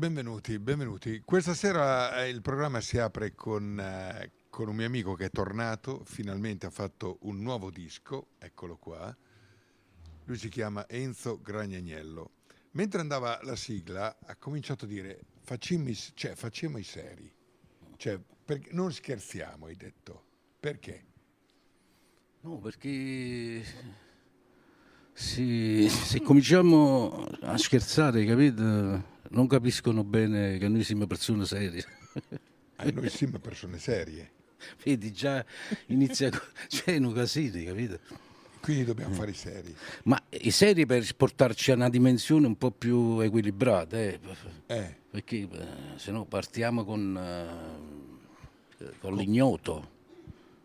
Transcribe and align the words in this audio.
Benvenuti, 0.00 0.60
benvenuti. 0.60 1.22
Questa 1.24 1.54
sera 1.54 2.22
eh, 2.22 2.28
il 2.28 2.40
programma 2.40 2.80
si 2.80 2.98
apre 2.98 3.34
con, 3.34 3.80
eh, 3.80 4.30
con 4.48 4.68
un 4.68 4.76
mio 4.76 4.86
amico 4.86 5.14
che 5.14 5.24
è 5.24 5.30
tornato, 5.30 6.04
finalmente 6.04 6.66
ha 6.66 6.70
fatto 6.70 7.18
un 7.22 7.40
nuovo 7.40 7.68
disco, 7.68 8.28
eccolo 8.38 8.76
qua. 8.76 9.12
Lui 10.26 10.36
si 10.36 10.48
chiama 10.50 10.88
Enzo 10.88 11.40
Gragnagnello. 11.42 12.30
Mentre 12.74 13.00
andava 13.00 13.40
la 13.42 13.56
sigla 13.56 14.16
ha 14.24 14.36
cominciato 14.36 14.84
a 14.84 14.86
dire 14.88 15.18
cioè, 16.14 16.36
facciamo 16.36 16.78
i 16.78 16.84
seri, 16.84 17.34
cioè, 17.96 18.20
perché- 18.44 18.70
non 18.74 18.92
scherziamo, 18.92 19.66
hai 19.66 19.74
detto. 19.74 20.22
Perché? 20.60 21.06
No, 22.42 22.58
perché 22.58 23.64
se, 25.12 25.88
se 25.88 26.22
cominciamo 26.22 27.26
a 27.40 27.58
scherzare, 27.58 28.24
capito? 28.24 29.16
Non 29.30 29.46
capiscono 29.46 30.04
bene 30.04 30.58
che 30.58 30.68
noi 30.68 30.82
siamo 30.84 31.06
persone 31.06 31.44
serie. 31.44 31.84
Eh, 32.76 32.92
noi 32.92 33.08
siamo 33.10 33.38
persone 33.38 33.78
serie, 33.78 34.30
Vedi, 34.84 35.12
già 35.12 35.44
inizia, 35.86 36.30
c'è 36.68 36.96
un 36.98 37.12
casino, 37.12 37.62
capito? 37.64 37.98
quindi 38.60 38.84
dobbiamo 38.84 39.14
fare 39.14 39.30
i 39.30 39.34
seri. 39.34 39.74
Ma 40.04 40.20
i 40.30 40.50
seri 40.50 40.84
per 40.84 41.14
portarci 41.14 41.70
a 41.70 41.74
una 41.74 41.88
dimensione 41.88 42.46
un 42.46 42.56
po' 42.58 42.70
più 42.72 43.20
equilibrata, 43.20 43.96
eh, 43.98 44.18
Eh, 44.66 44.96
perché 45.10 45.36
eh, 45.38 45.48
se 45.96 46.10
no 46.10 46.24
partiamo 46.24 46.84
con, 46.84 47.16
eh, 47.16 48.92
con 49.00 49.14
l'ignoto. 49.14 49.90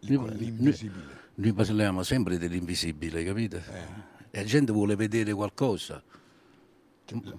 con 0.06 0.28
l'invisibile. 0.30 1.22
Noi 1.36 1.54
parliamo 1.54 2.04
sempre 2.04 2.38
dell'invisibile, 2.38 3.24
capito? 3.24 3.58
E 4.32 4.40
la 4.40 4.44
gente 4.44 4.72
vuole 4.72 4.96
vedere 4.96 5.32
qualcosa. 5.34 6.02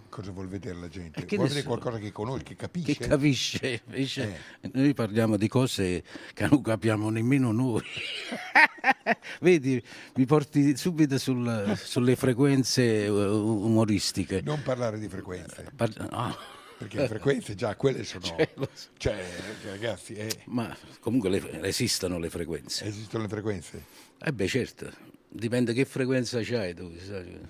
Cosa 0.09 0.31
vuol 0.31 0.49
vedere 0.49 0.79
la 0.79 0.89
gente? 0.89 1.21
E 1.21 1.25
che 1.25 1.37
Vuol 1.37 1.49
vedere 1.49 1.65
so? 1.67 1.69
qualcosa 1.73 1.99
che 1.99 2.13
conosce, 2.13 2.45
che 2.45 2.57
capisce? 2.57 2.95
Che 2.95 3.09
capisce? 3.09 3.83
Invece 3.87 4.37
Eh. 4.61 4.71
noi 4.73 4.95
parliamo 4.95 5.37
di 5.37 5.49
cose 5.49 6.03
che 6.33 6.47
non 6.49 6.63
capiamo 6.63 7.11
nemmeno 7.11 7.51
noi. 7.53 7.83
Vedi, 9.41 9.83
mi 10.17 10.27
porti 10.27 10.77
subito 10.77 11.19
sul- 11.19 11.73
sulle 11.77 12.17
frequenze 12.17 13.05
eh, 13.05 13.09
umoristiche. 13.11 14.41
Non 14.43 14.63
parlare 14.63 14.99
di 14.99 15.09
frequenze, 15.09 15.67
Par- 15.75 16.09
no. 16.11 16.37
perché 16.79 16.99
le 16.99 17.09
frequenze 17.09 17.55
già 17.55 17.75
quelle 17.77 18.05
sono... 18.05 18.23
Cioè. 18.25 18.49
Cioè, 18.97 19.25
ragazzi, 19.67 20.15
eh, 20.15 20.43
Ma 20.47 20.75
comunque 21.01 21.31
le- 21.31 21.63
esistono 21.63 22.19
le 22.19 22.31
frequenze. 22.31 22.85
esistono 22.85 23.25
le 23.25 23.29
frequenze. 23.29 23.85
Eh 24.21 24.33
beh, 24.33 24.47
certo, 24.47 24.91
dipende 25.29 25.73
che 25.73 25.85
frequenza 25.85 26.41
c'hai 26.43 26.75
tu. 26.75 26.93
sai. 27.07 27.41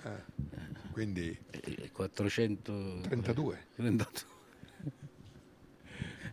Quindi 0.99 1.37
Eh, 1.49 1.89
400... 1.91 3.01
32. 3.01 3.65
32. 3.75 4.07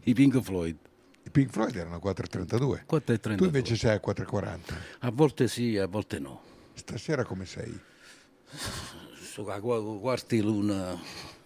I 0.05 0.13
Pink 0.15 0.41
Floyd. 0.41 0.77
I 1.25 1.31
Pink 1.31 1.51
Floyd 1.51 1.75
erano 1.75 1.97
4,32. 1.97 2.85
4,32. 2.89 3.37
Tu 3.39 3.45
invece 3.45 3.75
sei 3.75 3.97
a 3.97 4.01
4,40. 4.01 4.59
A 5.01 5.11
volte 5.11 5.49
sì, 5.49 5.77
a 5.79 5.87
volte 5.89 6.21
no. 6.21 6.43
Stasera 6.75 7.25
come 7.25 7.45
sei? 7.45 7.77
Su 9.21 9.43
a 9.47 9.59
qu- 9.59 9.99
quarti 10.01 10.41
luna, 10.41 10.97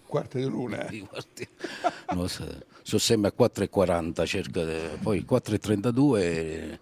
Quarto 0.05 0.37
di 0.37 0.45
luna? 0.45 0.87
i 0.91 1.01
quarti, 1.01 1.49
so, 2.27 2.61
sono 2.83 3.01
sempre 3.01 3.31
a 3.31 3.33
4,40, 3.35 4.27
cerca, 4.27 4.63
di- 4.63 4.99
poi 5.01 5.25
4,32 5.27 6.17
eh, 6.21 6.79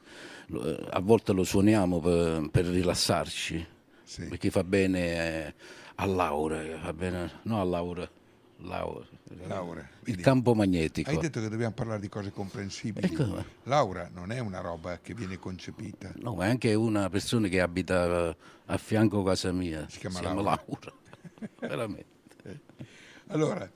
lo- 0.46 0.88
a 0.90 0.98
volte 0.98 1.32
lo 1.32 1.44
suoniamo 1.44 2.00
per, 2.00 2.48
per 2.50 2.64
rilassarci, 2.66 3.66
Sì. 4.02 4.24
perché 4.26 4.50
fa 4.50 4.64
bene 4.64 5.46
eh, 5.46 5.54
a 5.96 6.06
Laura, 6.06 6.78
fa 6.80 6.92
bene, 6.92 7.30
no 7.42 7.60
a 7.60 7.64
Laura, 7.64 8.08
Laura, 8.58 9.06
Laura. 9.46 9.88
il 10.04 10.20
campo 10.20 10.54
magnetico. 10.54 11.10
Hai 11.10 11.18
detto 11.18 11.40
che 11.40 11.48
dobbiamo 11.48 11.74
parlare 11.74 12.00
di 12.00 12.08
cose 12.08 12.30
comprensibili. 12.30 13.06
Ecco. 13.06 13.44
Laura 13.64 14.10
non 14.12 14.32
è 14.32 14.38
una 14.38 14.60
roba 14.60 14.98
che 15.00 15.14
viene 15.14 15.38
concepita. 15.38 16.12
No, 16.16 16.34
ma 16.34 16.46
è 16.46 16.48
anche 16.48 16.74
una 16.74 17.08
persona 17.10 17.48
che 17.48 17.60
abita 17.60 18.30
eh, 18.30 18.36
a 18.66 18.76
fianco 18.78 19.20
a 19.20 19.24
casa 19.24 19.52
mia. 19.52 19.86
Si 19.88 19.98
chiama 19.98 20.20
Laura. 20.20 20.62
Veramente. 21.60 22.12
Allora, 23.28 23.70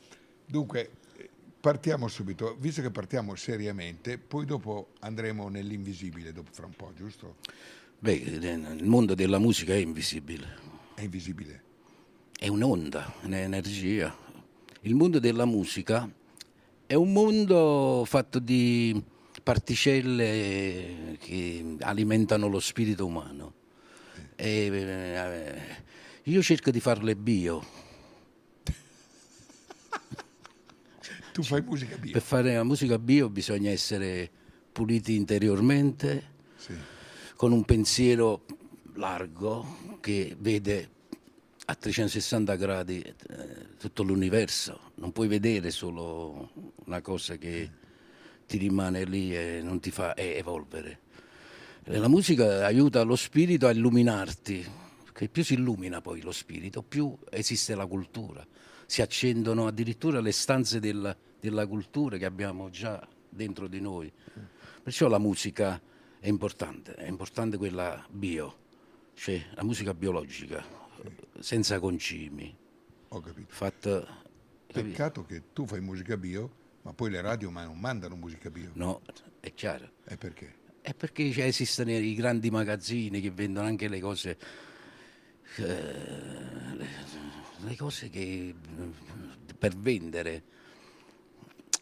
dunque, 0.45 0.91
eh, 1.17 1.29
partiamo 1.61 2.09
subito. 2.09 2.57
Visto 2.59 2.83
che 2.83 2.91
partiamo 2.91 3.35
seriamente, 3.35 4.19
poi 4.19 4.45
dopo 4.45 4.93
andremo 5.01 5.49
nell'invisibile, 5.49 6.33
dopo 6.33 6.51
fra 6.53 6.67
un 6.67 6.75
po', 6.75 6.93
giusto? 6.95 7.37
Beh, 8.01 8.13
il 8.13 8.85
mondo 8.85 9.15
della 9.15 9.39
musica 9.39 9.73
è 9.73 9.77
invisibile. 9.77 10.47
È 10.95 11.03
invisibile. 11.03 11.67
È 12.39 12.47
un'onda, 12.47 13.15
un'energia. 13.23 14.17
Il 14.83 14.95
mondo 14.95 15.19
della 15.19 15.45
musica 15.45 16.09
è 16.87 16.95
un 16.95 17.13
mondo 17.13 18.05
fatto 18.07 18.39
di 18.39 19.03
particelle 19.43 21.17
che 21.19 21.77
alimentano 21.81 22.47
lo 22.47 22.61
spirito 22.61 23.05
umano. 23.07 23.55
E, 24.37 24.67
eh, 24.73 25.61
io 26.25 26.43
cerco 26.43 26.71
di 26.71 26.79
farle 26.79 27.17
bio. 27.17 27.65
Tu 31.33 31.43
fai 31.43 31.61
musica 31.63 31.97
bio. 31.97 32.13
Per 32.13 32.23
fare 32.23 32.55
la 32.55 32.63
musica 32.63 33.01
bio 33.01 33.29
bisogna 33.29 33.71
essere 33.71 34.31
puliti 34.71 35.17
interiormente, 35.17 36.37
Sì. 36.57 36.75
con 37.35 37.51
un 37.51 37.65
pensiero 37.65 38.45
largo 38.95 39.99
che 40.01 40.37
vede 40.39 40.91
a 41.71 41.75
360 41.75 42.57
gradi 42.57 43.03
eh, 43.03 43.77
tutto 43.79 44.03
l'universo. 44.03 44.93
Non 44.95 45.13
puoi 45.13 45.29
vedere 45.29 45.71
solo 45.71 46.51
una 46.87 47.03
cosa 47.03 47.37
che 47.37 47.71
ti 48.47 48.57
rimane 48.57 49.05
lì 49.05 49.37
e 49.37 49.61
non 49.63 49.79
ti 49.79 49.91
fa 49.91 50.15
eh, 50.15 50.37
evolvere. 50.37 51.01
La 51.91 52.09
musica 52.09 52.65
aiuta 52.65 53.03
lo 53.03 53.17
spirito 53.17 53.67
a 53.67 53.71
illuminarti, 53.71 54.67
che 55.13 55.29
più 55.29 55.45
si 55.45 55.55
illumina 55.55 56.01
poi 56.01 56.23
lo 56.23 56.33
spirito, 56.33 56.83
più 56.83 57.17
esiste 57.31 57.75
la 57.75 57.87
cultura. 57.87 58.47
Si 58.87 59.03
accendono 59.03 59.67
addirittura 59.67 60.21
le 60.21 60.33
stanze 60.33 60.81
della, 60.81 61.15
della 61.39 61.67
cultura 61.67 62.17
che 62.17 62.25
abbiamo 62.25 62.71
già 62.71 63.07
dentro 63.29 63.69
di 63.69 63.81
noi. 63.81 64.11
Perciò 64.83 65.07
la 65.09 65.19
musica 65.19 65.79
è 66.19 66.29
importante, 66.29 66.95
è 66.95 67.09
importante 67.09 67.59
quella 67.59 68.03
bio, 68.09 68.57
cioè 69.13 69.43
la 69.55 69.65
musica 69.65 69.93
biologica, 69.93 70.78
senza 71.39 71.79
concimi, 71.79 72.55
Ho 73.09 73.21
capito. 73.21 73.47
fatta... 73.55 74.27
Peccato 74.71 75.25
che 75.25 75.45
tu 75.55 75.67
fai 75.67 75.81
musica 75.81 76.17
bio, 76.19 76.51
ma 76.83 76.93
poi 76.93 77.11
le 77.11 77.21
radio 77.23 77.51
ma 77.51 77.65
non 77.65 77.79
mandano 77.79 78.17
musica 78.17 78.51
bio. 78.51 78.71
No, 78.75 79.01
è 79.41 79.55
chiaro. 79.55 79.91
E 80.05 80.17
perché? 80.17 80.55
È 80.83 80.93
perché 80.95 81.31
cioè, 81.33 81.45
esistono 81.45 81.91
i 81.91 82.15
grandi 82.15 82.51
magazzini 82.51 83.21
che 83.21 83.31
vendono 83.31 83.67
anche 83.67 83.89
le 83.89 83.99
cose, 83.99 84.39
eh, 85.57 86.77
le, 87.61 87.77
cose 87.77 88.11
che 88.11 88.55
per 89.59 89.75
vendere. 89.75 90.43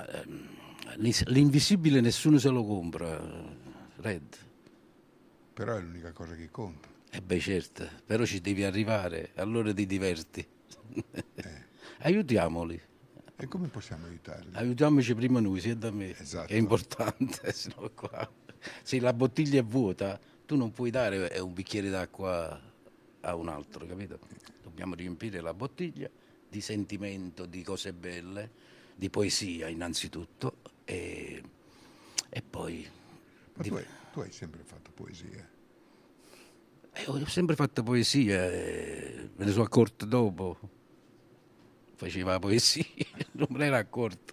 ehm, 0.09 0.55
L'invisibile 0.99 2.01
nessuno 2.01 2.39
se 2.39 2.49
lo 2.49 2.65
compra, 2.65 3.21
Red. 3.97 4.37
Però 5.53 5.75
è 5.77 5.81
l'unica 5.81 6.13
cosa 6.13 6.35
che 6.37 6.49
conta. 6.51 6.89
E 7.17 7.21
beh 7.23 7.41
certo, 7.41 7.89
però 8.05 8.25
ci 8.25 8.41
devi 8.41 8.63
arrivare, 8.63 9.31
allora 9.37 9.73
ti 9.73 9.87
diverti. 9.87 10.47
Aiutiamoli, 12.03 12.81
E 13.39 13.47
come 13.49 13.69
possiamo 13.69 14.07
aiutarli? 14.07 14.53
aiutiamoci 14.53 15.15
prima 15.15 15.41
noi, 15.41 15.61
sia 15.61 15.75
da 15.77 15.91
me, 15.91 16.17
Esatto. 16.19 16.53
è 16.53 16.57
importante, 16.57 17.53
sennò 17.53 17.91
qua, 17.91 18.29
se 18.83 18.99
la 19.01 19.13
bottiglia 19.13 19.61
è 19.61 19.65
vuota, 19.65 20.19
tu 20.47 20.57
non 20.57 20.73
puoi 20.73 20.91
dare 20.91 21.31
eh, 21.33 21.41
un 21.41 21.53
bicchiere 21.53 21.91
d'acqua 21.91 22.61
a 23.21 23.35
un 23.35 23.49
altro, 23.49 23.87
capito? 23.87 24.19
Dobbiamo 24.63 24.95
riempire 24.95 25.41
la 25.41 25.53
bottiglia 25.55 26.09
di 26.49 26.61
sentimento, 26.61 27.47
di 27.47 27.63
cose 27.63 27.93
belle, 27.93 28.51
di 28.95 29.11
poesia 29.11 29.69
innanzitutto, 29.69 30.59
e, 30.85 31.43
e 32.29 32.43
poi... 32.43 32.89
Ma 33.55 33.63
di- 33.63 33.69
tu 33.69 33.75
hai, 33.75 33.87
tu 34.13 34.21
hai 34.21 34.33
sempre 34.33 34.63
fatto 34.65 34.91
poesia. 34.93 35.49
Eh, 36.99 37.05
ho 37.09 37.27
sempre 37.27 37.57
fatto 37.57 37.83
poesia, 37.83 38.51
e 38.51 39.29
me 39.37 39.45
ne 39.45 39.51
sono 39.51 39.65
accorto 39.65 40.07
dopo. 40.07 40.59
Faceva 41.97 42.33
la 42.33 42.39
poesia, 42.39 42.85
non 43.33 43.49
me 43.51 43.59
ne 43.59 43.67
ero 43.67 43.77
accorto. 43.77 44.33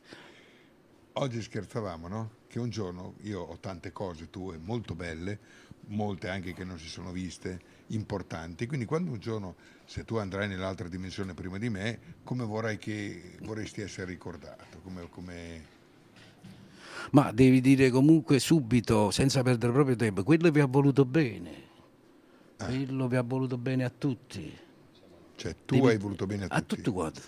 Oggi 1.14 1.42
scherzavamo, 1.42 2.08
no? 2.08 2.30
Che 2.48 2.60
un 2.60 2.70
giorno 2.70 3.16
io 3.22 3.42
ho 3.42 3.58
tante 3.60 3.92
cose 3.92 4.30
tue 4.30 4.58
molto 4.58 4.96
belle, 4.96 5.40
molte 5.88 6.30
anche 6.30 6.54
che 6.54 6.64
non 6.64 6.80
si 6.80 6.88
sono 6.88 7.12
viste, 7.12 7.60
importanti. 7.88 8.66
Quindi 8.66 8.86
quando 8.86 9.12
un 9.12 9.20
giorno, 9.20 9.56
se 9.86 10.06
tu 10.06 10.16
andrai 10.16 10.48
nell'altra 10.48 10.88
dimensione 10.88 11.34
prima 11.34 11.58
di 11.58 11.70
me, 11.70 12.00
come 12.24 12.46
vorrai 12.46 12.78
che 12.78 13.38
vorresti 13.42 13.82
essere 13.82 14.08
ricordato? 14.08 14.80
Come, 14.82 15.10
come- 15.10 15.66
Ma 17.12 17.32
devi 17.34 17.60
dire 17.60 17.90
comunque 17.90 18.40
subito, 18.40 19.12
senza 19.12 19.44
perdere 19.44 19.74
proprio 19.74 19.96
tempo, 19.98 20.24
quello 20.24 20.50
vi 20.50 20.62
ha 20.62 20.66
voluto 20.66 21.04
bene. 21.06 21.73
Quello 22.58 23.08
vi 23.08 23.16
ha 23.16 23.22
voluto 23.24 23.58
bene 23.58 23.84
a 23.84 23.90
tutti. 23.96 24.58
Cioè 25.36 25.56
tu 25.66 25.76
Devi- 25.76 25.88
hai 25.88 25.98
voluto 25.98 26.26
bene 26.26 26.46
a 26.46 26.48
tutti. 26.48 26.60
A 26.60 26.62
tutti 26.76 26.90
quanti. 26.92 27.22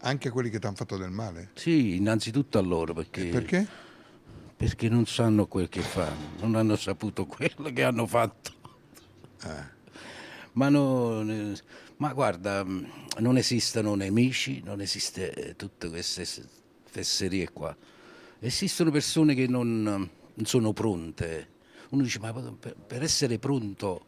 Anche 0.00 0.30
quelli 0.30 0.50
che 0.50 0.58
ti 0.60 0.66
hanno 0.66 0.76
fatto 0.76 0.96
del 0.96 1.10
male? 1.10 1.50
Sì, 1.54 1.96
innanzitutto 1.96 2.58
a 2.58 2.60
loro, 2.60 2.92
perché, 2.92 3.24
Perché? 3.26 3.66
perché 4.56 4.88
non 4.88 5.04
sanno 5.06 5.46
quel 5.46 5.68
che 5.68 5.80
fanno, 5.80 6.28
non 6.40 6.54
hanno 6.54 6.76
saputo 6.76 7.26
quello 7.26 7.72
che 7.72 7.82
hanno 7.82 8.06
fatto. 8.06 8.52
Eh. 9.42 9.74
Ma, 10.52 10.68
no- 10.68 11.24
ma 11.96 12.12
guarda, 12.12 12.62
non 13.18 13.36
esistono 13.36 13.94
nemici, 13.94 14.62
non 14.62 14.80
esiste 14.80 15.32
eh, 15.32 15.56
tutte 15.56 15.88
queste 15.88 16.24
fesserie 16.84 17.50
qua. 17.50 17.74
Esistono 18.38 18.90
persone 18.90 19.34
che 19.34 19.48
non, 19.48 19.82
non 19.82 20.44
sono 20.44 20.72
pronte. 20.72 21.48
Uno 21.90 22.02
dice, 22.02 22.18
ma 22.18 22.32
per, 22.32 23.02
essere 23.02 23.38
pronto, 23.38 24.06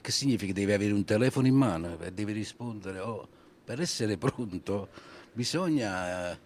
che 0.00 0.10
significa? 0.10 0.52
Devi 0.52 0.72
avere 0.72 0.92
un 0.92 1.04
telefono 1.04 1.46
in 1.46 1.54
mano 1.54 1.98
e 2.00 2.12
devi 2.12 2.32
rispondere. 2.32 2.98
Oh, 2.98 3.28
per 3.64 3.80
essere 3.80 4.18
pronto 4.18 4.88
bisogna, 5.32 6.38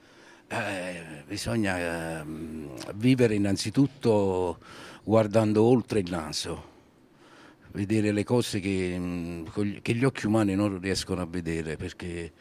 eh, 0.46 1.22
bisogna 1.26 2.20
ehm, 2.20 2.94
vivere 2.94 3.34
innanzitutto 3.34 4.58
guardando 5.02 5.62
oltre 5.62 6.00
il 6.00 6.10
naso 6.10 6.76
vedere 7.72 8.12
le 8.12 8.24
cose 8.24 8.60
che, 8.60 9.44
che 9.82 9.94
gli 9.94 10.04
occhi 10.04 10.26
umani 10.26 10.54
non 10.54 10.80
riescono 10.80 11.20
a 11.20 11.26
vedere 11.26 11.76
perché 11.76 12.32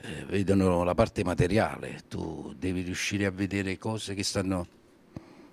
eh, 0.00 0.24
vedono 0.26 0.84
la 0.84 0.94
parte 0.94 1.24
materiale, 1.24 2.02
tu 2.08 2.54
devi 2.56 2.82
riuscire 2.82 3.26
a 3.26 3.30
vedere 3.30 3.78
cose 3.78 4.14
che 4.14 4.22
stanno 4.22 4.66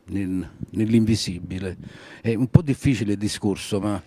nel- 0.07 0.49
nell'invisibile. 0.71 1.77
È 2.21 2.33
un 2.33 2.47
po' 2.47 2.61
difficile 2.61 3.13
il 3.13 3.17
discorso, 3.17 3.79
ma 3.79 4.01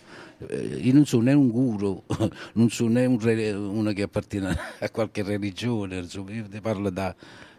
eh, 0.47 0.57
io 0.81 0.93
non 0.93 1.07
sono 1.07 1.25
né 1.25 1.33
un 1.33 1.49
guru, 1.49 2.03
non 2.55 2.71
sono 2.71 2.91
né 2.91 3.07
un 3.07 3.19
re- 3.19 3.53
uno 3.53 3.93
che 3.93 4.03
appartiene 4.03 4.57
a 4.81 4.91
qualche 4.91 5.23
religione, 5.23 5.99
insomma, 5.99 6.31
io 6.33 6.49
ti 6.49 6.61
parlo 6.61 6.91
da... 6.91 7.15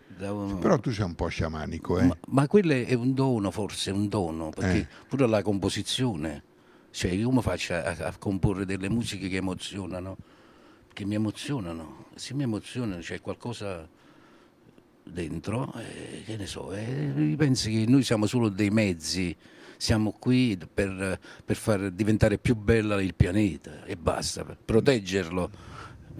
da 0.08 0.32
un- 0.32 0.60
Però 0.60 0.80
tu 0.80 0.92
sei 0.92 1.06
un 1.06 1.16
po' 1.16 1.28
sciamanico, 1.28 2.00
eh? 2.00 2.06
ma, 2.06 2.18
ma 2.28 2.48
quello 2.48 2.74
è 2.74 2.94
un 2.94 3.14
dono, 3.14 3.52
forse, 3.52 3.92
un 3.92 4.08
dono, 4.08 4.50
perché 4.50 4.78
Eh. 4.80 4.88
pure 5.08 5.28
la 5.28 5.42
composizione, 5.42 6.44
cioè 6.92 7.12
io 7.12 7.30
mi 7.32 7.42
faccio 7.42 7.74
a, 7.74 7.96
a 8.00 8.14
comporre 8.18 8.66
delle 8.66 8.90
musiche 8.90 9.28
che 9.28 9.38
emozionano, 9.38 10.18
che 10.94 11.06
mi 11.06 11.16
emozionano, 11.16 12.06
se 12.16 12.34
mi 12.34 12.44
emozionano 12.44 13.00
c'è 13.02 13.22
qualcosa 13.22 13.88
dentro, 15.10 15.74
eh, 15.76 16.24
che 16.26 16.38
ne 16.38 16.46
so, 16.46 16.72
eh, 16.72 17.12
io 17.16 17.36
penso 17.36 17.70
che 17.70 17.86
noi 17.88 18.04
siamo 18.04 18.26
solo 18.26 18.50
dei 18.50 18.70
mezzi, 18.70 19.36
siamo 19.78 20.12
qui 20.18 20.58
per, 20.72 21.20
per 21.46 21.56
far 21.56 21.90
diventare 21.92 22.38
più 22.38 22.56
bella 22.56 23.02
il 23.02 23.16
pianeta 23.16 23.86
e 23.86 23.96
basta, 23.96 24.44
proteggerlo, 24.44 25.50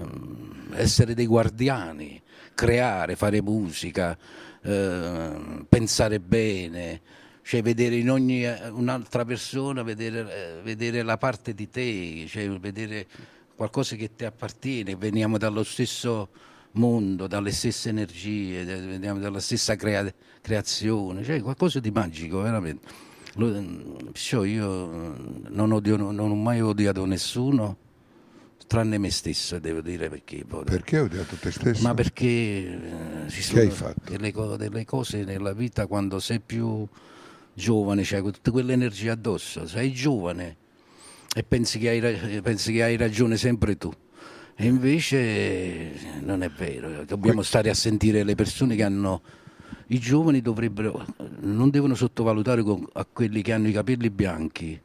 mm, 0.02 0.74
essere 0.74 1.14
dei 1.14 1.26
guardiani, 1.26 2.22
creare, 2.54 3.16
fare 3.16 3.42
musica, 3.42 4.18
eh, 4.62 5.66
pensare 5.68 6.20
bene, 6.20 7.02
cioè 7.42 7.62
vedere 7.62 7.96
in 7.96 8.10
ogni 8.10 8.46
eh, 8.46 8.70
un'altra 8.70 9.26
persona, 9.26 9.84
vedere, 9.84 10.60
eh, 10.60 10.62
vedere 10.62 11.02
la 11.02 11.18
parte 11.18 11.54
di 11.54 11.70
te, 11.70 12.26
cioè 12.28 12.50
vedere 12.60 13.08
qualcosa 13.56 13.96
che 13.96 14.16
ti 14.16 14.24
appartiene, 14.24 14.96
veniamo 14.96 15.38
dallo 15.38 15.64
stesso 15.64 16.30
mondo, 16.80 17.28
dalle 17.28 17.52
stesse 17.52 17.90
energie, 17.90 18.64
dalla 19.00 19.40
stessa 19.40 19.76
crea- 19.76 20.12
creazione, 20.42 21.24
cioè 21.24 21.42
qualcosa 21.42 21.80
di 21.80 21.92
magico, 21.92 22.42
veramente. 22.42 22.88
Perciò 23.36 24.44
io 24.44 24.88
mm, 24.88 25.46
non, 25.50 25.72
odio- 25.72 25.98
non 25.98 26.20
ho 26.20 26.36
mai 26.36 26.62
odiato 26.62 27.06
nessuno, 27.06 27.78
tranne 28.66 28.98
me 28.98 29.12
stesso, 29.12 29.60
devo 29.60 29.82
dire, 29.82 30.10
perché... 30.10 30.44
poi- 30.46 30.64
Perché 30.64 30.98
hai 30.98 31.04
odiato 31.04 31.36
te 31.36 31.52
stesso? 31.52 31.82
ma 31.84 31.94
perché 31.94 32.26
eh, 32.26 33.30
ci 33.30 33.38
hai 33.38 33.42
sono 33.42 33.70
fatto? 33.70 34.12
delle, 34.12 34.32
delle 34.58 34.86
cose 34.86 35.24
nella 35.24 35.54
vita 35.54 35.86
quando 35.88 36.20
sei 36.20 36.40
più 36.40 36.88
giovane, 37.54 38.04
cioè 38.04 38.22
tutta 38.22 38.52
quell'energia 38.52 39.14
addosso, 39.14 39.68
sei 39.68 39.92
giovane 39.92 40.58
e 41.36 41.44
pensi 41.44 41.78
che 41.78 41.90
hai, 41.90 42.42
pensi 42.42 42.72
che 42.74 42.84
hai 42.84 42.98
ragione 42.98 43.38
sempre 43.38 43.78
tu. 43.78 43.92
E 44.62 44.66
invece 44.66 46.20
non 46.20 46.44
è 46.44 46.50
vero, 46.50 47.06
dobbiamo 47.06 47.44
stare 47.44 47.70
a 47.70 47.74
sentire 47.74 48.24
le 48.24 48.36
persone 48.36 48.76
che 48.76 48.84
hanno... 48.84 49.22
I 49.88 50.00
giovani 50.00 50.42
dovrebbero, 50.42 51.06
non 51.40 51.70
devono 51.70 51.96
sottovalutare 51.96 52.62
con- 52.62 52.86
a 52.92 53.06
quelli 53.06 53.42
che 53.42 53.54
hanno 53.54 53.70
i 53.70 53.72
capelli 53.72 54.10
bianchi. 54.10 54.78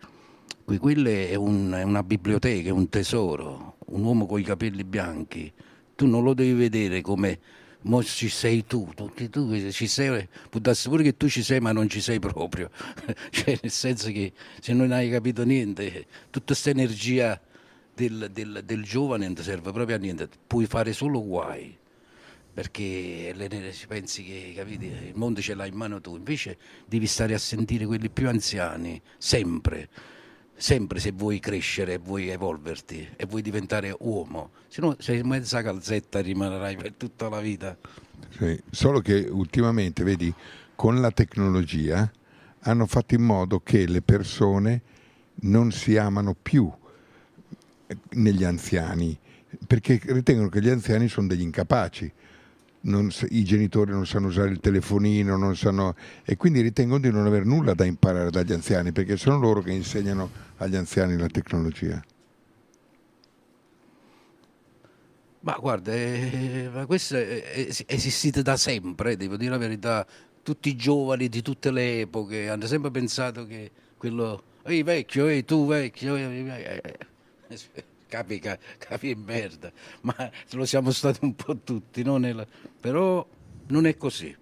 Que- 0.65 0.79
Quello 0.79 1.09
è, 1.09 1.35
un- 1.35 1.73
è 1.77 1.83
una 1.83 2.05
biblioteca, 2.05 2.69
è 2.69 2.71
un 2.71 2.89
tesoro, 2.89 3.79
un 3.87 4.05
uomo 4.05 4.27
con 4.27 4.39
i 4.39 4.45
capelli 4.45 4.85
bianchi. 4.85 5.53
Tu 5.97 6.07
non 6.07 6.23
lo 6.23 6.35
devi 6.35 6.53
vedere 6.53 7.01
come 7.01 7.41
mo 7.83 8.01
ci 8.05 8.29
sei 8.29 8.65
tu, 8.67 8.89
tu, 8.95 9.11
che 9.13 9.29
tu 9.29 9.59
ci 9.73 9.89
sei, 9.89 10.29
può 10.51 10.61
darsi 10.61 10.89
pure 10.89 11.03
che 11.03 11.17
tu 11.17 11.29
ci 11.29 11.43
sei 11.43 11.59
ma 11.59 11.73
non 11.73 11.89
ci 11.89 12.01
sei 12.01 12.21
proprio. 12.21 12.71
cioè 13.31 13.59
nel 13.61 13.73
senso 13.73 14.13
che 14.13 14.33
se 14.61 14.73
non 14.73 14.93
hai 14.93 15.11
capito 15.11 15.45
niente, 15.45 16.07
tutta 16.31 16.53
questa 16.53 16.71
energia 16.71 17.39
del, 17.95 18.31
del- 18.33 18.63
del 18.65 18.83
giovane 18.83 19.27
non 19.27 19.35
ti 19.35 19.43
serve 19.43 19.73
proprio 19.73 19.97
a 19.97 19.99
niente, 19.99 20.29
puoi 20.47 20.67
fare 20.67 20.93
solo 20.93 21.23
guai 21.25 21.77
perché 22.55 23.35
ci 23.73 23.87
pensi 23.89 24.23
che 24.23 24.53
capite, 24.57 24.87
il 24.87 25.17
mondo 25.17 25.41
ce 25.41 25.55
l'hai 25.55 25.71
in 25.71 25.75
mano 25.75 26.01
tu, 26.01 26.15
invece 26.15 26.57
devi 26.87 27.09
stare 27.09 27.35
a 27.35 27.39
sentire 27.39 27.85
quelli 27.85 28.09
più 28.09 28.29
anziani, 28.29 29.03
sempre, 29.19 29.89
sempre 30.55 31.01
se 31.01 31.11
vuoi 31.11 31.41
crescere, 31.41 31.99
vuoi 31.99 32.29
evolverti 32.29 33.09
e 33.17 33.27
vuoi 33.27 33.43
diventare 33.43 33.93
uomo, 33.99 34.53
se 34.69 34.81
no 34.81 34.95
sei 35.01 35.25
mezza 35.25 35.63
calzetta 35.63 36.21
rimarrai 36.21 36.77
per 36.77 36.93
tutta 36.93 37.29
la 37.29 37.41
vita. 37.41 37.77
Sì, 38.39 38.57
Solo 38.71 39.01
che 39.01 39.27
ultimamente, 39.29 40.05
vedi, 40.05 40.33
con 40.77 41.01
la 41.01 41.11
tecnologia 41.11 42.09
hanno 42.61 42.87
fatto 42.87 43.17
in 43.17 43.23
modo 43.23 43.59
che 43.59 43.89
le 43.89 44.01
persone 44.01 44.81
non 45.41 45.73
si 45.73 45.97
amano 45.97 46.37
più 46.41 46.73
negli 48.11 48.45
anziani, 48.45 49.19
perché 49.67 50.01
ritengono 50.07 50.49
che 50.49 50.61
gli 50.61 50.69
anziani 50.69 51.09
sono 51.09 51.27
degli 51.27 51.43
incapaci. 51.43 52.13
Non 52.87 53.11
I 53.31 53.45
genitori 53.45 53.93
non 53.93 54.07
sanno 54.07 54.27
usare 54.27 54.51
il 54.51 54.61
telefonino, 54.61 55.55
sanno, 55.55 55.97
e 56.23 56.37
quindi 56.37 56.61
ritengono 56.61 57.01
di 57.01 57.11
non 57.11 57.25
aver 57.25 57.47
nulla 57.47 57.73
da 57.73 57.85
imparare 57.85 58.31
dagli 58.31 58.53
anziani, 58.53 58.93
perché 58.93 59.17
sono 59.17 59.39
loro 59.39 59.63
che 59.63 59.73
insegnano 59.73 60.31
agli 60.59 60.77
anziani 60.77 61.17
la 61.17 61.29
tecnologia. 61.29 62.05
Ma 65.41 65.57
guarda, 65.61 65.93
eh, 65.93 66.71
ma 66.73 66.87
questo 66.87 67.17
è, 67.17 67.43
è 67.43 67.69
esistito 67.87 68.43
da 68.43 68.57
sempre, 68.57 69.17
devo 69.17 69.37
dire 69.37 69.51
la 69.51 69.59
verità. 69.59 70.07
Tutti 70.43 70.69
i 70.69 70.77
giovani 70.77 71.29
di 71.29 71.41
tutte 71.41 71.71
le 71.71 72.01
epoche 72.01 72.51
hanno 72.51 72.67
sempre 72.67 72.91
pensato 72.91 73.47
che 73.47 73.71
quello, 73.97 74.43
ehi 74.65 74.83
vecchio, 74.83 75.27
ehi 75.27 75.45
tu 75.45 75.67
vecchio, 75.67 76.17
ehi, 76.17 76.49
eh, 76.49 76.81
eh, 76.83 76.99
capi, 78.07 78.39
ca- 78.39 78.59
capi 78.79 79.11
e 79.11 79.17
merda, 79.17 79.73
ma 80.03 80.31
lo 80.53 80.65
siamo 80.65 80.91
stati 80.91 81.21
un 81.23 81.35
po' 81.35 81.57
tutti, 81.59 82.03
no? 82.03 82.17
Nella- 82.17 82.47
però 82.81 83.27
non 83.69 83.87
è 83.87 83.97
così. 83.97 84.35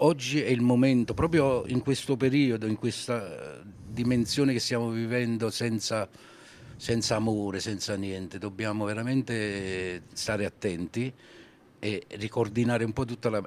Oggi 0.00 0.42
è 0.42 0.48
il 0.48 0.60
momento, 0.60 1.14
proprio 1.14 1.64
in 1.66 1.80
questo 1.80 2.16
periodo, 2.16 2.66
in 2.66 2.76
questa 2.76 3.60
eh, 3.60 3.62
dimensione 3.88 4.52
che 4.52 4.60
stiamo 4.60 4.90
vivendo 4.90 5.50
senza, 5.50 6.08
senza 6.76 7.16
amore, 7.16 7.60
senza 7.60 7.96
niente, 7.96 8.38
dobbiamo 8.38 8.84
veramente 8.84 10.02
stare 10.12 10.44
attenti 10.44 11.10
e 11.78 12.04
ricordinare 12.16 12.84
un 12.84 12.92
po' 12.92 13.04
tutta 13.06 13.30
la... 13.30 13.42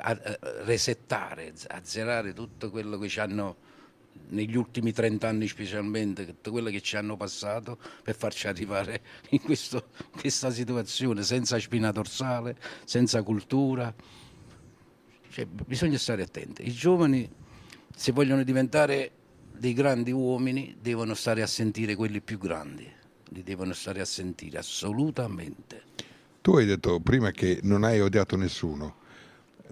resettare, 0.63 1.53
azzerare 1.67 2.33
tutto 2.33 2.71
quello 2.71 2.97
che 2.97 3.09
ci 3.09 3.19
hanno 3.19 3.67
negli 4.29 4.55
ultimi 4.55 4.91
30 4.91 5.27
anni 5.27 5.47
specialmente, 5.47 6.25
tutto 6.25 6.51
quello 6.51 6.69
che 6.69 6.81
ci 6.81 6.95
hanno 6.97 7.17
passato 7.17 7.77
per 8.03 8.15
farci 8.15 8.47
arrivare 8.47 9.01
in 9.31 9.41
questo- 9.41 9.89
questa 10.11 10.51
situazione 10.51 11.23
senza 11.23 11.59
spina 11.59 11.91
dorsale, 11.91 12.55
senza 12.85 13.23
cultura. 13.23 13.93
Cioè, 15.31 15.45
bisogna 15.45 15.97
stare 15.97 16.23
attenti. 16.23 16.67
I 16.67 16.71
giovani, 16.71 17.29
se 17.95 18.11
vogliono 18.11 18.43
diventare 18.43 19.11
dei 19.57 19.73
grandi 19.73 20.11
uomini, 20.11 20.77
devono 20.81 21.13
stare 21.13 21.41
a 21.41 21.47
sentire 21.47 21.95
quelli 21.95 22.21
più 22.21 22.37
grandi, 22.37 22.87
li 23.29 23.43
devono 23.43 23.73
stare 23.73 24.01
a 24.01 24.05
sentire 24.05 24.57
assolutamente, 24.57 25.83
Tu 26.41 26.55
hai 26.55 26.65
detto 26.65 26.99
prima 27.01 27.31
che 27.31 27.59
non 27.63 27.83
hai 27.83 27.99
odiato 27.99 28.35
nessuno, 28.37 28.95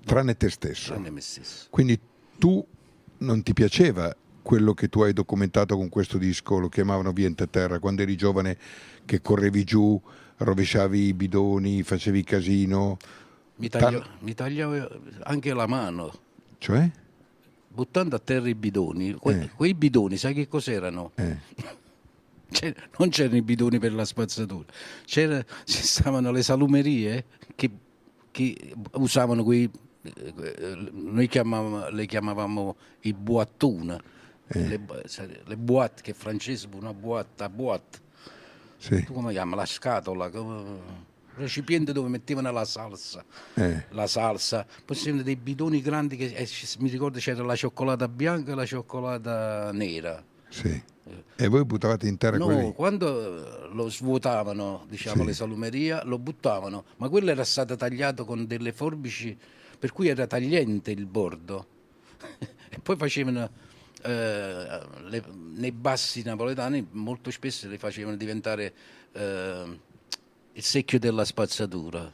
tranne 0.06 0.36
te 0.36 0.50
stesso. 0.50 0.92
tranne 0.92 1.10
me 1.10 1.22
stesso. 1.22 1.68
Quindi 1.70 1.98
tu 2.38 2.64
non 3.20 3.42
ti 3.42 3.54
piaceva 3.54 4.14
quello 4.48 4.74
che 4.74 4.88
tu 4.88 5.02
hai 5.02 5.12
documentato 5.12 5.76
con 5.76 5.90
questo 5.90 6.18
disco, 6.18 6.58
lo 6.58 6.70
chiamavano 6.70 7.12
Via 7.12 7.30
Terra, 7.52 7.80
quando 7.80 8.02
eri 8.04 8.16
giovane 8.16 8.58
che 9.04 9.20
correvi 9.20 9.66
giù, 9.66 10.02
rovesciavi 10.38 11.00
i 11.02 11.14
bidoni, 11.14 11.84
facevi 11.84 12.24
casino, 12.24 12.98
Mi, 13.58 13.68
taglio- 13.68 14.06
mi 14.20 14.34
tagliavo 14.34 14.88
anche 15.24 15.54
la 15.54 15.68
mano, 15.68 16.14
cioè? 16.60 16.90
buttando 17.68 18.16
a 18.16 18.20
terra 18.20 18.48
i 18.48 18.56
bidoni. 18.56 19.16
Que- 19.16 19.42
Eh. 19.42 19.50
Quei 19.54 19.74
bidoni, 19.74 20.16
sai 20.16 20.34
che 20.34 20.48
cos'erano? 20.48 21.12
Eh, 21.16 21.38
C'è- 22.50 22.74
non 23.00 23.10
c'erano 23.10 23.36
i 23.36 23.42
bidoni 23.42 23.80
per 23.80 23.92
la 23.94 24.06
spazzatura, 24.06 24.64
c'era, 25.04 25.44
ci 25.66 25.84
stavano 25.84 26.32
le 26.32 26.42
salumerie 26.42 27.26
che, 27.54 27.70
che 28.32 28.74
usavano 28.94 29.44
quei 29.44 29.70
eh, 30.04 30.90
noi 30.94 31.28
chiamavamo, 31.28 31.90
le 31.90 32.06
chiamavamo 32.06 32.76
i 33.02 33.12
boattune, 33.14 34.16
eh. 34.48 34.68
le, 34.68 34.80
le 35.46 35.58
boîte, 35.58 36.02
che 36.02 36.12
è 36.12 36.14
francese 36.14 36.68
una 36.74 36.94
boîte, 36.94 37.44
a 37.44 37.50
boîte. 37.50 38.00
Sì. 38.78 39.04
Tu 39.04 39.14
come 39.14 39.32
chiami? 39.32 39.56
La 39.56 39.66
scatola, 39.66 40.30
recipiente 41.36 41.94
dove 41.94 42.10
mettevano 42.10 42.52
la 42.52 42.66
salsa, 42.66 43.24
eh. 43.54 43.86
la 43.90 44.08
salsa, 44.08 44.66
poi 44.86 44.96
c'erano 44.96 45.22
dei 45.22 45.36
bidoni 45.36 45.82
grandi 45.82 46.18
che 46.18 46.26
eh, 46.26 46.48
mi 46.80 46.90
ricordo 46.90 47.20
c'era 47.20 47.44
la 47.44 47.56
cioccolata 47.56 48.08
bianca 48.08 48.52
e 48.52 48.56
la 48.56 48.66
cioccolata 48.66 49.72
nera. 49.72 50.24
Sì. 50.50 50.82
E 51.36 51.48
voi 51.48 51.64
buttavate 51.64 52.08
in 52.08 52.18
terra 52.18 52.38
no, 52.38 52.46
quelli? 52.46 52.74
quando 52.74 53.70
lo 53.72 53.90
svuotavano, 53.90 54.86
diciamo, 54.90 55.22
sì. 55.22 55.28
le 55.28 55.34
salumerie, 55.34 56.02
lo 56.04 56.20
buttavano, 56.20 56.84
ma 56.98 57.08
quello 57.10 57.32
era 57.32 57.44
stato 57.44 57.76
tagliato 57.76 58.26
con 58.26 58.46
delle 58.46 58.74
forbici 58.74 59.38
per 59.80 59.92
cui 59.92 60.08
era 60.08 60.28
tagliente 60.28 60.92
il 60.92 61.06
bordo. 61.06 61.68
e 62.40 62.80
poi 62.82 62.96
facevano, 62.98 63.50
eh, 64.04 64.80
le, 65.08 65.24
nei 65.56 65.72
bassi 65.72 66.24
napoletani 66.24 66.88
molto 66.92 67.32
spesso 67.32 67.68
le 67.68 67.78
facevano 67.78 68.16
diventare 68.16 68.74
eh, 69.14 69.80
il 70.54 70.64
secchio 70.64 71.00
della 71.00 71.26
spazzatura. 71.26 72.14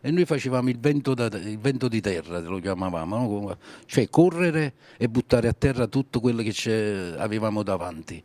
E 0.00 0.10
noi 0.10 0.26
facevamo 0.26 0.68
il 0.68 0.78
vento, 0.78 1.14
da, 1.14 1.26
il 1.26 1.58
vento 1.58 1.88
di 1.88 2.00
terra, 2.02 2.38
lo 2.38 2.58
chiamavamo, 2.58 3.16
no? 3.16 3.58
cioè 3.86 4.10
correre 4.10 4.74
e 4.98 5.08
buttare 5.08 5.48
a 5.48 5.54
terra 5.54 5.86
tutto 5.86 6.20
quello 6.20 6.42
che 6.42 7.14
avevamo 7.16 7.62
davanti 7.62 8.22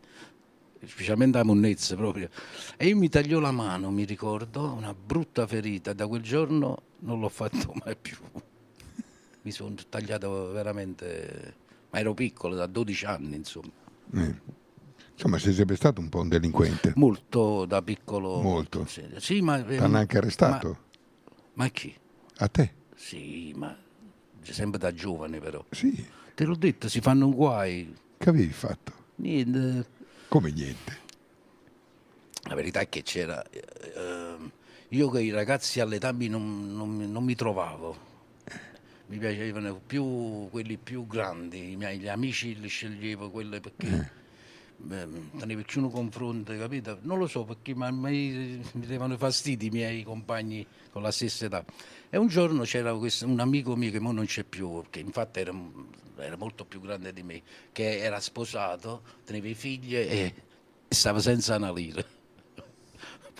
specialmente 0.86 1.38
a 1.38 1.44
monnezza 1.44 1.96
proprio. 1.96 2.28
E 2.76 2.86
io 2.86 2.96
mi 2.96 3.08
tagliò 3.08 3.38
la 3.38 3.50
mano, 3.50 3.90
mi 3.90 4.04
ricordo, 4.04 4.72
una 4.72 4.94
brutta 4.94 5.46
ferita. 5.46 5.94
Da 5.94 6.06
quel 6.06 6.22
giorno 6.22 6.82
non 7.00 7.20
l'ho 7.20 7.28
fatto 7.30 7.72
mai 7.82 7.96
più 7.96 8.16
mi 9.42 9.50
sono 9.50 9.74
tagliato 9.88 10.50
veramente, 10.50 11.54
ma 11.90 11.98
ero 11.98 12.14
piccolo, 12.14 12.54
da 12.54 12.66
12 12.66 13.04
anni 13.04 13.36
insomma. 13.36 13.70
Eh. 14.14 14.58
Insomma, 15.12 15.38
sei 15.38 15.52
sempre 15.52 15.76
stato 15.76 16.00
un 16.00 16.08
po' 16.08 16.20
un 16.20 16.28
delinquente. 16.28 16.92
Molto 16.96 17.66
da 17.66 17.82
piccolo. 17.82 18.40
Molto. 18.40 18.86
Sì, 19.18 19.42
ma... 19.42 19.60
Ti 19.62 19.76
hanno 19.76 19.98
anche 19.98 20.16
arrestato? 20.16 20.68
Ma, 20.68 21.64
ma 21.64 21.68
chi? 21.68 21.94
A 22.38 22.48
te? 22.48 22.72
Sì, 22.94 23.52
ma 23.54 23.76
sempre 24.42 24.78
da 24.78 24.94
giovane 24.94 25.38
però. 25.38 25.62
Sì. 25.70 26.06
Te 26.34 26.44
l'ho 26.44 26.56
detto, 26.56 26.88
si 26.88 27.00
fanno 27.00 27.26
un 27.26 27.34
guai. 27.34 27.94
Che 28.16 28.28
avevi 28.30 28.52
fatto? 28.52 28.92
Niente. 29.16 29.86
Come 30.28 30.50
niente? 30.52 30.98
La 32.44 32.54
verità 32.54 32.80
è 32.80 32.88
che 32.88 33.02
c'era... 33.02 33.44
Eh, 33.50 34.36
io 34.88 35.08
con 35.08 35.20
i 35.20 35.30
ragazzi 35.30 35.80
all'età 35.80 36.12
non, 36.12 36.74
non, 36.74 36.96
non 36.96 37.22
mi 37.22 37.34
trovavo 37.34 38.08
mi 39.10 39.18
piacevano 39.18 39.80
più 39.84 40.48
quelli 40.50 40.76
più 40.76 41.04
grandi, 41.04 41.72
i 41.72 41.76
miei 41.76 41.98
gli 41.98 42.06
amici 42.06 42.58
li 42.60 42.68
sceglievo 42.68 43.28
quelli 43.28 43.58
perché 43.58 44.12
eh. 44.88 45.18
tenevo 45.36 45.62
più 45.62 45.82
un 45.82 45.90
confronto, 45.90 46.56
capito? 46.56 46.98
Non 47.02 47.18
lo 47.18 47.26
so 47.26 47.42
perché 47.44 47.74
mi, 47.74 47.90
mi, 47.90 48.62
mi 48.72 48.86
davano 48.86 49.16
fastidio 49.16 49.66
i 49.66 49.72
miei 49.72 50.02
compagni 50.04 50.64
con 50.92 51.02
la 51.02 51.10
stessa 51.10 51.46
età. 51.46 51.64
E 52.08 52.18
un 52.18 52.28
giorno 52.28 52.62
c'era 52.62 52.94
questo, 52.94 53.26
un 53.26 53.40
amico 53.40 53.74
mio 53.74 53.90
che 53.90 53.96
ora 53.96 54.12
non 54.12 54.26
c'è 54.26 54.44
più, 54.44 54.84
che 54.90 55.00
infatti 55.00 55.40
era, 55.40 55.52
era, 56.16 56.36
molto 56.36 56.64
più 56.64 56.80
grande 56.80 57.12
di 57.12 57.24
me, 57.24 57.42
che 57.72 57.98
era 57.98 58.20
sposato, 58.20 59.02
teneva 59.24 59.48
i 59.48 59.54
figli 59.54 59.96
e, 59.96 60.06
e 60.06 60.34
stava 60.88 61.18
senza 61.18 61.56
una 61.56 61.72
lira 61.72 62.18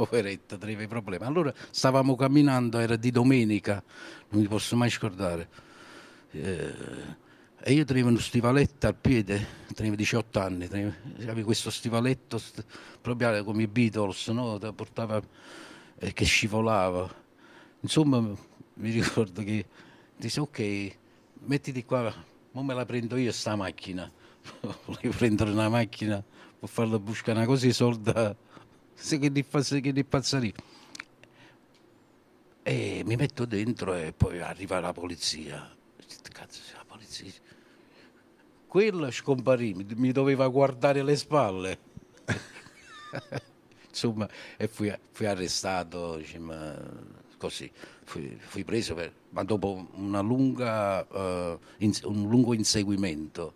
poveretto, 0.07 0.55
aveva 0.55 0.83
i 0.83 0.87
problemi. 0.87 1.25
Allora 1.25 1.53
stavamo 1.71 2.17
camminando, 2.17 2.79
era 2.79 2.97
di 2.97 3.11
domenica, 3.11 3.83
non 4.31 4.41
mi 4.41 4.49
posso 4.49 4.77
mai 4.77 4.89
scordare. 4.89 5.49
Eh, 6.31 7.19
e 7.63 7.73
io 7.75 7.85
tenevo 7.85 8.09
uno 8.09 8.19
stivaletto 8.19 8.87
al 8.87 8.95
piede, 8.95 9.47
tenevo 9.75 9.95
18 9.97 10.41
anni, 10.41 10.65
avevo 11.27 11.45
questo 11.45 11.69
stivaletto 11.69 12.39
st- 12.39 12.65
proprio 13.03 13.45
come 13.45 13.65
i 13.65 13.67
Beatles, 13.67 14.29
no? 14.29 14.59
portava, 14.75 15.21
eh, 15.99 16.13
che 16.15 16.25
scivolava. 16.25 17.09
Insomma, 17.81 18.21
mi 18.21 18.91
ricordo 18.91 19.43
che 19.43 19.67
disse 20.17 20.41
ok, 20.41 20.97
mettiti 21.41 21.85
qua, 21.85 22.01
ora 22.01 22.65
me 22.65 22.73
la 22.73 22.87
prendo 22.87 23.17
io 23.17 23.33
sta 23.33 23.55
macchina. 23.57 24.11
Volevo 24.87 25.15
prendere 25.19 25.51
una 25.51 25.69
macchina 25.69 26.25
per 26.59 26.69
farla 26.69 26.99
buscare 26.99 27.37
una 27.37 27.47
cosa 27.47 27.67
di 27.67 27.73
soldi 27.75 28.13
di, 29.31 29.45
che 29.81 29.93
di 29.93 30.05
pazzeria. 30.05 30.53
E 32.63 33.03
mi 33.05 33.17
metto 33.17 33.47
dentro 33.47 33.95
e 33.95 34.13
poi 34.13 34.41
arriva 34.41 34.79
la 34.81 34.93
polizia. 34.93 35.69
Cazzo, 36.31 36.61
la 36.77 36.85
polizia. 36.87 37.33
Quello 38.67 39.11
scomparì, 39.11 39.75
mi 39.75 40.13
doveva 40.13 40.47
guardare 40.49 41.03
le 41.03 41.17
spalle. 41.17 41.79
Insomma, 43.89 44.29
e 44.57 44.69
fui, 44.69 44.93
fui 45.11 45.27
arrestato, 45.27 46.17
diciamo, 46.17 46.53
così, 47.37 47.71
fui, 48.05 48.39
fui, 48.39 48.63
preso, 48.63 48.95
per, 48.95 49.13
ma 49.31 49.43
dopo 49.43 49.89
lunga, 49.95 51.05
uh, 51.11 51.59
in, 51.79 51.93
un 52.05 52.29
lungo 52.29 52.55
inseguimento 52.55 53.55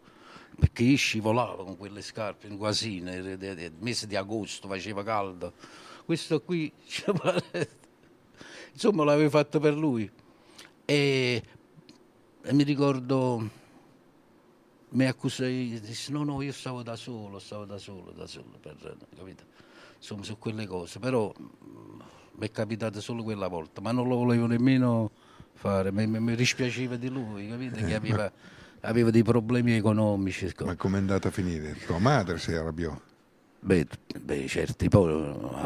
perché 0.59 0.83
io 0.83 0.97
scivolavo 0.97 1.65
con 1.65 1.77
quelle 1.77 2.03
scarpe 2.03 2.47
in 2.47 2.57
guasina, 2.57 3.13
il 3.13 3.73
mese 3.81 4.07
di 4.07 4.17
agosto 4.17 4.69
faceva 4.69 5.03
caldo. 5.03 5.53
Questo 6.05 6.41
qui, 6.43 6.71
insomma, 8.73 9.05
l'avevo 9.05 9.31
fatto 9.31 9.59
per 9.59 9.75
lui. 9.75 10.11
E, 10.85 11.43
e 12.43 12.53
mi 12.53 12.63
ricordo, 12.63 13.51
mi 14.91 15.07
accusai, 15.07 15.81
disse 15.81 16.13
no, 16.13 16.25
no, 16.25 16.43
io 16.43 16.53
stavo 16.53 16.83
da 16.83 16.95
solo, 16.95 17.39
stavo 17.39 17.65
da 17.65 17.79
solo, 17.79 18.13
da 18.13 18.27
solo, 18.27 18.59
per, 18.61 18.97
capito? 19.17 19.45
Insomma, 19.97 20.23
su 20.23 20.39
quelle 20.39 20.67
cose, 20.67 20.99
però 20.99 21.33
mm, 21.39 22.01
mi 22.33 22.47
è 22.47 22.51
capitato 22.51 23.01
solo 23.01 23.23
quella 23.23 23.49
volta, 23.49 23.81
ma 23.81 23.93
non 23.93 24.07
lo 24.07 24.17
volevo 24.17 24.47
nemmeno 24.47 25.11
fare, 25.55 25.91
mi, 25.91 26.07
mi, 26.07 26.21
mi 26.21 26.37
dispiaceva 26.37 26.97
di 26.97 27.09
lui, 27.09 27.49
capito? 27.49 27.77
Che 27.77 27.95
aveva 27.95 28.31
aveva 28.85 29.11
dei 29.11 29.23
problemi 29.23 29.73
economici. 29.73 30.53
Ma 30.65 30.77
come 30.77 30.99
è 30.99 31.01
andata 31.01 31.29
a 31.29 31.31
finire? 31.31 31.77
Tua 31.87 31.99
madre 31.99 32.39
si 32.39 32.53
arrabbiò? 32.53 32.99
Beh, 33.61 33.87
beh 34.21 34.47
certo, 34.47 34.87
poi, 34.89 35.15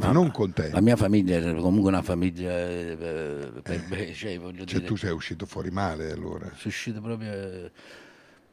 ma 0.00 0.12
non 0.12 0.30
con 0.30 0.52
te. 0.52 0.70
La 0.70 0.80
mia 0.80 0.94
famiglia 0.94 1.36
era 1.36 1.52
comunque 1.54 1.90
una 1.90 2.02
famiglia 2.02 2.56
eh, 2.56 3.50
per 3.60 3.86
me, 3.88 4.08
eh. 4.08 4.14
cioè, 4.14 4.38
voglio 4.38 4.64
cioè, 4.64 4.78
dire, 4.78 4.84
tu 4.84 4.94
sei 4.94 5.10
uscito 5.10 5.46
fuori 5.46 5.70
male 5.70 6.12
allora. 6.12 6.46
Sono 6.46 6.60
uscito 6.64 7.00
proprio... 7.00 7.32
Eh, 7.32 7.70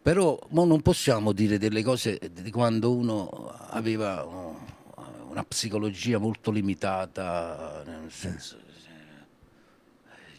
però 0.02 0.40
non 0.50 0.82
possiamo 0.82 1.32
dire 1.32 1.58
delle 1.60 1.84
cose 1.84 2.20
di 2.32 2.52
quando 2.52 2.92
uno 2.92 3.28
aveva 3.70 4.26
oh, 4.26 4.60
una 5.30 5.44
psicologia 5.44 6.18
molto 6.18 6.50
limitata, 6.50 7.84
nel 7.86 8.12
senso, 8.12 8.58
eh. 8.58 8.62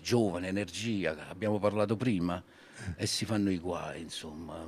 giovane, 0.03 0.49
energia, 0.49 1.29
abbiamo 1.29 1.59
parlato 1.59 1.97
prima 1.97 2.43
e 2.97 3.07
si 3.07 3.25
fanno 3.25 3.51
i 3.51 3.59
guai, 3.59 4.03
insomma. 4.03 4.65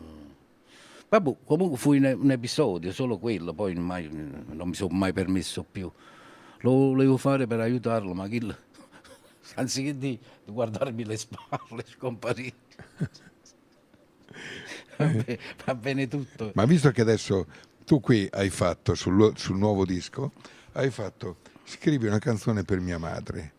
Vabbè, 1.09 1.37
comunque 1.45 1.79
fu 1.79 1.95
un 1.95 2.31
episodio, 2.31 2.93
solo 2.93 3.19
quello, 3.19 3.55
poi 3.55 3.75
mai, 3.75 4.09
non 4.11 4.69
mi 4.69 4.75
sono 4.75 4.95
mai 4.95 5.13
permesso 5.13 5.65
più. 5.65 5.91
Lo 6.61 6.71
volevo 6.71 7.17
fare 7.17 7.47
per 7.47 7.61
aiutarlo, 7.61 8.13
ma 8.15 8.29
chi, 8.29 8.41
anziché 9.55 9.97
di, 9.97 10.19
di 10.45 10.53
guardarmi 10.53 11.05
le 11.05 11.17
spalle, 11.17 11.85
scomparì. 11.87 12.53
Va, 14.97 15.11
va 15.65 15.75
bene 15.75 16.09
tutto. 16.09 16.51
Ma 16.55 16.65
visto 16.65 16.91
che 16.91 17.01
adesso 17.01 17.47
tu 17.85 18.01
qui 18.01 18.29
hai 18.33 18.51
fatto 18.51 18.95
sul, 18.95 19.33
sul 19.37 19.57
nuovo 19.57 19.85
disco, 19.85 20.33
hai 20.73 20.91
fatto 20.91 21.39
scrivi 21.65 22.07
una 22.07 22.19
canzone 22.19 22.65
per 22.65 22.81
mia 22.81 22.99
madre. 22.99 23.53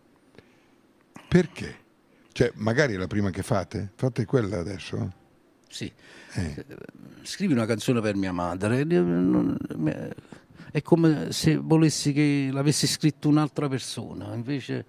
Perché? 1.27 1.77
Cioè, 2.39 2.53
magari 2.55 2.93
è 2.93 2.97
la 2.97 3.07
prima 3.07 3.31
che 3.31 3.43
fate? 3.43 3.91
Fate 3.95 4.23
quella 4.23 4.59
adesso? 4.59 5.11
Sì. 5.67 5.91
Eh. 6.35 6.65
Scrivi 7.21 7.51
una 7.51 7.65
canzone 7.65 7.99
per 7.99 8.15
mia 8.15 8.31
madre. 8.31 8.87
È 10.71 10.81
come 10.81 11.33
se 11.33 11.57
volessi 11.57 12.13
che 12.13 12.47
l'avessi 12.49 12.87
scritto 12.87 13.27
un'altra 13.27 13.67
persona. 13.67 14.33
Invece, 14.33 14.85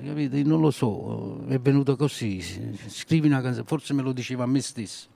capite? 0.00 0.40
Non 0.44 0.60
lo 0.60 0.70
so, 0.70 1.44
è 1.48 1.58
venuto 1.58 1.96
così. 1.96 2.40
Scrivi 2.86 3.26
una 3.26 3.42
canzone, 3.42 3.66
forse 3.66 3.92
me 3.92 4.02
lo 4.02 4.12
diceva 4.12 4.44
a 4.44 4.46
me 4.46 4.60
stesso. 4.60 5.08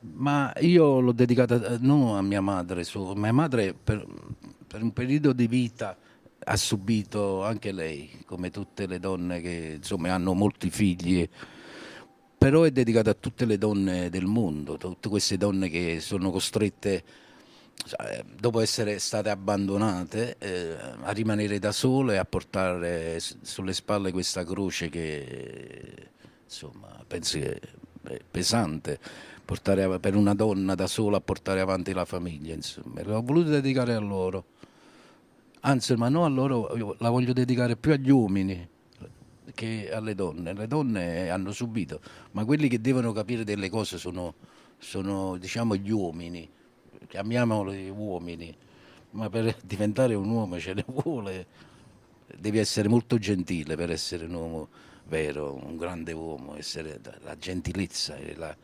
Ma 0.00 0.50
io 0.60 0.98
l'ho 1.00 1.12
dedicata 1.12 1.76
non 1.80 2.16
a 2.16 2.22
mia 2.22 2.40
madre, 2.40 2.86
a 2.90 3.14
mia 3.14 3.32
madre 3.32 3.74
per, 3.74 4.06
per 4.66 4.82
un 4.82 4.94
periodo 4.94 5.34
di 5.34 5.46
vita 5.46 5.94
ha 6.48 6.56
subito 6.56 7.42
anche 7.42 7.72
lei, 7.72 8.22
come 8.24 8.50
tutte 8.50 8.86
le 8.86 9.00
donne 9.00 9.40
che 9.40 9.74
insomma, 9.76 10.12
hanno 10.12 10.32
molti 10.32 10.70
figli, 10.70 11.28
però 12.38 12.62
è 12.62 12.70
dedicata 12.70 13.10
a 13.10 13.14
tutte 13.14 13.44
le 13.44 13.58
donne 13.58 14.10
del 14.10 14.26
mondo, 14.26 14.76
tutte 14.76 15.08
queste 15.08 15.36
donne 15.36 15.68
che 15.68 15.98
sono 16.00 16.30
costrette 16.30 17.02
dopo 18.38 18.60
essere 18.60 18.98
state 18.98 19.28
abbandonate, 19.28 20.36
eh, 20.38 20.76
a 21.02 21.10
rimanere 21.10 21.58
da 21.58 21.72
sole 21.72 22.16
a 22.16 22.24
portare 22.24 23.18
sulle 23.20 23.72
spalle 23.72 24.12
questa 24.12 24.44
croce 24.44 24.88
che 24.88 26.10
insomma 26.44 27.04
penso 27.06 27.38
che 27.38 27.60
è 28.02 28.20
pesante 28.30 28.98
portare, 29.44 29.98
per 30.00 30.14
una 30.14 30.34
donna 30.34 30.74
da 30.74 30.86
sola 30.86 31.16
a 31.16 31.20
portare 31.20 31.60
avanti 31.60 31.92
la 31.92 32.04
famiglia. 32.04 32.52
Insomma. 32.52 33.02
L'ho 33.02 33.22
voluto 33.22 33.50
dedicare 33.50 33.94
a 33.94 34.00
loro. 34.00 34.46
Anzi, 35.60 35.94
ma 35.96 36.08
non 36.08 36.24
a 36.24 36.28
loro, 36.28 36.96
la 36.98 37.10
voglio 37.10 37.32
dedicare 37.32 37.76
più 37.76 37.92
agli 37.92 38.10
uomini 38.10 38.68
che 39.54 39.90
alle 39.92 40.14
donne. 40.14 40.52
Le 40.52 40.66
donne 40.66 41.30
hanno 41.30 41.52
subito, 41.52 42.00
ma 42.32 42.44
quelli 42.44 42.68
che 42.68 42.80
devono 42.80 43.12
capire 43.12 43.44
delle 43.44 43.68
cose 43.68 43.98
sono, 43.98 44.34
sono 44.78 45.36
diciamo, 45.36 45.74
gli 45.76 45.90
uomini 45.90 46.48
chiamiamoli 47.06 47.88
uomini, 47.88 48.54
ma 49.12 49.30
per 49.30 49.56
diventare 49.64 50.14
un 50.14 50.28
uomo 50.28 50.58
ce 50.58 50.74
ne 50.74 50.84
vuole, 50.86 51.46
devi 52.38 52.58
essere 52.58 52.88
molto 52.88 53.18
gentile 53.18 53.76
per 53.76 53.90
essere 53.90 54.26
un 54.26 54.34
uomo 54.34 54.68
vero, 55.06 55.54
un 55.54 55.76
grande 55.76 56.12
uomo, 56.12 56.56
essere 56.56 57.00
la 57.22 57.36
gentilezza. 57.36 58.16
La, 58.34 58.54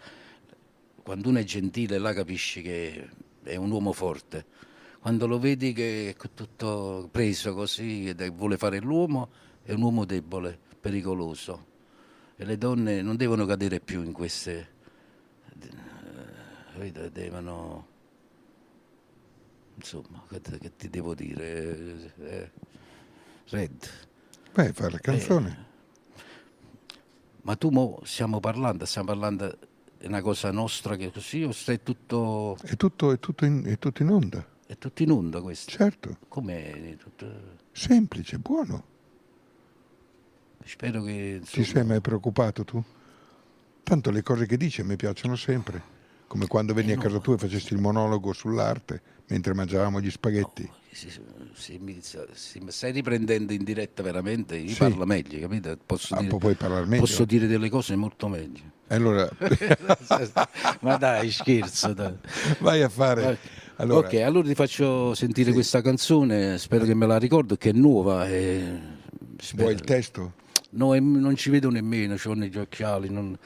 quando 1.03 1.29
uno 1.29 1.39
è 1.39 1.45
gentile 1.45 1.99
là 1.99 2.13
capisci 2.13 2.63
che 2.63 3.09
è 3.43 3.57
un 3.57 3.71
uomo 3.71 3.93
forte. 3.93 4.71
Quando 5.03 5.27
lo 5.27 5.41
vedi 5.41 5.73
che 5.73 6.11
è 6.17 6.29
tutto 6.33 7.09
preso 7.11 7.55
così, 7.55 8.15
vuole 8.37 8.57
fare 8.57 8.79
l'uomo, 8.79 9.31
è 9.65 9.73
un 9.73 9.83
uomo 9.83 10.05
debole, 10.05 10.57
pericoloso. 10.81 11.67
E 12.37 12.45
le 12.45 12.57
donne 12.57 13.03
non 13.03 13.17
devono 13.17 13.45
cadere 13.45 13.81
più 13.81 14.05
in 14.05 14.13
queste... 14.13 14.69
Eh, 16.79 17.11
devono 17.11 17.87
insomma, 19.75 20.23
che, 20.29 20.77
ti 20.77 20.89
devo 20.89 21.17
dire? 21.17 22.13
Eh, 22.21 22.51
Red. 23.49 23.89
Beh, 24.53 24.73
fare 24.73 24.93
la 24.93 24.99
canzone. 24.99 25.67
Eh, 26.15 26.23
ma 27.43 27.57
tu 27.57 27.71
mo 27.71 27.99
stiamo 28.05 28.39
parlando, 28.39 28.85
stiamo 28.85 29.09
parlando 29.09 29.59
di 29.99 30.07
una 30.07 30.23
cosa 30.23 30.53
nostra 30.53 30.95
che 30.95 31.11
così 31.11 31.43
o 31.43 31.51
stai 31.51 31.83
tutto... 31.83 32.57
È 32.63 32.77
tutto, 32.77 33.11
è 33.11 33.19
tutto, 33.19 33.45
in, 33.45 33.65
è 33.65 33.81
tutto 33.81 34.03
in 34.03 34.09
onda. 34.09 34.51
Tutto 34.83 35.05
in 35.05 35.13
onda 35.13 35.41
questo? 35.41 35.71
Certo. 35.71 36.17
Com'è? 36.27 36.97
Tutto... 36.97 37.31
Semplice, 37.71 38.41
buono. 38.41 38.83
Spero 40.65 41.05
che... 41.05 41.39
Insomma... 41.39 41.65
Ti 41.65 41.71
sei 41.71 41.85
mai 41.85 42.01
preoccupato 42.01 42.65
tu? 42.65 42.83
Tanto 43.85 44.11
le 44.11 44.23
cose 44.25 44.45
che 44.45 44.57
dici 44.57 44.83
mi 44.83 44.97
piacciono 44.97 45.37
sempre. 45.37 45.81
Come 46.27 46.49
quando 46.49 46.75
veni 46.75 46.91
eh 46.91 46.95
a 46.95 46.99
casa 46.99 47.21
tua 47.21 47.37
e 47.37 47.39
facesti 47.39 47.75
il 47.75 47.81
monologo 47.81 48.33
sull'arte 48.33 49.01
mentre 49.29 49.55
mangiavamo 49.55 50.01
gli 50.01 50.11
spaghetti. 50.11 50.69
Oh, 50.69 50.75
si, 50.91 51.09
si, 51.55 52.01
si, 52.33 52.63
stai 52.67 52.91
riprendendo 52.91 53.53
in 53.53 53.63
diretta 53.63 54.03
veramente, 54.03 54.57
io 54.57 54.71
sì. 54.71 54.79
parlo 54.79 55.07
meglio, 55.07 55.39
capito? 55.39 55.79
Posso, 55.87 56.17
ah, 56.17 56.23
dire, 56.23 56.37
puoi 56.37 56.55
parlare 56.55 56.87
meglio. 56.87 57.03
posso 57.03 57.25
dire 57.25 57.47
delle 57.47 57.71
cose 57.71 57.95
molto 57.95 58.27
meglio. 58.27 58.63
Allora... 58.93 59.29
Ma 60.81 60.97
dai, 60.97 61.31
scherzo. 61.31 61.93
Dai. 61.93 62.15
Vai 62.59 62.83
a 62.83 62.89
fare... 62.89 63.39
Allora... 63.77 64.07
Ok, 64.07 64.15
allora 64.21 64.47
ti 64.47 64.55
faccio 64.55 65.15
sentire 65.15 65.49
sì. 65.49 65.55
questa 65.55 65.81
canzone, 65.81 66.59
spero 66.59 66.85
che 66.85 66.95
me 66.95 67.07
la 67.07 67.19
ricordo, 67.19 67.57
che 67.57 67.71
è 67.71 67.73
nuova. 67.73 68.29
E... 68.29 68.79
Vuoi 69.55 69.73
il 69.73 69.81
testo? 69.81 70.35
No, 70.71 70.95
non 70.95 71.35
ci 71.37 71.51
vedo 71.51 71.71
nemmeno, 71.71 72.17
ho 72.23 72.35
negli 72.35 72.59
occhiali. 72.59 73.09
Non... 73.09 73.37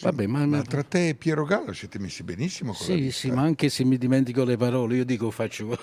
Vabbè, 0.00 0.26
ma, 0.26 0.44
ma, 0.46 0.62
tra 0.62 0.82
te 0.82 1.08
e 1.08 1.14
Piero 1.14 1.44
Gallo 1.44 1.72
siete 1.72 2.00
messi 2.00 2.24
benissimo 2.24 2.72
con 2.72 2.84
Sì, 2.84 3.12
sì, 3.12 3.30
ma 3.30 3.42
anche 3.42 3.68
se 3.68 3.84
mi 3.84 3.96
dimentico 3.96 4.42
le 4.42 4.56
parole, 4.56 4.96
io 4.96 5.04
dico 5.04 5.30
faccio... 5.30 5.78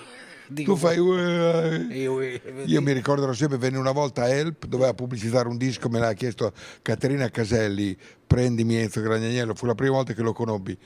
Dico, 0.48 0.72
tu 0.72 0.78
fai... 0.78 0.96
Io, 0.96 2.20
io 2.20 2.82
mi 2.82 2.92
ricorderò 2.92 3.32
sempre, 3.32 3.58
venne 3.58 3.78
una 3.78 3.92
volta 3.92 4.22
a 4.22 4.28
Help, 4.28 4.66
doveva 4.66 4.94
pubblicizzare 4.94 5.48
un 5.48 5.56
disco, 5.56 5.88
me 5.88 5.98
l'ha 5.98 6.12
chiesto 6.12 6.52
Caterina 6.82 7.28
Caselli, 7.30 7.96
prendimi 8.26 8.76
Enzo 8.76 9.00
Gragnaniello, 9.00 9.54
fu 9.54 9.66
la 9.66 9.74
prima 9.74 9.94
volta 9.94 10.12
che 10.12 10.22
lo 10.22 10.32
conobbi 10.32 10.78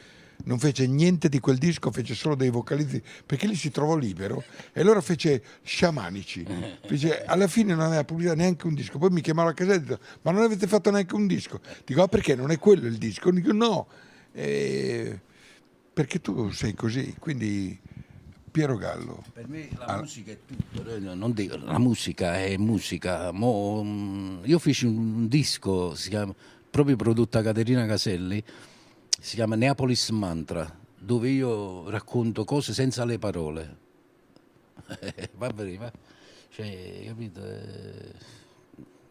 non 0.44 0.58
fece 0.58 0.86
niente 0.86 1.28
di 1.28 1.40
quel 1.40 1.58
disco, 1.58 1.90
fece 1.90 2.14
solo 2.14 2.34
dei 2.34 2.50
vocalizzi 2.50 3.02
perché 3.24 3.46
lì 3.46 3.54
si 3.54 3.70
trovò 3.70 3.96
libero 3.96 4.44
e 4.72 4.80
allora 4.80 5.00
fece 5.00 5.42
sciamanici. 5.62 6.46
Fece, 6.86 7.24
alla 7.24 7.46
fine 7.46 7.74
non 7.74 7.84
aveva 7.84 8.04
pubblicato 8.04 8.36
neanche 8.36 8.66
un 8.66 8.74
disco. 8.74 8.98
Poi 8.98 9.10
mi 9.10 9.20
chiamava 9.20 9.50
a 9.50 9.54
casa 9.54 9.74
e 9.74 9.80
disse: 9.80 9.98
Ma 10.22 10.30
non 10.30 10.42
avete 10.42 10.66
fatto 10.66 10.90
neanche 10.90 11.14
un 11.14 11.26
disco? 11.26 11.60
Dico: 11.84 12.02
ah, 12.02 12.08
perché 12.08 12.34
non 12.34 12.50
è 12.50 12.58
quello 12.58 12.86
il 12.86 12.98
disco? 12.98 13.30
Dico: 13.30 13.52
no, 13.52 13.86
eh, 14.32 15.18
perché 15.92 16.20
tu 16.20 16.50
sei 16.50 16.74
così. 16.74 17.14
Quindi. 17.18 17.80
Piero 18.56 18.78
Gallo. 18.78 19.22
Per 19.34 19.46
me 19.48 19.68
la 19.76 19.84
ah. 19.84 19.98
musica 19.98 20.32
è 20.32 20.38
tutto, 20.46 20.88
eh, 20.88 21.32
dico, 21.34 21.58
la 21.58 21.78
musica 21.78 22.38
è 22.42 22.56
musica. 22.56 23.30
Mo, 23.30 23.82
mm, 23.84 24.44
io 24.44 24.58
feci 24.58 24.86
un 24.86 25.28
disco, 25.28 25.92
chiama, 25.94 26.34
proprio 26.70 26.96
prodotto 26.96 27.36
da 27.36 27.44
Caterina 27.44 27.84
Caselli, 27.84 28.42
si 29.20 29.34
chiama 29.34 29.56
Neapolis 29.56 30.08
Mantra, 30.08 30.74
dove 30.98 31.28
io 31.28 31.90
racconto 31.90 32.44
cose 32.44 32.72
senza 32.72 33.04
le 33.04 33.18
parole. 33.18 33.76
va 35.36 35.48
bene, 35.50 35.76
va. 35.76 35.92
Cioè, 36.48 37.02
capito? 37.08 37.44
È, 37.44 38.10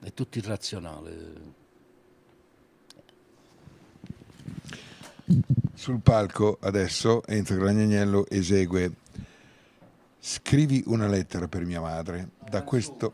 è 0.05 0.13
tutto 0.15 0.39
irrazionale. 0.39 1.53
Sul 5.75 5.99
palco 5.99 6.58
adesso 6.62 7.23
Enzo 7.27 7.53
Gragnaniello 7.53 8.27
esegue 8.27 9.03
Scrivi 10.27 10.81
una 10.88 11.05
lettera 11.05 11.47
per 11.47 11.65
mia 11.65 11.79
madre. 11.79 12.29
Da 12.49 12.63
questo... 12.63 13.13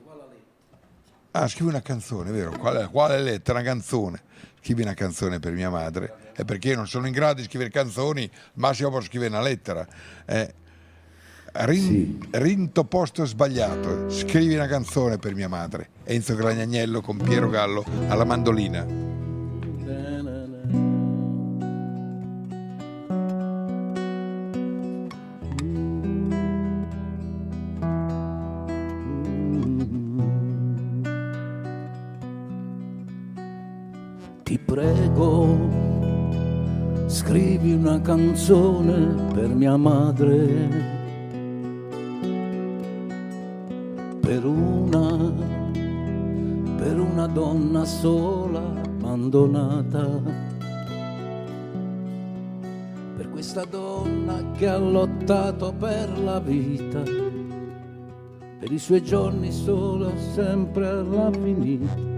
Ah, 1.32 1.46
scrivi 1.50 1.68
una 1.68 1.82
canzone, 1.82 2.32
vero? 2.32 2.52
Quale, 2.58 2.88
quale 2.90 3.20
lettera? 3.22 3.60
Una 3.60 3.68
canzone. 3.68 4.22
Scrivi 4.62 4.84
una 4.84 4.94
canzone 4.94 5.40
per 5.40 5.52
mia 5.52 5.70
madre 5.70 6.32
è 6.34 6.46
perché 6.46 6.70
io 6.70 6.78
non 6.78 6.88
sono 6.88 7.08
in 7.08 7.12
grado 7.12 7.42
di 7.42 7.48
scrivere 7.48 7.70
canzoni, 7.70 8.32
massimo 8.54 8.92
posso 8.92 9.08
scrivere 9.08 9.30
una 9.30 9.42
lettera. 9.42 9.86
Eh, 10.26 10.54
rin, 11.52 11.82
sì. 11.82 12.28
Rinto 12.32 12.86
posto 12.86 13.26
sbagliato, 13.26 14.10
scrivi 14.10 14.56
una 14.56 14.68
canzone 14.68 15.18
per 15.18 15.36
mia 15.36 15.50
madre. 15.50 15.90
Enzo 16.06 16.34
Gragnagnello 16.34 17.02
con 17.02 17.18
Piero 17.18 17.50
Gallo 17.50 17.84
alla 18.08 18.24
mandolina. 18.24 19.31
Ti 34.52 34.60
prego 34.60 35.58
scrivi 37.06 37.72
una 37.72 38.02
canzone 38.02 39.32
per 39.32 39.48
mia 39.48 39.78
madre, 39.78 40.68
per 44.20 44.44
una, 44.44 45.32
per 46.76 47.00
una 47.00 47.28
donna 47.28 47.86
sola, 47.86 48.60
abbandonata, 48.84 50.22
per 53.16 53.30
questa 53.30 53.64
donna 53.64 54.52
che 54.58 54.68
ha 54.68 54.78
lottato 54.78 55.74
per 55.80 56.20
la 56.20 56.42
vita, 56.42 57.02
per 58.60 58.70
i 58.70 58.78
suoi 58.78 59.02
giorni 59.02 59.50
sola, 59.50 60.12
sempre 60.34 60.88
alla 60.88 61.32
finita. 61.32 62.11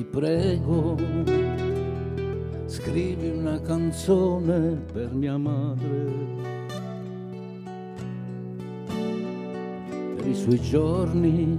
Ti 0.00 0.06
prego 0.06 0.96
scrivi 2.64 3.28
una 3.28 3.60
canzone 3.60 4.80
per 4.90 5.12
mia 5.12 5.36
madre. 5.36 6.06
Per 10.16 10.26
i 10.26 10.34
suoi 10.34 10.58
giorni, 10.58 11.54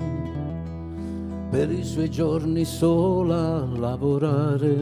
per 1.51 1.71
i 1.71 1.83
suoi 1.83 2.09
giorni 2.09 2.65
sola 2.65 3.57
a 3.57 3.77
lavorare. 3.77 4.75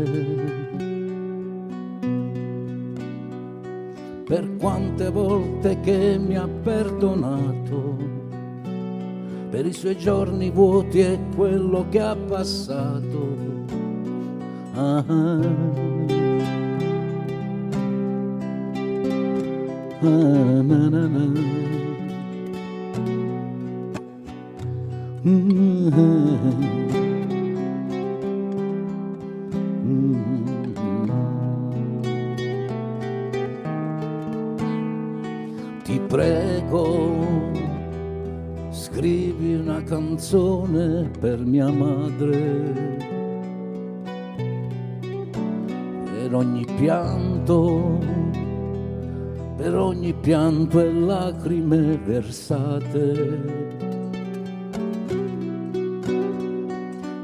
Per 4.26 4.56
quante 4.56 5.10
volte 5.10 5.82
che 5.82 6.18
mi 6.18 6.38
ha 6.38 6.48
perdonato, 6.48 7.98
per 9.50 9.66
i 9.66 9.74
suoi 9.74 9.98
giorni 9.98 10.50
vuoti 10.50 11.02
e 11.02 11.20
quello 11.36 11.86
che 11.90 12.00
ha 12.00 12.16
passato. 12.16 13.49
Ti 14.80 14.88
prego, 36.08 37.20
scrivi 38.70 39.56
una 39.56 39.84
canzone 39.84 41.10
per 41.20 41.40
mia 41.40 41.70
madre. 41.70 42.99
Per 46.30 46.38
ogni 46.38 46.64
pianto, 46.76 47.98
per 49.58 49.76
ogni 49.76 50.14
pianto 50.14 50.80
e 50.80 50.94
lacrime 50.94 51.98
versate. 52.06 53.42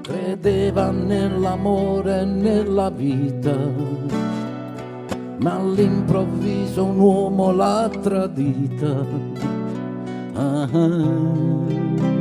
Credeva 0.01 0.89
nell'amore 0.89 2.21
e 2.21 2.25
nella 2.25 2.89
vita, 2.89 3.55
ma 5.37 5.53
all'improvviso 5.53 6.85
un 6.85 6.99
uomo 6.99 7.51
l'ha 7.51 7.87
tradita 8.01 9.05
ah, 10.33 10.63
ah, 10.63 12.14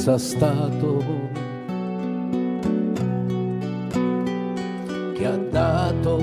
senza 0.00 0.16
stato 0.16 1.04
che 5.12 5.26
ha 5.26 5.36
dato, 5.36 6.16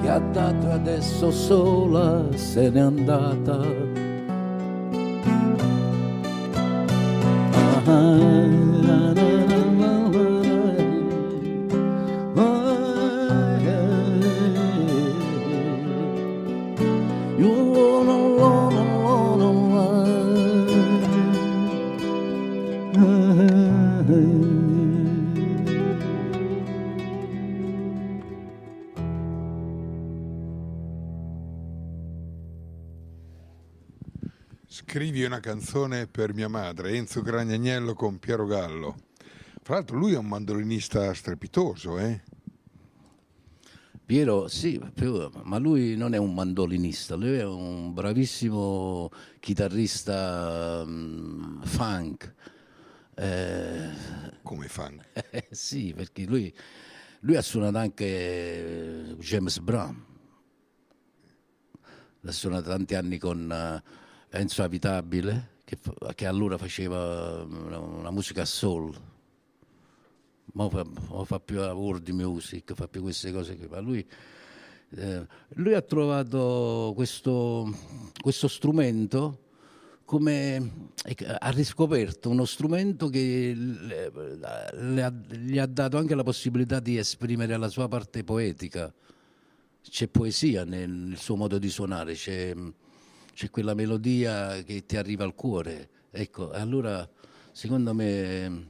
che 0.00 0.08
ha 0.08 0.18
dato 0.18 0.70
adesso 0.70 1.30
sola 1.30 2.24
se 2.34 2.70
n'è 2.70 2.80
andata. 2.80 3.87
Canzone 35.48 36.06
per 36.06 36.34
mia 36.34 36.46
madre, 36.46 36.92
Enzo 36.92 37.22
Gragnagnello 37.22 37.94
con 37.94 38.18
Piero 38.18 38.44
Gallo. 38.44 38.96
Fra 39.62 39.76
l'altro 39.76 39.96
lui 39.96 40.12
è 40.12 40.18
un 40.18 40.26
mandolinista 40.26 41.14
strepitoso, 41.14 41.98
eh? 41.98 42.20
Piero, 44.04 44.46
sì, 44.48 44.78
ma 45.44 45.56
lui 45.56 45.96
non 45.96 46.12
è 46.12 46.18
un 46.18 46.34
mandolinista, 46.34 47.14
lui 47.14 47.38
è 47.38 47.46
un 47.46 47.94
bravissimo 47.94 49.10
chitarrista 49.40 50.84
mm, 50.86 51.62
funk. 51.62 52.34
Eh, 53.14 53.88
Come 54.42 54.68
fan. 54.68 55.02
eh, 55.30 55.48
sì, 55.50 55.94
perché 55.96 56.26
lui, 56.26 56.54
lui 57.20 57.36
ha 57.36 57.42
suonato 57.42 57.78
anche 57.78 58.04
eh, 58.04 59.16
James 59.18 59.60
Brown. 59.60 60.04
Ha 62.26 62.32
suonato 62.32 62.68
tanti 62.68 62.94
anni 62.94 63.16
con 63.16 63.50
eh, 63.50 64.06
Enzo 64.30 64.62
Abitabile, 64.62 65.56
che, 65.64 65.76
fa- 65.80 66.14
che 66.14 66.26
allora 66.26 66.58
faceva 66.58 67.42
una, 67.42 67.78
una 67.78 68.10
musica 68.10 68.44
soul. 68.44 68.94
Ma 70.52 70.68
fa, 70.68 70.84
fa 71.24 71.40
più 71.40 71.58
world 71.60 72.08
music, 72.08 72.74
fa 72.74 72.88
più 72.88 73.02
queste 73.02 73.32
cose 73.32 73.56
qui. 73.56 73.66
Ma 73.68 73.80
lui, 73.80 74.06
eh, 74.96 75.26
lui 75.54 75.74
ha 75.74 75.82
trovato 75.82 76.92
questo, 76.94 77.70
questo 78.20 78.48
strumento 78.48 79.44
come 80.04 80.88
ha 81.38 81.50
riscoperto 81.50 82.30
uno 82.30 82.46
strumento 82.46 83.10
che 83.10 83.52
le- 83.54 84.10
le 84.72 85.02
ha- 85.02 85.12
gli 85.12 85.58
ha 85.58 85.66
dato 85.66 85.98
anche 85.98 86.14
la 86.14 86.22
possibilità 86.22 86.80
di 86.80 86.96
esprimere 86.96 87.56
la 87.58 87.68
sua 87.68 87.88
parte 87.88 88.24
poetica. 88.24 88.92
C'è 89.82 90.08
poesia 90.08 90.64
nel, 90.64 90.90
nel 90.90 91.18
suo 91.18 91.36
modo 91.36 91.58
di 91.58 91.68
suonare, 91.68 92.14
c'è, 92.14 92.54
c'è 93.38 93.50
quella 93.50 93.72
melodia 93.72 94.64
che 94.64 94.84
ti 94.84 94.96
arriva 94.96 95.22
al 95.22 95.36
cuore. 95.36 95.90
Ecco, 96.10 96.52
e 96.52 96.58
allora 96.58 97.08
secondo 97.52 97.94
me, 97.94 98.66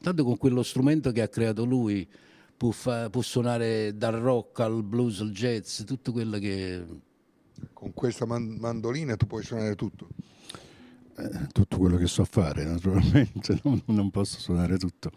tanto 0.00 0.24
con 0.24 0.38
quello 0.38 0.62
strumento 0.62 1.12
che 1.12 1.20
ha 1.20 1.28
creato 1.28 1.66
lui, 1.66 2.08
può, 2.56 2.70
fa- 2.70 3.10
può 3.10 3.20
suonare 3.20 3.94
dal 3.94 4.14
rock 4.14 4.60
al 4.60 4.82
blues 4.82 5.20
al 5.20 5.32
jazz, 5.32 5.82
tutto 5.82 6.10
quello 6.10 6.38
che... 6.38 6.82
Con 7.74 7.92
questa 7.92 8.24
man- 8.24 8.56
mandolina 8.58 9.14
tu 9.16 9.26
puoi 9.26 9.42
suonare 9.42 9.74
tutto. 9.74 10.08
Eh, 11.14 11.48
tutto 11.52 11.76
quello 11.76 11.98
che 11.98 12.06
so 12.06 12.24
fare, 12.24 12.64
naturalmente, 12.64 13.60
non, 13.64 13.82
non 13.88 14.10
posso 14.10 14.38
suonare 14.40 14.78
tutto, 14.78 15.10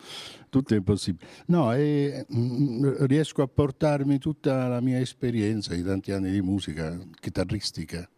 tutto 0.50 0.74
è 0.74 0.78
impossibile. 0.78 1.26
No, 1.46 1.74
e, 1.74 2.26
mm, 2.30 3.06
riesco 3.06 3.42
a 3.42 3.48
portarmi 3.48 4.20
tutta 4.20 4.68
la 4.68 4.82
mia 4.82 5.00
esperienza 5.00 5.74
di 5.74 5.82
tanti 5.82 6.12
anni 6.12 6.30
di 6.30 6.42
musica 6.42 7.00
chitarristica. 7.22 8.10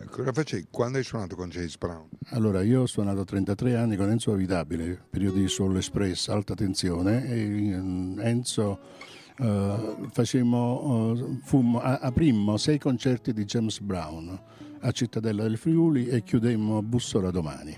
Eh, 0.00 0.04
Cosa 0.06 0.32
facevi 0.32 0.66
quando 0.70 0.98
hai 0.98 1.04
suonato 1.04 1.36
con 1.36 1.48
James 1.48 1.76
Brown? 1.76 2.08
Allora, 2.30 2.62
io 2.62 2.82
ho 2.82 2.86
suonato 2.86 3.24
33 3.24 3.76
anni 3.76 3.96
con 3.96 4.10
Enzo 4.10 4.32
Avitabile, 4.32 4.98
periodi 5.10 5.40
di 5.40 5.48
Soul 5.48 5.76
Express, 5.76 6.28
alta 6.28 6.54
tensione, 6.54 7.26
e 7.28 7.44
mm, 7.76 8.18
Enzo 8.20 8.78
eh, 9.38 9.96
facemmo, 10.10 11.14
eh, 11.16 11.38
fummo- 11.44 11.80
a- 11.80 11.98
aprimmo 11.98 12.56
sei 12.56 12.78
concerti 12.78 13.32
di 13.32 13.44
James 13.44 13.80
Brown 13.80 14.38
a 14.82 14.90
Cittadella 14.92 15.42
del 15.42 15.56
Friuli 15.58 16.06
e 16.08 16.22
chiudemmo 16.22 16.82
Bussola 16.82 17.30
domani. 17.30 17.76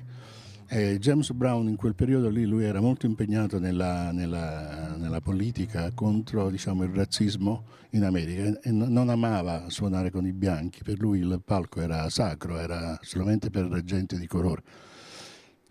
E 0.75 0.99
James 0.99 1.31
Brown 1.33 1.69
in 1.69 1.77
quel 1.77 1.95
periodo 1.95 2.31
lì 2.31 2.47
lui 2.47 2.65
era 2.65 2.81
molto 2.81 3.05
impegnato 3.05 3.59
nella, 3.59 4.11
nella- 4.11 4.97
nella 4.97 5.21
politica 5.21 5.93
contro 5.93 6.49
diciamo, 6.49 6.83
il 6.85 6.95
razzismo 6.95 7.65
in 7.91 8.05
America 8.05 8.59
e 8.59 8.71
n- 8.71 8.87
non 8.89 9.11
amava 9.11 9.69
suonare 9.69 10.11
con 10.11 10.25
i 10.25 10.33
bianchi, 10.33 10.83
per 10.83 10.99
lui 10.99 11.19
il 11.19 11.43
palco 11.45 11.83
era 11.83 12.09
sacro, 12.09 12.59
era 12.59 12.99
solamente 13.03 13.51
per 13.51 13.83
gente 13.85 14.19
di 14.19 14.27
colore. 14.27 14.63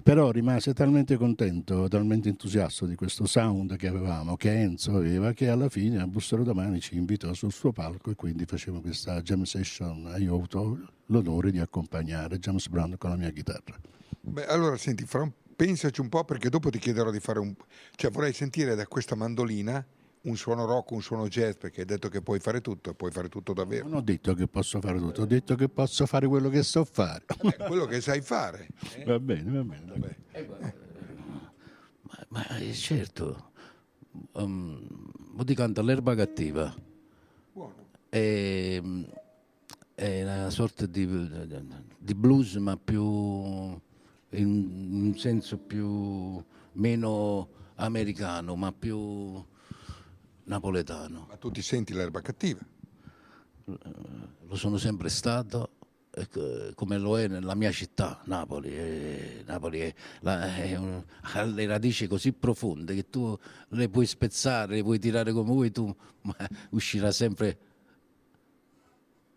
Però 0.04 0.30
rimase 0.30 0.72
talmente 0.76 1.18
contento, 1.18 1.88
talmente 1.88 2.30
entusiasta 2.30 2.86
di 2.86 2.94
questo 2.94 3.26
sound 3.26 3.78
che 3.78 3.88
avevamo, 3.88 4.36
che 4.36 4.54
Enzo 4.54 4.96
aveva, 4.96 5.34
che 5.34 5.50
alla 5.50 5.70
fine 5.70 6.00
a 6.00 6.06
Bussero 6.06 6.44
Domani 6.44 6.80
ci 6.80 6.96
invitò 6.96 7.34
sul 7.34 7.52
suo 7.52 7.72
palco 7.72 8.12
e 8.12 8.16
quindi 8.16 8.46
facevamo 8.46 8.82
questa 8.84 9.20
jam 9.24 9.42
session. 9.46 10.14
Io 10.20 10.34
ho 10.34 10.36
avuto 10.36 10.80
l'onore 11.08 11.50
di 11.50 11.58
accompagnare 11.58 12.38
James 12.38 12.68
Brown 12.68 12.98
con 13.00 13.10
la 13.10 13.16
mia 13.16 13.32
chitarra. 13.32 13.80
Beh, 14.22 14.46
allora 14.46 14.78
senti, 14.78 15.06
fra 15.06 15.22
un- 15.24 15.32
pensaci 15.56 16.00
un 16.02 16.10
po' 16.10 16.24
perché 16.24 16.50
dopo 16.50 16.70
ti 16.70 16.80
chiederò 16.80 17.12
di 17.12 17.20
fare 17.20 17.40
un... 17.40 17.54
Cioè 17.96 18.12
vorrei 18.12 18.34
sentire 18.34 18.76
da 18.76 18.86
questa 18.88 19.16
mandolina 19.16 19.86
un 20.24 20.36
suono 20.38 20.66
rock, 20.66 20.92
un 20.92 21.02
suono 21.02 21.28
jazz, 21.28 21.56
perché 21.56 21.82
hai 21.82 21.86
detto 21.88 22.08
che 22.08 22.22
puoi 22.22 22.40
fare 22.40 22.62
tutto, 22.62 22.94
puoi 22.94 23.12
fare 23.12 23.28
tutto 23.28 23.54
davvero. 23.54 23.88
Non 23.88 23.98
ho 23.98 24.02
detto 24.02 24.34
che 24.36 24.48
posso 24.48 24.80
fare 24.80 25.00
tutto, 25.00 25.22
ho 25.22 25.26
detto 25.26 25.56
che 25.56 25.68
posso 25.68 26.06
fare 26.06 26.28
quello 26.28 26.50
che 26.50 26.62
so 26.64 26.86
fare. 26.86 27.26
Eh, 27.42 27.66
quello 27.66 27.86
che 27.86 28.02
sai 28.02 28.22
fare. 28.22 28.68
va 29.06 29.20
bene, 29.20 29.52
va 29.52 29.64
bene. 29.64 29.86
dai. 29.86 30.46
Vabbè. 30.46 30.74
Ma, 32.04 32.26
ma, 32.30 32.58
eh, 32.58 32.74
certo, 32.74 33.52
um, 34.34 34.88
mo 35.32 35.44
ti 35.44 35.56
canta 35.56 35.82
l'erba 35.82 36.14
cattiva. 36.14 36.74
Buono. 37.54 37.88
è, 38.10 38.82
è 39.96 40.24
una 40.24 40.50
sorta 40.52 40.86
di, 40.86 41.08
di 41.98 42.14
blues 42.14 42.56
ma 42.56 42.78
più 42.78 43.80
in 44.32 44.90
un 44.92 45.18
senso 45.18 45.58
più 45.58 46.44
meno 46.74 47.50
americano 47.76 48.56
ma 48.56 48.72
più 48.72 49.44
napoletano 50.44 51.28
Ma 51.30 51.38
tu 51.38 51.52
ti 51.52 51.62
senti 51.62 51.94
l'erba 51.94 52.22
cattiva? 52.22 52.60
lo 53.64 54.56
sono 54.56 54.78
sempre 54.78 55.10
stato 55.10 55.70
come 56.76 56.98
lo 56.98 57.18
è 57.18 57.28
nella 57.28 57.56
mia 57.56 57.72
città, 57.72 58.20
Napoli. 58.26 58.70
Eh, 58.76 59.44
Napoli 59.46 59.80
è, 59.80 59.94
la, 60.22 60.56
è 60.56 60.76
un, 60.76 61.02
ha 61.22 61.44
le 61.44 61.66
radici 61.66 62.08
così 62.08 62.34
profonde 62.34 62.94
che 62.96 63.10
tu 63.10 63.38
le 63.70 63.90
puoi 63.90 64.06
spezzare, 64.06 64.76
le 64.76 64.84
puoi 64.84 65.00
tirare 65.00 65.32
come 65.32 65.52
vuoi 65.52 65.72
tu, 65.72 65.94
ma 66.24 66.36
uscirà 66.72 67.12
sempre 67.12 67.58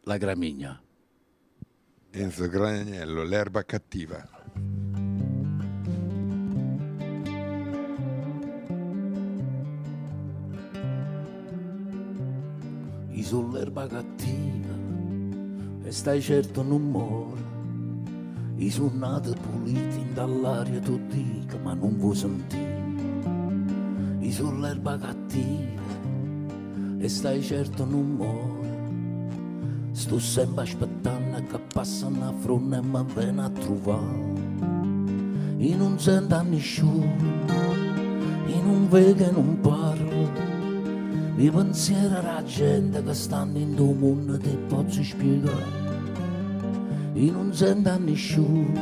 la 0.02 0.16
gramigna. 0.16 0.80
Enzo 2.11 2.48
Graniello, 2.48 3.22
l'erba 3.22 3.64
cattiva. 3.64 4.83
Io 13.30 13.50
l'erba 13.50 13.87
cattiva 13.87 14.74
e 15.82 15.90
stai 15.90 16.20
certo 16.20 16.62
non 16.62 16.82
muore. 16.82 17.42
I 18.56 18.70
suonati 18.70 19.32
puliti 19.40 20.12
dall'aria 20.12 20.78
tu 20.80 21.00
dica 21.08 21.56
ma 21.56 21.72
non 21.72 21.96
vuoi 21.96 22.14
sentire. 22.14 22.82
I 24.20 24.30
sull'erba 24.30 24.98
cattiva 24.98 25.82
e 26.98 27.08
stai 27.08 27.42
certo 27.42 27.87
non 27.87 28.14
muore. 28.14 29.88
Sto 29.92 30.18
sempre 30.18 30.64
aspettando 30.64 31.42
che 31.48 31.60
passa 31.72 32.06
una 32.06 32.30
fronte 32.30 32.76
e 32.76 32.82
mi 32.82 33.04
viene 33.14 33.42
a 33.42 33.48
trovare. 33.48 34.32
E 35.56 35.74
non 35.74 35.98
sento 35.98 36.42
nessuno, 36.42 37.06
e 38.46 38.60
non 38.62 38.87
vedo 38.90 39.24
e 39.24 39.30
non 39.30 39.58
parlo. 39.60 40.43
Mi 41.36 41.50
pensiero 41.50 42.18
alla 42.18 42.44
gente 42.44 43.02
che 43.02 43.12
stanno 43.12 43.58
in 43.58 43.74
tuo 43.74 43.92
mondo 43.92 44.38
ti 44.38 44.56
posso 44.68 45.02
spiegare. 45.02 45.82
E 47.12 47.28
non 47.28 47.52
sento 47.52 47.98
nessuno, 47.98 48.72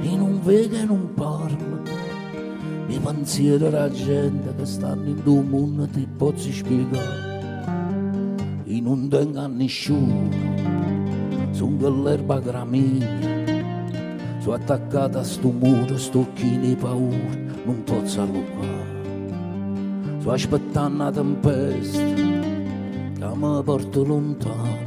e 0.00 0.16
non 0.16 0.40
vedo 0.42 0.76
e 0.76 0.84
non 0.84 1.12
parlo. 1.12 1.82
Mi 2.86 2.98
pensiero 2.98 3.66
alla 3.66 3.90
gente 3.90 4.54
che 4.56 4.64
stanno 4.64 5.08
in 5.08 5.22
tuo 5.22 5.42
mondo 5.42 5.86
ti 5.86 6.08
posso 6.16 6.50
spiegare. 6.50 7.64
E 8.64 8.80
non 8.80 9.06
tengo 9.10 9.46
nessuno, 9.46 10.30
sono 11.50 11.76
quell'erba 11.76 12.40
gramiglia. 12.40 13.34
Sono 14.38 14.54
attaccata 14.54 15.18
a 15.18 15.24
sto 15.24 15.50
muro, 15.50 15.98
sto 15.98 16.28
chi 16.32 16.58
di 16.58 16.74
paura, 16.76 17.36
non 17.64 17.82
posso 17.84 18.22
allungare. 18.22 18.75
Sto 20.26 20.34
aspettando 20.34 21.04
la 21.04 21.10
tempesta 21.12 22.02
che 22.02 23.36
mi 23.36 23.62
porta 23.62 24.00
lontano, 24.00 24.84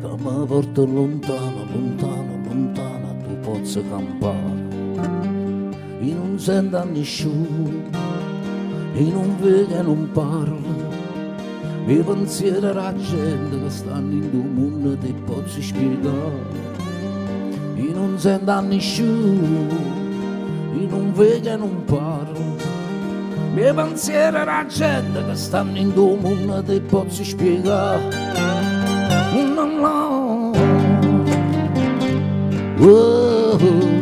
che 0.00 0.08
mi 0.16 0.46
porta 0.46 0.80
lontano, 0.80 1.66
lontano, 1.70 2.38
lontano, 2.48 3.14
tu 3.22 3.40
possa 3.40 3.82
campare. 3.82 4.64
E 6.00 6.14
non 6.14 6.38
sento 6.38 6.82
nessuno, 6.84 7.82
e 8.94 9.02
non 9.02 9.36
vedo 9.38 9.74
e 9.74 9.82
non 9.82 10.08
parlo. 10.10 10.74
Mi 11.84 11.96
pensiero 11.98 12.70
alla 12.70 12.94
gente 12.96 13.64
che 13.64 13.68
stanno 13.68 14.12
in 14.12 14.30
tuo 14.30 14.40
mondo 14.40 14.96
ti 14.96 15.14
posso 15.26 15.60
spiegare. 15.60 16.72
E 17.74 17.92
non 17.92 18.18
sento 18.18 18.60
nessuno, 18.62 19.68
e 20.72 20.86
non 20.88 21.12
vedo 21.12 21.48
e 21.50 21.56
non 21.56 21.84
parlo. 21.84 22.15
Mi 23.56 23.72
pensiero 23.72 24.42
alla 24.42 24.66
gente 24.66 25.24
che 25.24 25.34
stanno 25.34 25.78
in 25.78 25.94
tuo 25.94 26.14
mondo 26.16 26.62
ti 26.62 26.78
posso 26.78 27.24
spiegare. 27.24 28.02
No, 29.32 29.64
no. 29.64 30.50
Oh, 32.78 33.56
oh, 33.58 33.95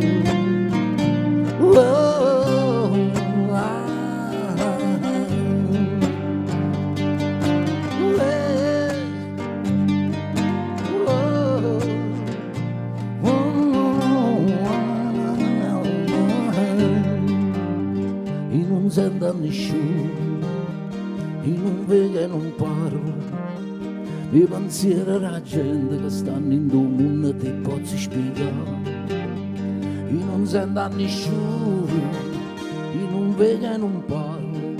Sento 18.94 19.34
nessuno, 19.40 20.38
e 21.42 21.48
non 21.48 21.84
vedo 21.84 22.16
e 22.16 22.26
non 22.28 22.52
parlo. 22.56 23.12
Mi 24.30 24.44
pensiero 24.44 25.16
alla 25.16 25.42
gente 25.42 26.00
che 26.00 26.08
stanno 26.08 26.52
in 26.52 26.68
tuo 26.68 26.82
mondo 26.82 27.34
ti 27.34 27.50
posso 27.54 27.96
spiegare. 27.96 28.52
E 29.08 30.12
non 30.12 30.46
sento 30.46 30.86
nessuno, 30.94 31.88
e 32.92 33.10
non 33.10 33.34
vedo 33.36 33.66
e 33.66 33.76
non 33.76 34.00
parlo. 34.06 34.74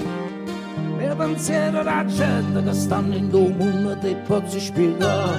Mi 0.96 1.16
pensiero 1.16 1.81
alla 1.81 2.05
gente 2.05 2.62
che 2.62 2.72
stanno 2.72 3.16
in 3.16 3.29
tuo 3.31 3.48
mondo 3.48 3.98
ti 3.98 4.14
posso 4.29 4.61
spiegare. 4.61 5.38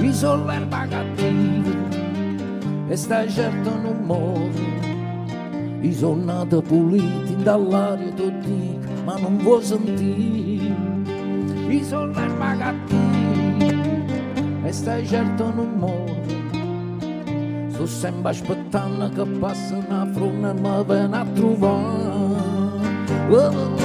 Mi 0.00 0.12
sono 0.12 0.44
l'erba 0.44 0.86
cattiva 0.86 1.96
e 2.88 2.94
stai 2.94 3.30
certo 3.30 3.70
non 3.70 4.02
muore. 4.04 4.77
I 5.80 5.94
sono 5.94 6.24
nato 6.24 6.60
puliti 6.60 7.36
dall'aria 7.36 8.12
tu 8.12 8.30
dico, 8.40 8.90
ma 9.04 9.16
non 9.16 9.38
vuoi 9.38 9.62
sentire. 9.62 10.74
I 11.68 11.84
sono 11.84 12.06
l'erba 12.06 12.56
cattiva 12.56 13.76
e 14.64 14.72
stai 14.72 15.06
certo 15.06 15.52
non 15.54 15.70
muore. 15.76 16.26
Sto 17.70 17.86
sempre 17.86 18.30
aspettando 18.30 19.08
che 19.10 19.24
passi 19.38 19.74
una 19.74 20.04
fruna 20.12 20.50
e 20.50 20.54
mi 20.54 20.84
viene 20.84 21.16
a 21.16 21.24
trovare. 21.32 22.16
Oh, 23.30 23.36
oh, 23.36 23.46
oh. 23.46 23.77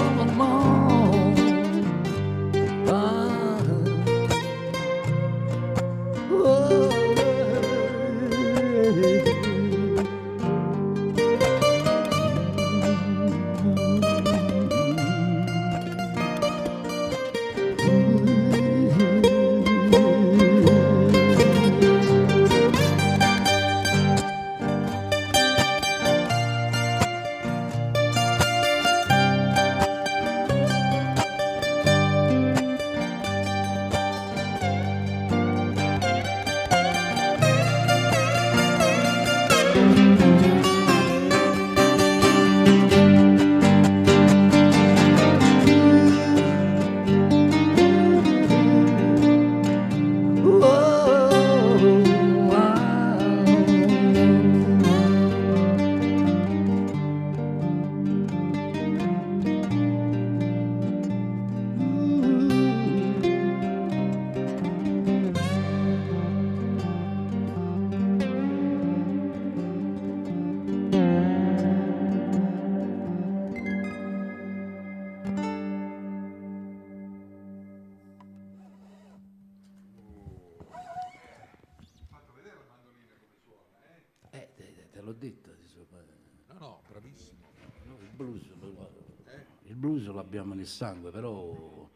Blues 89.93 90.07
l'abbiamo 90.13 90.53
nel 90.53 90.67
sangue, 90.67 91.11
però, 91.11 91.89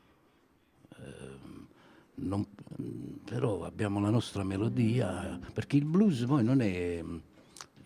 ehm, 0.98 1.68
non- 2.16 2.48
però 3.24 3.64
abbiamo 3.64 4.00
la 4.00 4.10
nostra 4.10 4.44
melodia, 4.44 5.40
perché 5.54 5.78
il 5.78 5.86
blues 5.86 6.24
poi 6.26 6.44
non 6.44 6.62
è 6.62 7.04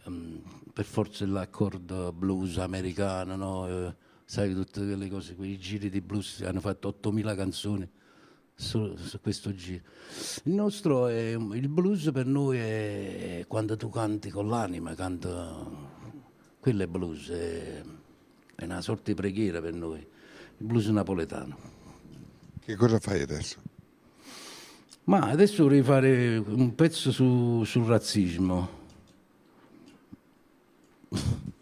ehm, 0.04 0.42
per 0.74 0.86
forza 0.86 1.26
l'accordo 1.28 2.12
blues 2.12 2.58
americano, 2.58 3.36
no? 3.36 3.68
Eh, 3.68 3.96
sai 4.26 4.54
tutte 4.54 4.84
quelle 4.84 5.10
cose, 5.10 5.36
quei 5.36 5.58
giri 5.58 5.90
di 5.90 6.02
blues, 6.02 6.42
hanno 6.42 6.60
fatto 6.60 6.88
8000 6.90 7.36
canzoni, 7.36 7.90
su, 8.56 8.96
su, 8.96 9.20
questo 9.22 9.54
giro. 9.54 9.84
Il 10.46 10.54
nostro 10.54 11.08
è, 11.08 11.32
il 11.34 11.68
blues 11.70 12.10
per 12.12 12.26
noi 12.26 12.58
è 12.58 13.46
quando 13.48 13.78
tu 13.78 13.90
canti 13.90 14.30
con 14.30 14.48
l'anima, 14.48 14.96
canto, 14.96 15.90
quello 16.60 16.84
è 16.84 16.88
blues, 16.88 17.30
è, 17.30 17.84
è 18.64 18.68
una 18.68 18.82
sorta 18.82 19.04
di 19.06 19.14
preghiera 19.14 19.62
per 19.62 19.74
noi, 19.74 20.00
il 20.00 20.66
blues 20.66 20.88
napoletano. 20.88 21.58
Che 22.64 22.76
cosa 22.76 23.00
fai 23.00 23.22
adesso? 23.22 23.58
Ma 25.06 25.22
adesso 25.30 25.64
vorrei 25.64 25.82
fare 25.82 26.38
un 26.38 26.76
pezzo 26.76 27.12
su, 27.12 27.64
sul 27.64 27.86
razzismo 27.86 28.80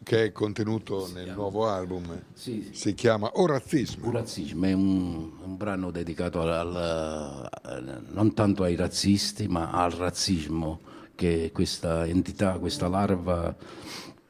che 0.09 0.25
è 0.25 0.31
contenuto 0.31 1.05
si 1.05 1.13
nel 1.13 1.23
chiama. 1.25 1.39
nuovo 1.39 1.67
album. 1.67 2.21
Sì, 2.33 2.69
sì. 2.71 2.73
Si 2.73 2.93
chiama 2.95 3.29
O 3.33 3.45
Razzismo. 3.45 4.07
O 4.07 4.11
Razzismo 4.11 4.65
è 4.65 4.73
un, 4.73 5.31
un 5.43 5.55
brano 5.55 5.91
dedicato 5.91 6.41
al, 6.41 6.75
al, 6.75 8.03
non 8.09 8.33
tanto 8.33 8.63
ai 8.63 8.75
razzisti, 8.75 9.47
ma 9.47 9.69
al 9.69 9.91
razzismo 9.91 10.79
che 11.13 11.51
questa 11.53 12.07
entità, 12.07 12.57
questa 12.57 12.87
larva 12.87 13.55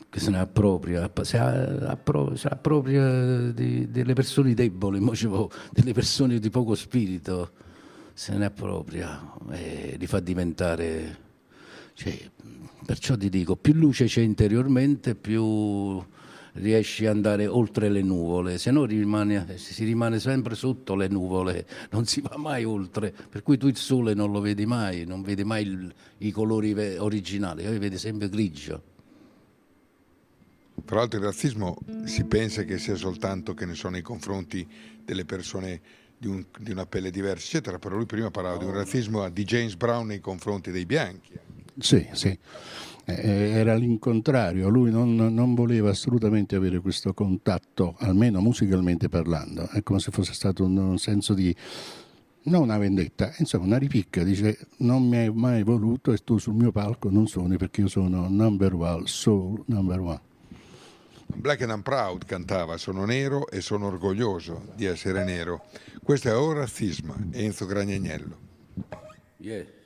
che 0.10 0.20
se 0.20 0.32
ne 0.32 0.40
appropria, 0.40 1.12
si, 1.22 1.38
appro, 1.38 2.36
si 2.36 2.48
appropria 2.48 3.52
di, 3.52 3.90
delle 3.90 4.14
persone 4.14 4.54
deboli, 4.54 5.00
delle 5.72 5.94
persone 5.94 6.40
di 6.40 6.50
poco 6.50 6.76
spirito, 6.76 7.52
se 8.14 8.36
ne 8.36 8.46
appropria 8.46 9.34
e 9.52 9.96
li 9.98 10.08
fa 10.08 10.20
diventare... 10.20 11.28
Cioè, 11.94 12.18
Perciò 12.86 13.16
ti 13.16 13.30
dico, 13.30 13.56
più 13.56 13.74
luce 13.74 14.06
c'è 14.06 14.22
interiormente, 14.22 15.14
più 15.14 16.02
riesci 16.54 17.06
ad 17.06 17.16
andare 17.16 17.46
oltre 17.46 17.90
le 17.90 18.02
nuvole, 18.02 18.58
se 18.58 18.72
no 18.72 18.86
rimane, 18.86 19.58
si 19.58 19.84
rimane 19.84 20.20
sempre 20.20 20.56
sotto 20.56 20.96
le 20.96 21.08
nuvole, 21.08 21.68
non 21.92 22.06
si 22.06 22.22
va 22.22 22.36
mai 22.38 22.64
oltre, 22.64 23.14
per 23.30 23.44
cui 23.44 23.58
tu 23.58 23.68
il 23.68 23.76
sole 23.76 24.14
non 24.14 24.32
lo 24.32 24.40
vedi 24.40 24.66
mai, 24.66 25.06
non 25.06 25.22
vedi 25.22 25.44
mai 25.44 25.64
il, 25.64 25.94
i 26.20 26.32
colori 26.32 26.74
originali, 26.98 27.64
poi 27.64 27.78
vedi 27.78 27.98
sempre 27.98 28.28
grigio. 28.28 28.89
Tra 30.86 30.98
l'altro 30.98 31.20
il 31.20 31.26
razzismo 31.26 31.78
si 32.06 32.24
pensa 32.26 32.64
che 32.64 32.78
sia 32.78 32.96
soltanto 32.96 33.54
che 33.54 33.66
ne 33.66 33.76
so 33.76 33.90
nei 33.90 34.02
confronti 34.02 34.68
delle 35.04 35.26
persone 35.26 35.82
di, 36.18 36.28
un, 36.28 36.46
di 36.60 36.72
una 36.72 36.86
pelle 36.86 37.12
diversa, 37.12 37.46
eccetera, 37.46 37.80
però 37.80 37.96
lui 37.96 38.06
prima 38.06 38.30
parlava 38.30 38.58
di 38.58 38.66
un 38.66 38.74
razzismo 38.74 39.28
di 39.30 39.44
James 39.44 39.76
Brown 39.76 40.08
nei 40.08 40.20
confronti 40.20 40.72
dei 40.72 40.86
bianchi. 40.86 41.34
Sì, 41.78 42.08
sì. 42.12 42.38
Eh, 43.06 43.50
era 43.52 43.76
l'incontrario, 43.76 44.70
lui 44.70 44.92
non, 44.92 45.16
non, 45.16 45.56
voleva 45.56 45.90
assolutamente 45.90 46.56
avere 46.56 46.80
questo 46.80 47.14
contatto, 47.14 47.96
almeno 48.00 48.40
musicalmente 48.40 49.10
parlando, 49.10 49.68
è 49.70 49.82
come 49.82 50.00
se 50.00 50.12
fosse 50.12 50.34
stato 50.34 50.64
un, 50.66 50.78
un 50.78 50.98
senso 51.00 51.34
di 51.34 51.56
non 52.44 52.64
una 52.64 52.78
vendetta, 52.78 53.34
insomma 53.40 53.66
una 53.66 53.78
ripicca, 53.78 54.24
dice 54.24 54.60
non 54.78 55.08
mi 55.08 55.18
hai 55.18 55.32
mai 55.34 55.64
voluto 55.64 56.12
e 56.12 56.18
tu 56.18 56.38
sul 56.38 56.54
mio 56.54 56.72
palco 56.72 57.10
non 57.10 57.28
suoni 57.28 57.58
perché 57.58 57.82
io 57.82 57.88
sono 57.88 58.28
number 58.30 58.76
one, 58.76 59.04
soul 59.06 59.64
number 59.66 60.00
one. 60.00 60.29
Black 61.36 61.62
and 61.62 61.72
I'm 61.72 61.82
Proud 61.82 62.26
cantava 62.26 62.78
Sono 62.78 63.06
nero 63.06 63.50
e 63.50 63.62
sono 63.62 63.88
orgoglioso 63.88 64.74
di 64.76 64.86
essere 64.86 65.24
nero. 65.24 65.66
Questo 66.04 66.30
è 66.30 66.36
O 66.36 66.52
Razzismo, 66.54 67.16
Enzo 67.32 67.66
Gragnagnello. 67.66 68.38
Yeah. 69.38 69.79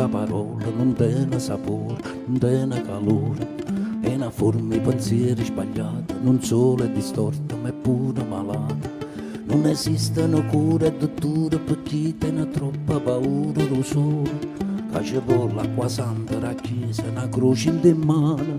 Brutta 0.00 0.08
parola, 0.08 0.64
non 0.74 0.94
tiene 0.94 1.38
sapore, 1.38 2.00
non 2.26 2.38
tiene 2.38 2.82
calore, 2.82 3.56
è 4.00 4.14
una 4.14 4.30
forma 4.30 4.74
di 4.74 4.80
pensieri 4.80 5.44
sbagliata, 5.44 6.14
non 6.22 6.40
solo 6.42 6.84
è 6.84 6.90
distorta, 6.90 7.56
ma 7.56 7.68
è 7.68 7.72
pure 7.72 8.22
malata. 8.24 8.98
Non 9.44 9.66
esistono 9.66 10.44
cure 10.46 10.86
e 10.86 10.96
dotture 10.96 11.58
per 11.58 11.82
chi 11.82 12.16
tiene 12.16 12.48
troppa 12.48 13.00
paura 13.00 13.64
lo 13.64 13.82
sole. 13.82 14.58
Che 14.92 15.04
ci 15.04 15.20
vuole 15.24 15.54
l'acqua 15.54 15.88
santa, 15.88 16.38
la 16.38 16.54
chiesa, 16.54 17.02
una 17.10 17.28
croce 17.28 17.70
in 17.70 17.98
mano 17.98 18.58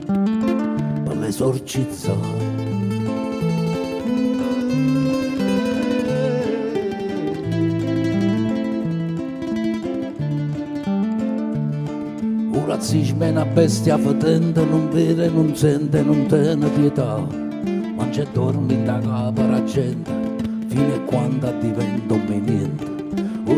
per 1.04 1.18
l'esorcizzare. 1.18 2.61
Razzismo 12.82 13.24
è 13.26 13.30
una 13.30 13.46
bestia 13.46 13.96
fetente, 13.96 14.66
non 14.66 14.90
vede, 14.90 15.30
non 15.30 15.56
sente, 15.56 16.02
non 16.02 16.26
tiene 16.26 16.68
pietà. 16.70 17.24
Mangia 17.96 18.24
e 18.24 18.28
dorme 18.34 18.74
in 18.74 18.84
capo 18.86 19.46
la 19.46 19.64
gente, 19.66 20.10
fino 20.66 20.96
a 20.96 21.00
quando 21.02 21.54
diventa 21.60 22.14
un 22.16 22.42
niente. 22.44 22.90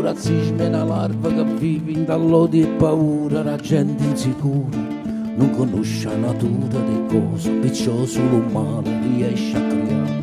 Razzismo 0.02 0.62
è 0.62 0.68
una 0.68 0.84
larva 0.84 1.30
che 1.30 1.44
vive 1.46 1.92
in 1.92 2.04
dall'odio 2.04 2.66
e 2.66 2.68
paura, 2.72 3.44
la 3.44 3.56
gente 3.56 4.04
insicura. 4.04 4.78
Non 5.36 5.52
conosce 5.52 6.10
la 6.10 6.18
natura 6.18 6.80
di 6.82 7.06
cose, 7.08 7.50
perciò 7.52 8.06
solo 8.06 8.44
male 8.52 9.00
riesce 9.08 9.56
a 9.56 9.62
creare. 9.62 10.20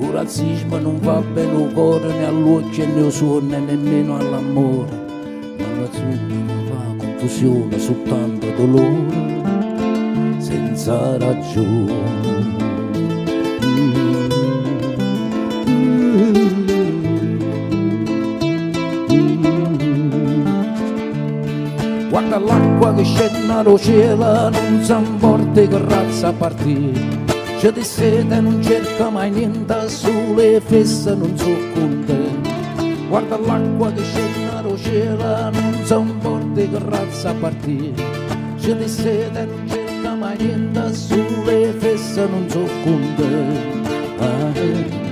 Il 0.00 0.10
razzismo 0.10 0.78
non 0.78 0.98
va 0.98 1.20
bene 1.20 1.54
al 1.54 1.72
cuore, 1.72 2.08
né 2.08 2.26
all'occhio, 2.26 2.84
né 2.84 3.00
al 3.00 3.12
suono, 3.12 3.46
né 3.46 3.60
nemmeno 3.60 4.16
all'amore. 4.16 5.03
Confusione, 7.24 7.78
soltanto 7.78 8.46
dolore, 8.54 9.40
senza 10.36 11.16
ragione. 11.16 11.94
Guarda 22.10 22.38
l'acqua 22.38 22.92
che 22.92 23.04
scende 23.04 23.46
dal 23.46 23.80
cielo, 23.80 24.50
non 24.50 24.80
si 24.82 24.92
importa 24.92 25.60
che 25.62 25.78
razza 25.78 26.30
partire. 26.30 27.00
C'è 27.58 27.72
di 27.72 27.82
sete, 27.82 28.38
non 28.38 28.62
cerca 28.62 29.08
mai 29.08 29.30
niente, 29.30 29.88
sulle 29.88 30.60
feste 30.60 31.14
non 31.14 31.34
so 31.38 31.48
con 31.72 32.04
te. 32.04 32.18
Guarda 33.08 33.38
l'acqua 33.38 33.90
che 33.92 34.02
scende 34.02 34.62
dal 34.62 34.78
cielo, 34.78 35.50
non 35.50 35.80
si 35.84 35.94
importa 35.94 36.33
che 36.54 36.68
razza 36.72 37.34
partire 37.34 37.92
c'è 38.58 38.76
di 38.76 38.88
sede 38.88 39.44
non 39.44 39.68
cerca 39.68 40.14
mai 40.14 40.36
niente 40.38 40.94
sulle 40.94 41.72
fesse 41.78 42.26
non 42.26 42.48
so 42.48 42.64
con 42.84 43.14
te 43.16 44.24
ah, 44.24 44.52
solo 44.54 45.03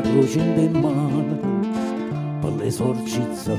croce 0.00 0.38
in 0.38 0.72
mano 0.80 1.38
per 2.40 2.52
l'esorcizzare 2.56 3.58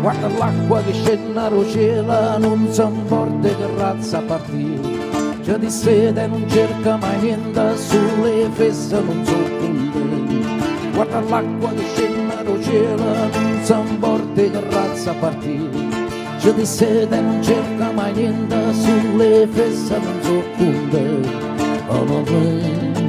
guarda 0.00 0.28
l'acqua 0.28 0.82
che 0.82 0.92
scende 0.92 1.32
dal 1.32 1.66
cielo 1.70 2.38
non 2.38 2.68
si 2.70 2.80
importa 2.80 3.48
che 3.48 3.66
razza 3.76 4.20
partire 4.20 4.80
c'è 5.42 5.56
di 5.58 5.70
sede 5.70 6.26
non 6.26 6.48
cerca 6.48 6.96
mai 6.96 7.20
niente 7.20 7.76
sulle 7.76 8.48
feste 8.52 9.00
non 9.00 9.24
so 9.24 9.36
contenti 9.58 10.44
guarda 10.92 11.20
l'acqua 11.20 11.70
che 11.72 11.84
scende 11.94 12.42
dal 12.42 12.62
cielo 12.62 13.04
non 13.04 13.60
si 13.62 13.72
importa 13.72 14.42
che 14.42 14.70
razza 14.70 15.12
partire 15.14 15.96
pioggia 16.46 16.52
di 16.52 16.66
sete 16.66 17.20
non 17.20 17.42
cerca 17.42 17.90
mai 17.90 18.12
niente 18.12 18.72
sulle 18.72 19.48
feste 19.50 19.98
non 19.98 20.22
so 20.22 20.42
conte 20.56 21.45
oh, 21.88 22.06
oh, 22.08 22.24
oh. 22.28 23.05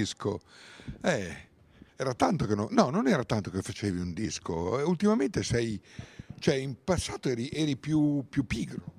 Disco. 0.00 0.40
Eh, 1.02 1.48
era 1.96 2.14
tanto 2.14 2.46
che 2.46 2.54
no, 2.54 2.68
no, 2.70 2.88
non 2.88 3.06
era 3.06 3.24
tanto 3.24 3.50
che 3.50 3.60
facevi 3.62 4.00
un 4.00 4.12
disco. 4.12 4.80
Eh, 4.80 4.82
ultimamente 4.82 5.42
sei, 5.42 5.80
cioè 6.38 6.54
in 6.54 6.76
passato 6.82 7.28
eri, 7.28 7.48
eri 7.50 7.76
più, 7.76 8.24
più 8.28 8.46
pigro. 8.46 8.98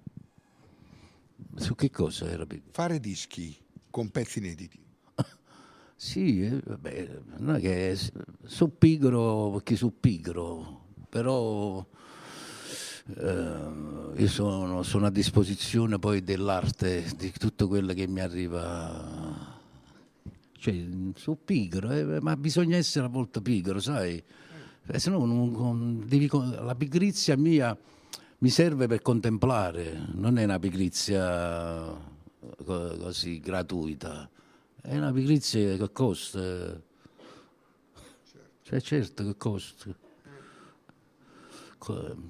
Su 1.55 1.75
che 1.75 1.89
cosa 1.89 2.29
era? 2.29 2.45
Fare 2.71 2.99
dischi 2.99 3.57
con 3.89 4.09
pezzi 4.09 4.39
inediti. 4.39 4.79
sì, 5.95 6.43
eh, 6.43 6.61
vabbè, 6.63 7.21
non 7.37 7.55
è 7.55 7.59
che 7.59 7.97
sono 8.45 8.71
pigro 8.71 9.51
perché 9.53 9.75
sono 9.75 9.93
pigro, 9.99 10.85
però 11.09 11.83
eh, 13.17 14.13
io 14.15 14.27
sono, 14.27 14.83
sono, 14.83 15.07
a 15.07 15.11
disposizione 15.11 15.97
poi 15.97 16.23
dell'arte, 16.23 17.03
di 17.17 17.31
tutto 17.31 17.67
quello 17.67 17.93
che 17.93 18.07
mi 18.07 18.19
arriva 18.21 19.60
cioè, 20.61 20.75
sono 21.15 21.39
pigro, 21.43 21.89
eh, 21.89 22.21
ma 22.21 22.37
bisogna 22.37 22.77
essere 22.77 23.07
molto 23.07 23.41
pigro, 23.41 23.79
sai? 23.79 24.23
Eh, 24.85 24.99
se 24.99 25.09
no 25.09 25.25
non, 25.25 26.03
devi, 26.05 26.29
la 26.31 26.75
pigrizia 26.75 27.35
mia 27.35 27.75
mi 28.37 28.49
serve 28.49 28.85
per 28.85 29.01
contemplare, 29.01 30.09
non 30.13 30.37
è 30.37 30.43
una 30.43 30.59
pigrizia 30.59 31.99
così 32.63 33.39
gratuita, 33.39 34.29
è 34.83 34.95
una 34.97 35.11
pigrizia 35.11 35.75
che 35.77 35.91
costa. 35.91 36.79
Cioè, 38.61 38.81
certo 38.81 39.23
che 39.23 39.35
costa. 39.37 39.95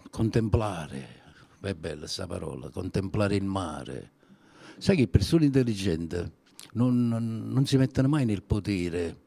Contemplare, 0.09 1.21
è 1.59 1.73
bella 1.73 1.99
questa 1.99 2.27
parola, 2.27 2.69
contemplare 2.69 3.35
il 3.35 3.43
mare. 3.43 4.11
Sai 4.77 4.95
che 4.95 5.09
persone 5.09 5.43
intelligenti 5.43 6.39
non, 6.73 7.07
non, 7.07 7.49
non 7.49 7.65
si 7.65 7.77
mettono 7.77 8.07
mai 8.07 8.25
nel 8.25 8.43
potere. 8.43 9.19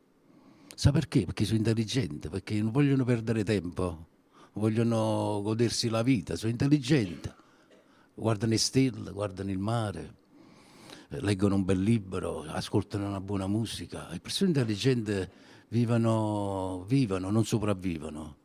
Sa 0.75 0.91
perché? 0.91 1.25
Perché 1.25 1.45
sono 1.45 1.59
intelligenti, 1.59 2.29
perché 2.29 2.61
non 2.61 2.73
vogliono 2.73 3.05
perdere 3.05 3.45
tempo, 3.45 4.09
vogliono 4.55 5.41
godersi 5.43 5.89
la 5.89 6.03
vita, 6.03 6.37
sono 6.37 6.51
intelligenti. 6.51 7.31
Guardano 8.15 8.53
le 8.53 8.59
stelle, 8.59 9.11
guardano 9.11 9.51
il 9.51 9.59
mare, 9.59 10.15
leggono 11.09 11.57
un 11.57 11.65
bel 11.65 11.81
libro, 11.81 12.43
ascoltano 12.43 13.09
una 13.09 13.21
buona 13.21 13.47
musica. 13.47 14.09
Le 14.11 14.21
persone 14.21 14.51
intelligenti 14.51 15.29
vivono, 15.69 16.85
vivono 16.89 17.31
non 17.31 17.45
sopravvivono. 17.45 18.39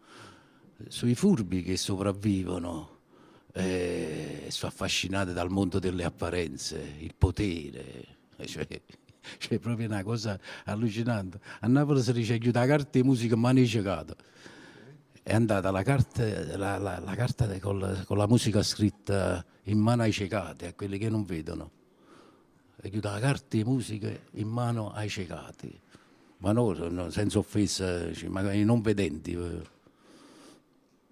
Sono 0.88 1.12
i 1.12 1.16
furbi 1.16 1.62
che 1.62 1.78
sopravvivono 1.78 2.98
e 3.52 4.46
sono 4.50 4.72
affascinati 4.72 5.34
dal 5.34 5.50
mondo 5.50 5.80
delle 5.80 6.04
apparenze, 6.04 6.96
il 7.00 7.14
potere, 7.18 8.19
cioè, 8.48 8.68
cioè 9.38 9.60
proprio 9.60 9.88
una 9.88 10.04
cosa 10.04 10.40
allucinante. 10.66 11.40
A 11.62 11.68
Napoli 11.68 12.02
si 12.02 12.14
dice 12.14 12.38
chiude 12.38 12.60
la 12.60 12.66
carta 12.66 12.90
di 12.92 13.04
musica 13.04 13.36
manificata. 13.36 14.16
È 15.22 15.34
andata 15.34 15.70
la 15.70 15.84
carta, 15.84 16.24
la, 16.58 16.78
la, 16.78 17.00
la 17.00 17.16
carta 17.16 17.48
con, 17.60 17.80
la, 17.80 18.04
con, 18.06 18.18
la, 18.18 18.28
musica 18.28 18.64
scritta 18.64 19.46
in 19.64 19.78
mano 19.78 20.02
ai 20.02 20.12
cecati, 20.12 20.66
a 20.66 20.74
quelli 20.74 20.98
che 20.98 21.10
non 21.10 21.24
vedono. 21.24 21.72
E 22.82 22.90
chiude 22.90 23.10
la 23.10 23.20
carta 23.20 23.58
di 23.58 23.64
musica 23.64 24.10
in 24.32 24.48
mano 24.48 24.92
ai 24.92 25.10
cecati. 25.10 25.80
Ma 26.38 26.54
no, 26.54 26.72
no 26.72 27.10
senza 27.10 27.38
offesa, 27.38 28.12
cioè, 28.14 28.30
magari 28.30 28.64
non 28.64 28.82
vedenti. 28.82 29.36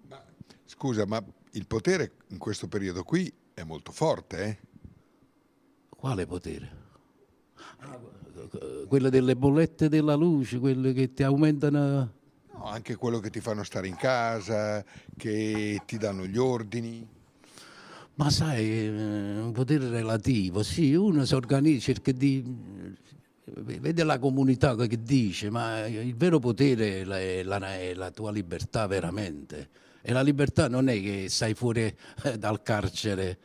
Ma, 0.08 0.24
scusa, 0.64 1.06
ma 1.06 1.22
il 1.52 1.66
potere 1.66 2.12
in 2.28 2.38
questo 2.38 2.66
periodo 2.66 3.04
qui 3.04 3.32
è 3.54 3.62
molto 3.62 3.92
forte, 3.92 4.44
eh? 4.44 4.58
Quale 5.90 6.26
potere? 6.26 6.86
Quelle 8.88 9.10
delle 9.10 9.36
bollette 9.36 9.88
della 9.88 10.14
luce, 10.14 10.58
quelle 10.58 10.92
che 10.92 11.12
ti 11.12 11.22
aumentano... 11.22 12.16
No, 12.52 12.64
anche 12.64 12.96
quello 12.96 13.20
che 13.20 13.30
ti 13.30 13.40
fanno 13.40 13.62
stare 13.62 13.86
in 13.86 13.96
casa, 13.96 14.84
che 15.16 15.80
ti 15.86 15.98
danno 15.98 16.26
gli 16.26 16.38
ordini. 16.38 17.06
Ma 18.14 18.30
sai, 18.30 18.68
è 18.68 18.88
eh, 18.88 19.38
un 19.38 19.52
potere 19.52 19.88
relativo, 19.88 20.64
sì, 20.64 20.94
uno 20.94 21.24
si 21.24 21.34
organizza, 21.34 21.92
cerca 21.92 22.10
di... 22.10 22.96
Vede 23.50 24.04
la 24.04 24.18
comunità 24.18 24.74
che 24.76 25.02
dice, 25.02 25.48
ma 25.48 25.86
il 25.86 26.14
vero 26.16 26.38
potere 26.38 27.00
è 27.00 27.42
la, 27.42 27.78
è 27.78 27.94
la 27.94 28.10
tua 28.10 28.30
libertà 28.30 28.86
veramente. 28.86 29.68
E 30.02 30.12
la 30.12 30.20
libertà 30.20 30.68
non 30.68 30.88
è 30.88 31.00
che 31.00 31.28
stai 31.28 31.54
fuori 31.54 31.94
eh, 32.24 32.38
dal 32.38 32.62
carcere 32.62 33.38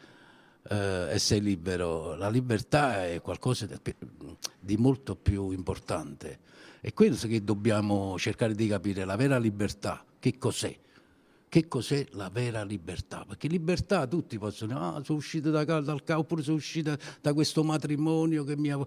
eh, 0.69 1.13
e 1.13 1.19
sei 1.19 1.41
libero. 1.41 2.15
La 2.15 2.29
libertà 2.29 3.05
è 3.05 3.21
qualcosa 3.21 3.67
di, 4.59 4.77
molto 4.77 5.15
più 5.15 5.51
importante. 5.51 6.39
È 6.79 6.93
questo 6.93 7.27
che 7.27 7.43
dobbiamo 7.43 8.17
cercare 8.17 8.53
di 8.55 8.67
capire, 8.67 9.05
la 9.05 9.15
vera 9.15 9.37
libertà, 9.37 10.03
che 10.19 10.37
cos'è? 10.37 10.77
Che 11.47 11.67
cos'è 11.67 12.07
la 12.11 12.29
vera 12.29 12.63
libertà? 12.63 13.25
Perché 13.27 13.47
libertà 13.47 14.07
tutti 14.07 14.39
possono 14.39 14.73
dire, 14.73 14.85
ah, 14.85 15.01
sono 15.03 15.19
uscito 15.19 15.51
da, 15.51 15.63
dal 15.63 16.03
capo, 16.03 16.21
oppure 16.21 16.41
sono 16.41 16.57
uscito 16.57 16.97
da 17.21 17.31
questo 17.31 17.63
matrimonio 17.63 18.43
che 18.43 18.57
mi 18.57 18.71
ha, 18.71 18.79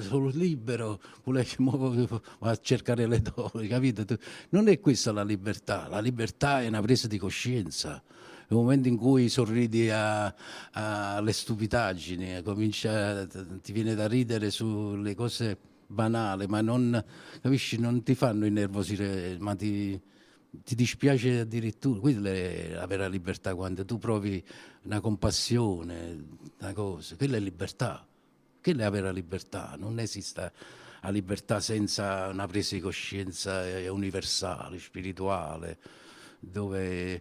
sono 0.00 0.28
libero, 0.32 1.00
volevo 1.22 2.20
a 2.40 2.56
cercare 2.56 3.06
le 3.06 3.22
donne, 3.22 3.68
capito? 3.68 4.04
Non 4.50 4.66
è 4.68 4.80
questa 4.80 5.12
la 5.12 5.22
libertà, 5.22 5.86
la 5.86 6.00
libertà 6.00 6.62
è 6.62 6.66
una 6.66 6.82
presa 6.82 7.06
di 7.06 7.16
coscienza 7.16 8.02
nel 8.48 8.58
momento 8.58 8.88
in 8.88 8.96
cui 8.96 9.28
sorridi 9.28 9.88
alle 9.90 11.32
stupidaggini, 11.32 12.42
comincia, 12.42 13.26
ti 13.26 13.72
viene 13.72 13.94
da 13.94 14.06
ridere 14.06 14.50
sulle 14.50 15.14
cose 15.14 15.56
banali, 15.86 16.46
ma 16.46 16.60
non, 16.60 17.02
capisci, 17.40 17.78
non 17.78 18.02
ti 18.02 18.14
fanno 18.14 18.44
innervosire, 18.46 19.36
ma 19.38 19.54
ti, 19.54 19.98
ti 20.50 20.74
dispiace 20.74 21.40
addirittura. 21.40 22.00
Quella 22.00 22.30
è 22.30 22.72
la 22.74 22.86
vera 22.86 23.08
libertà, 23.08 23.54
quando 23.54 23.84
tu 23.84 23.98
provi 23.98 24.42
una 24.82 25.00
compassione, 25.00 26.26
una 26.60 26.72
cosa, 26.72 27.16
quella 27.16 27.36
è 27.36 27.40
libertà, 27.40 28.06
quella 28.62 28.82
è 28.82 28.84
la 28.84 28.90
vera 28.90 29.10
libertà, 29.10 29.74
non 29.78 29.98
esiste 29.98 30.52
la 31.00 31.10
libertà 31.10 31.60
senza 31.60 32.28
una 32.28 32.46
presa 32.46 32.74
di 32.74 32.80
coscienza 32.80 33.62
universale, 33.90 34.78
spirituale 34.78 35.78
dove 36.50 37.14
eh, 37.14 37.20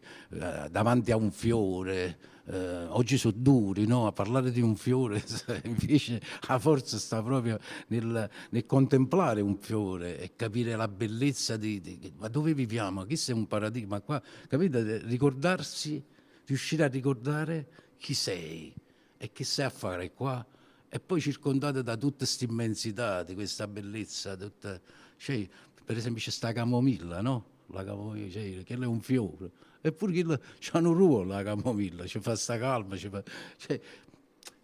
davanti 0.70 1.12
a 1.12 1.16
un 1.16 1.32
fiore, 1.32 2.18
eh, 2.46 2.86
oggi 2.88 3.18
sono 3.18 3.34
duri 3.38 3.86
no? 3.86 4.08
a 4.08 4.12
parlare 4.12 4.52
di 4.52 4.62
un 4.62 4.76
fiore, 4.76 5.24
invece 5.64 6.22
la 6.48 6.60
forza 6.60 6.98
sta 6.98 7.22
proprio 7.22 7.60
nel, 7.88 8.30
nel, 8.50 8.66
contemplare 8.66 9.42
un 9.42 9.58
fiore 9.58 10.20
e 10.20 10.36
capire 10.36 10.76
la 10.76 10.88
bellezza 10.88 11.58
di, 11.58 11.80
di 11.80 12.14
ma 12.18 12.28
dove 12.28 12.54
viviamo? 12.54 13.06
Questo 13.06 13.32
è 13.32 13.34
un 13.34 13.48
paradigma 13.48 14.02
qua, 14.02 14.22
capite? 14.48 15.00
Ricordarsi, 15.06 16.04
riuscire 16.46 16.84
a 16.84 16.88
ricordare 16.88 17.68
chi 17.98 18.14
sei 18.14 18.74
e 19.18 19.32
che 19.32 19.44
sei 19.46 19.66
a 19.66 19.70
fare 19.70 20.12
qua 20.12 20.46
e 20.90 21.00
poi 21.00 21.22
circondato 21.22 21.82
da 21.82 21.96
tutta 21.96 22.18
questa 22.18 22.44
immensità, 22.44 23.24
di 23.24 23.34
questa 23.34 23.68
bellezza, 23.68 24.36
tutta, 24.36 24.80
cioè, 25.18 25.48
per 25.84 25.98
esempio 25.98 26.22
c'è 26.22 26.30
sta 26.30 26.52
camomilla, 26.52 27.22
no? 27.22 27.53
La 27.68 27.84
camomilla, 27.84 28.30
cioè, 28.30 28.64
quello 28.64 28.84
è 28.84 28.88
un 28.88 29.02
fiore. 29.02 29.52
Eppure 29.82 30.14
quello 30.14 30.40
c'ha 30.60 30.80
un 30.80 30.94
ruolo 30.94 31.34
la 31.34 31.44
camomilla, 31.44 32.06
ci 32.06 32.20
fa 32.20 32.36
sta 32.36 32.58
calma, 32.58 32.96
ci 32.96 33.10
fa, 33.10 33.22
cioè, 33.58 33.80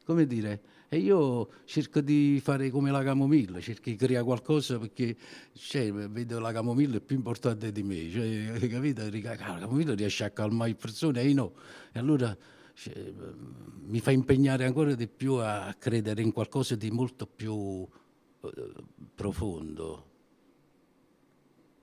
come 0.06 0.26
dire, 0.26 0.62
e 0.88 0.98
io 0.98 1.50
cerco 1.66 2.02
di 2.02 2.40
fare 2.42 2.72
come 2.72 2.90
la 2.90 3.04
camomilla, 3.04 3.60
cerco 3.60 3.90
di 3.90 3.96
creare 3.96 4.24
qualcosa 4.24 4.80
perché 4.80 5.16
cioè, 5.54 5.92
vedo 5.92 6.40
la 6.40 6.52
camomilla 6.52 6.98
è 6.98 7.02
più 7.02 7.16
importante 7.16 7.72
di 7.72 7.84
me, 7.84 8.10
cioè, 8.10 8.68
capito? 8.68 9.08
La 9.08 9.36
camomilla 9.36 9.94
riesce 9.94 10.24
a 10.24 10.32
calmare 10.32 10.72
le 10.72 10.76
persone 10.78 11.22
e 11.22 11.28
io 11.28 11.36
no. 11.36 11.54
E 11.92 12.00
allora 12.00 12.36
cioè, 12.74 13.14
mi 13.86 14.00
fa 14.00 14.12
impegnare 14.12 14.66
ancora 14.66 14.96
di 14.96 15.08
più 15.08 15.34
a 15.34 15.76
credere 15.78 16.22
in 16.22 16.32
qualcosa 16.32 16.76
di 16.76 16.90
molto 16.90 17.28
più 17.28 17.86
eh, 18.42 18.74
profondo. 19.14 20.06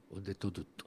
Ho 0.08 0.18
detto 0.18 0.50
tutto. 0.50 0.85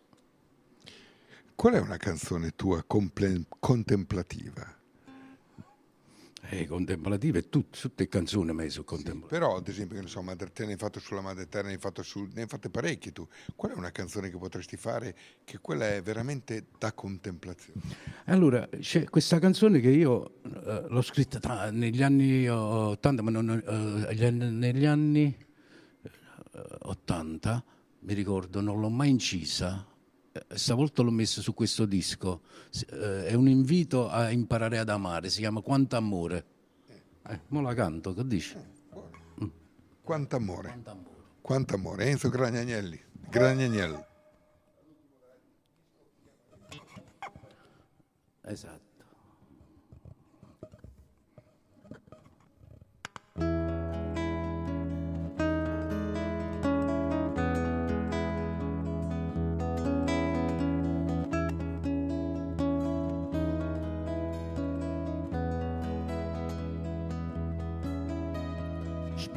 Qual 1.59 1.73
è 1.73 1.79
una 1.81 1.97
canzone 1.97 2.51
tua 2.55 2.81
comple- 2.87 3.43
contemplativa? 3.59 4.77
Eh, 6.51 6.65
contemplative, 6.65 7.49
tut, 7.49 7.77
tutte 7.77 8.07
canzoni 8.07 8.53
mie 8.53 8.69
sono 8.69 8.85
contemplative. 8.85 9.27
Però, 9.27 9.57
ad 9.57 9.67
esempio, 9.67 9.97
che 9.97 10.03
ne 10.03 10.07
so, 10.07 10.21
Madre 10.21 10.53
Terra, 10.53 10.67
ne 10.67 10.75
hai 10.75 10.79
fatto 10.79 11.01
sulla 11.01 11.19
Madre 11.19 11.49
Terra, 11.49 11.67
ne 11.67 11.73
hai, 11.73 11.77
fatto 11.77 12.01
su, 12.01 12.25
ne 12.33 12.43
hai 12.43 12.47
fatte 12.47 12.69
parecchie 12.69 13.11
tu. 13.11 13.27
Qual 13.57 13.73
è 13.73 13.75
una 13.75 13.91
canzone 13.91 14.29
che 14.29 14.37
potresti 14.37 14.77
fare 14.77 15.13
che 15.43 15.57
quella 15.59 15.95
è 15.95 16.01
veramente 16.01 16.67
da 16.77 16.93
contemplazione? 16.93 17.81
Allora, 18.27 18.65
c'è 18.79 19.03
questa 19.09 19.39
canzone 19.39 19.81
che 19.81 19.89
io 19.89 20.35
eh, 20.43 20.85
l'ho 20.87 21.01
scritta 21.01 21.39
tra- 21.39 21.71
negli 21.71 22.01
anni 22.01 22.47
80, 22.47 23.21
ma 23.21 23.31
non, 23.31 23.49
eh, 23.49 24.31
negli 24.31 24.85
anni 24.85 25.35
eh, 26.03 26.09
80, 26.83 27.61
mi 27.99 28.13
ricordo, 28.13 28.61
non 28.61 28.79
l'ho 28.79 28.89
mai 28.89 29.09
incisa. 29.09 29.89
Eh, 30.31 30.45
Stavolta 30.57 31.01
l'ho 31.01 31.11
messa 31.11 31.41
su 31.41 31.53
questo 31.53 31.85
disco. 31.85 32.41
Eh, 32.91 33.25
è 33.27 33.33
un 33.33 33.47
invito 33.47 34.09
a 34.09 34.29
imparare 34.31 34.77
ad 34.77 34.89
amare, 34.89 35.29
si 35.29 35.39
chiama 35.39 35.61
Quanto 35.61 35.95
amore. 35.95 36.45
Eh, 37.27 37.39
mo 37.47 37.61
la 37.61 37.73
canto, 37.73 38.13
che 38.13 38.25
dici? 38.25 38.55
Quanto 40.01 40.35
amore. 40.35 40.81
Quanto 41.41 41.75
amore. 41.75 42.05
Enzo 42.05 42.29
Gragnagnelli. 42.29 42.99
Gragnagnelli. 43.29 44.05
Esatto. 48.41 48.78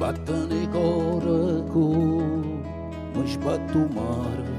Sbattono 0.03 0.53
i 0.53 0.67
cuore 0.67 1.63
come 1.69 3.23
sbatto 3.23 3.87
mare 3.93 4.51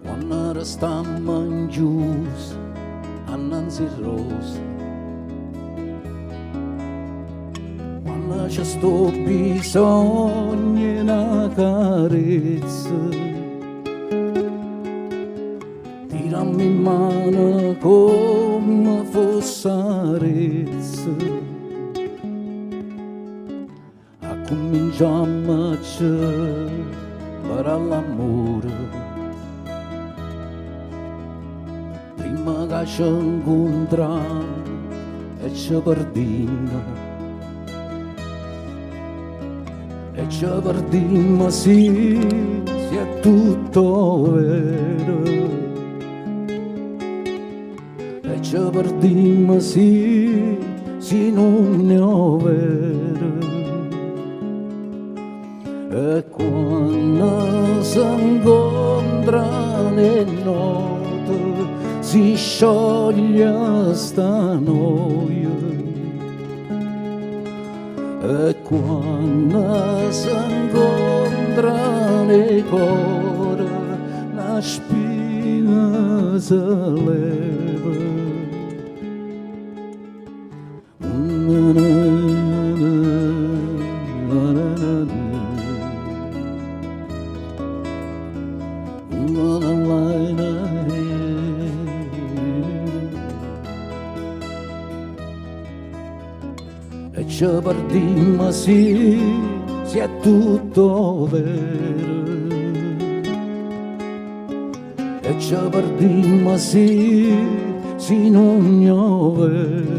Quando 0.00 0.52
restammo 0.52 1.38
in 1.40 1.68
gius 1.68 2.56
annanzi 3.24 3.88
rosa. 3.98 4.60
Quando 8.04 8.46
c'è 8.46 8.62
sto 8.62 9.10
bisogno 9.10 10.72
di 10.72 10.98
una 10.98 11.50
carezza 11.52 13.08
Tirammi 16.06 16.64
in 16.64 16.80
mano 16.80 17.76
come 17.80 19.02
fosse 19.10 19.68
cominciamo 24.96 25.72
a 25.72 25.76
per 27.42 27.66
l'amore 27.66 28.72
prima 32.14 32.66
che 32.66 32.86
ci 32.86 33.02
incontriamo 33.02 34.44
e 35.42 35.54
ci 35.54 35.80
perdiamo 35.82 36.82
e 40.12 40.28
ci 40.28 40.46
perdiamo 40.62 41.50
sì, 41.50 42.20
sì 42.64 42.96
è 42.96 43.20
tutto 43.20 44.30
vero 44.30 45.22
e 48.22 48.42
ci 48.42 48.58
perdiamo 48.70 49.58
sì, 49.58 50.58
sì 50.98 51.32
non 51.32 51.90
è 51.90 52.44
vero 52.44 53.43
e 55.94 56.24
quando 56.28 57.80
si 57.82 58.00
incontrano 58.00 59.94
le 59.94 60.24
note 60.42 61.38
si 62.00 62.34
scioglie 62.34 63.94
sta 63.94 64.54
noia. 64.54 65.48
E 68.22 68.56
quando 68.62 70.10
si 70.10 70.30
incontrano 70.30 72.26
le 72.26 72.64
cuore 72.64 73.68
la 74.34 74.60
spina 74.60 76.36
si 76.38 76.54
leva 76.54 77.63
ci 97.44 97.50
perdiamo 97.62 98.50
sì, 98.50 99.20
sì 99.82 99.98
è 99.98 100.08
tutto 100.20 101.28
vero. 101.30 102.22
E 105.20 105.38
ci 105.38 105.54
perdiamo 105.70 106.56
sì, 106.56 107.36
sì 107.96 108.30
non 108.30 108.82
è 108.82 108.86
vero 109.38 109.92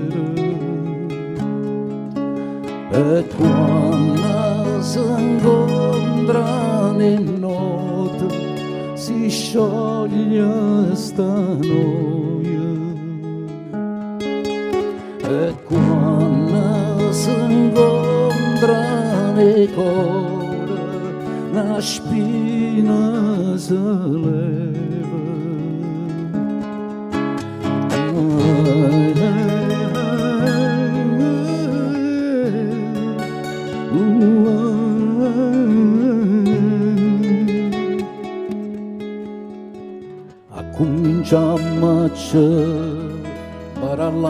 e 2.91 3.25
quando 3.35 4.81
si 4.81 4.99
incontrano 4.99 7.03
in 7.03 7.39
notte 7.39 8.27
si 8.95 9.29
scioglie 9.29 10.95
sta 10.95 11.23
noia 11.23 12.04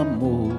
l'amore 0.05 0.55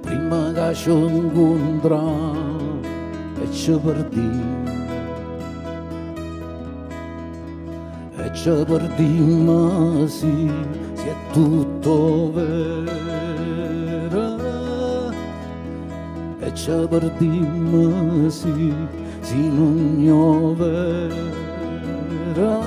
prima 0.00 0.52
che 0.52 0.74
ci 0.74 0.90
incontriamo 0.90 2.80
e 3.40 3.52
ci 3.52 3.78
perdiamo 3.82 4.74
e 8.16 8.34
ci 8.34 8.50
perdiamo 8.66 10.06
sì, 10.06 10.50
sì 10.94 11.08
è 11.08 11.14
tutto 11.32 12.32
vero. 12.32 12.94
E 16.40 16.54
ci 16.54 16.86
perdiamo 16.88 18.28
sì, 18.30 18.72
sì 19.20 19.48
non 19.48 20.00
è 20.00 20.04
vero 20.56 22.65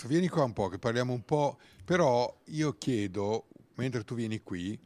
Gragnagnello. 0.00 0.06
Enzo, 0.06 0.08
vieni 0.08 0.28
qua 0.28 0.44
un 0.44 0.52
po' 0.52 0.68
che 0.68 0.78
parliamo 0.78 1.12
un 1.12 1.24
po', 1.24 1.58
però 1.84 2.40
io 2.46 2.76
chiedo, 2.78 3.48
mentre 3.74 4.04
tu 4.04 4.14
vieni 4.14 4.42
qui, 4.42 4.78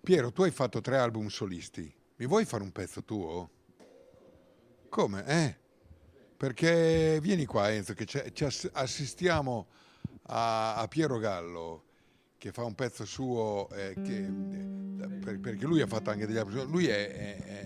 Piero, 0.00 0.32
tu 0.32 0.42
hai 0.42 0.50
fatto 0.50 0.80
tre 0.80 0.98
album 0.98 1.28
solisti, 1.28 1.92
mi 2.16 2.26
vuoi 2.26 2.44
fare 2.44 2.62
un 2.62 2.72
pezzo 2.72 3.02
tuo? 3.04 3.50
Come? 4.88 5.24
Eh? 5.26 5.56
Perché 6.36 7.18
vieni 7.20 7.46
qua 7.46 7.70
Enzo, 7.72 7.94
che 7.94 8.04
ci 8.06 8.44
ass- 8.44 8.70
assistiamo 8.72 9.66
a, 10.24 10.76
a 10.76 10.88
Piero 10.88 11.18
Gallo 11.18 11.84
che 12.44 12.52
fa 12.52 12.62
un 12.64 12.74
pezzo 12.74 13.06
suo, 13.06 13.70
eh, 13.70 13.96
che, 14.04 14.18
eh, 14.18 15.06
per- 15.18 15.40
perché 15.40 15.64
lui 15.64 15.80
ha 15.80 15.86
fatto 15.86 16.10
anche 16.10 16.26
degli 16.26 16.36
album, 16.36 16.70
lui 16.70 16.88
è, 16.88 17.10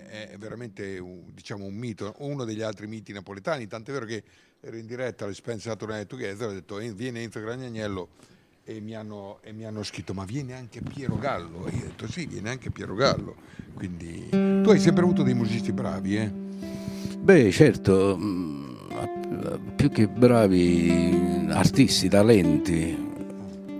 è- 0.07 0.29
è 0.29 0.37
veramente 0.37 0.97
un, 0.99 1.23
diciamo, 1.33 1.65
un 1.65 1.73
mito, 1.73 2.15
uno 2.19 2.45
degli 2.45 2.61
altri 2.61 2.87
miti 2.87 3.11
napoletani, 3.11 3.67
tant'è 3.67 3.91
vero 3.91 4.05
che 4.05 4.23
ero 4.61 4.77
in 4.77 4.85
diretta 4.85 5.25
alle 5.25 5.33
Spencer 5.33 5.71
Saturday 5.73 6.05
Together, 6.05 6.47
ho 6.47 6.53
detto 6.53 6.79
"Eh, 6.79 6.93
viene 6.93 7.21
Enzo 7.23 7.41
Gragnagnello 7.41 8.07
e 8.63 8.79
mi, 8.79 8.95
hanno, 8.95 9.39
e 9.41 9.51
mi 9.51 9.65
hanno 9.65 9.83
scritto 9.83 10.13
ma 10.13 10.23
viene 10.23 10.53
anche 10.53 10.79
Piero 10.81 11.17
Gallo 11.17 11.67
e 11.67 11.71
io 11.75 11.81
ho 11.83 11.87
detto 11.87 12.09
sì 12.09 12.25
viene 12.25 12.49
anche 12.49 12.69
Piero 12.71 12.93
Gallo 12.95 13.35
quindi 13.73 14.29
tu 14.29 14.69
hai 14.69 14.79
sempre 14.79 15.03
avuto 15.03 15.23
dei 15.23 15.33
musicisti 15.33 15.73
bravi 15.73 16.15
eh? 16.17 16.31
Beh, 17.19 17.51
certo, 17.51 18.15
mm, 18.17 18.65
più 19.75 19.89
che 19.89 20.07
bravi 20.07 21.47
artisti, 21.49 22.07
talenti, 22.07 23.07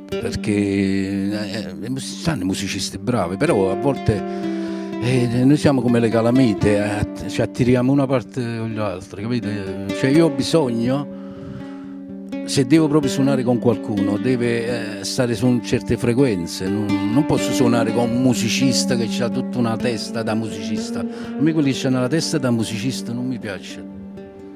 perché 0.09 0.51
eh, 0.51 1.99
sanno 1.99 2.43
i 2.43 2.45
musicisti 2.45 2.97
bravi, 2.97 3.37
però 3.37 3.71
a 3.71 3.75
volte 3.75 4.21
eh, 5.01 5.43
noi 5.43 5.57
siamo 5.57 5.81
come 5.81 5.99
le 5.99 6.09
calamite, 6.09 6.99
eh, 7.23 7.29
ci 7.29 7.41
attiriamo 7.41 7.91
una 7.91 8.05
parte 8.05 8.41
o 8.57 8.67
l'altra, 8.67 9.21
capite? 9.21 9.85
Cioè 9.99 10.09
io 10.09 10.25
ho 10.25 10.29
bisogno 10.29 11.17
se 12.49 12.65
devo 12.65 12.87
proprio 12.87 13.11
suonare 13.11 13.43
con 13.43 13.59
qualcuno 13.59 14.17
deve 14.17 14.99
eh, 14.99 15.03
stare 15.03 15.35
su 15.35 15.59
certe 15.59 15.97
frequenze, 15.97 16.67
non, 16.67 16.87
non, 17.13 17.23
posso 17.27 17.51
suonare 17.51 17.93
con 17.93 18.09
un 18.09 18.23
musicista 18.23 18.95
che 18.95 19.07
ha 19.23 19.29
tutta 19.29 19.59
una 19.59 19.77
testa 19.77 20.23
da 20.23 20.33
musicista. 20.33 21.01
A 21.01 21.05
me 21.39 21.53
quelli 21.53 21.71
che 21.71 21.85
hanno 21.85 21.99
la 21.99 22.07
testa 22.07 22.39
da 22.39 22.49
musicista 22.49 23.13
non 23.13 23.27
mi 23.27 23.37
piacciono. 23.37 23.97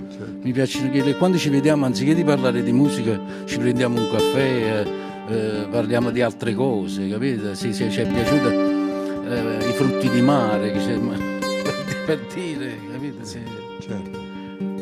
Certo. 0.10 0.38
Mi 0.42 0.52
piacciono 0.52 0.90
che 0.90 1.16
quando 1.18 1.38
ci 1.38 1.50
vediamo, 1.50 1.86
anziché 1.86 2.16
di 2.16 2.24
parlare 2.24 2.64
di 2.64 2.72
musica, 2.72 3.20
ci 3.46 3.60
prendiamo 3.60 4.00
un 4.00 4.10
caffè, 4.10 4.86
eh, 5.28 5.68
parliamo 5.70 6.10
di 6.10 6.22
altre 6.22 6.54
cose, 6.54 7.08
capite? 7.08 7.56
Se, 7.56 7.74
se 7.74 7.90
ci 7.90 8.02
è 8.02 8.08
piaciuto 8.08 8.50
eh, 8.50 9.70
i 9.70 9.74
frutti 9.74 10.10
di 10.10 10.22
mare, 10.22 10.72
che 10.72 10.80
per 12.06 12.20
dire, 12.34 12.78
capite? 12.92 13.26
Se... 13.26 13.42
Certo. 13.80 14.20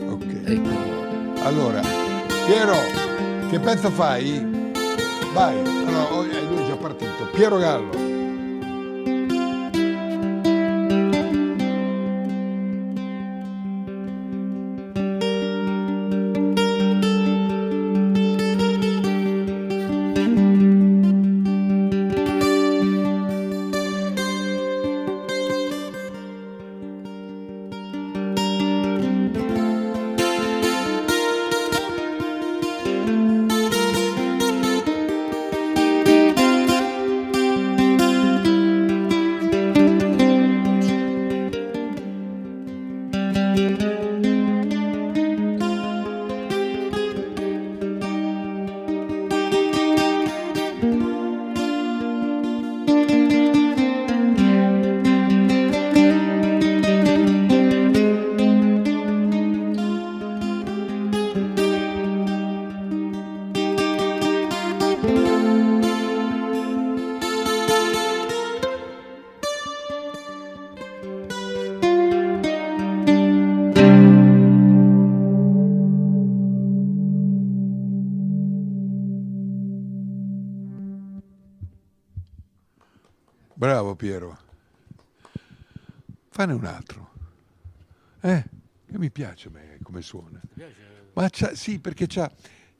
Ok. 0.10 0.42
Ecco. 0.46 1.44
Allora, 1.44 1.82
Piero, 2.46 2.76
che 3.50 3.60
pezzo 3.60 3.89
fai? 3.89 4.70
Vai, 5.34 5.58
allora, 5.60 6.14
oh, 6.14 6.26
eh, 6.26 6.42
lui 6.48 6.64
è 6.64 6.68
già 6.68 6.76
partito. 6.76 7.28
Piero 7.32 7.58
Gallo. 7.58 8.11
Fane 86.42 86.54
un 86.54 86.66
altro. 86.66 87.10
Eh, 88.22 88.44
che 88.89 88.98
mi 88.98 89.12
piace 89.12 89.50
a 89.50 89.52
me 89.52 89.78
come 89.84 90.02
suona. 90.02 90.42
Ma 91.14 91.28
c'ha, 91.30 91.54
sì, 91.54 91.78
perché 91.78 92.08
c'ha, 92.08 92.32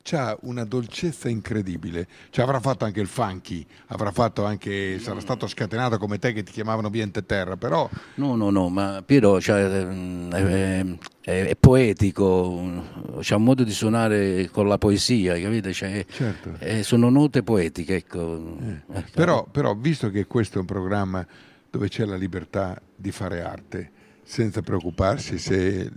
c'ha 0.02 0.36
una 0.40 0.64
dolcezza 0.64 1.28
incredibile. 1.28 2.08
Ci 2.30 2.40
avrà 2.40 2.58
fatto 2.58 2.84
anche 2.84 3.00
il 3.00 3.06
funky, 3.06 3.64
avrà 3.86 4.10
fatto 4.10 4.44
anche, 4.44 4.98
sarà 4.98 5.20
stato 5.20 5.46
scatenato 5.46 5.96
come 5.98 6.18
te 6.18 6.32
che 6.32 6.42
ti 6.42 6.50
chiamavano 6.50 6.90
Viente 6.90 7.24
Terra, 7.24 7.56
però... 7.56 7.88
No, 8.16 8.34
no, 8.34 8.50
no, 8.50 8.68
ma 8.68 9.00
Piero 9.06 9.40
cioè, 9.40 9.64
è, 9.64 10.84
è, 11.20 11.46
è, 11.46 11.56
poetico, 11.56 12.82
c'ha 13.20 13.36
un 13.36 13.44
modo 13.44 13.62
di 13.62 13.72
suonare 13.72 14.48
con 14.50 14.66
la 14.66 14.78
poesia, 14.78 15.38
capite? 15.38 15.72
Cioè, 15.72 16.04
certo. 16.10 16.54
è, 16.58 16.82
sono 16.82 17.10
note 17.10 17.44
poetiche, 17.44 17.94
ecco. 17.94 18.58
Eh. 18.60 18.98
Eh, 18.98 19.04
però, 19.14 19.46
però, 19.48 19.72
visto 19.76 20.10
che 20.10 20.26
questo 20.26 20.56
è 20.56 20.60
un 20.62 20.66
programma 20.66 21.24
dove 21.72 21.88
c'è 21.88 22.04
la 22.04 22.16
libertà 22.16 22.78
di 22.94 23.10
fare 23.10 23.40
arte, 23.40 23.90
senza 24.22 24.60
preoccuparsi 24.60 25.38
se 25.38 25.90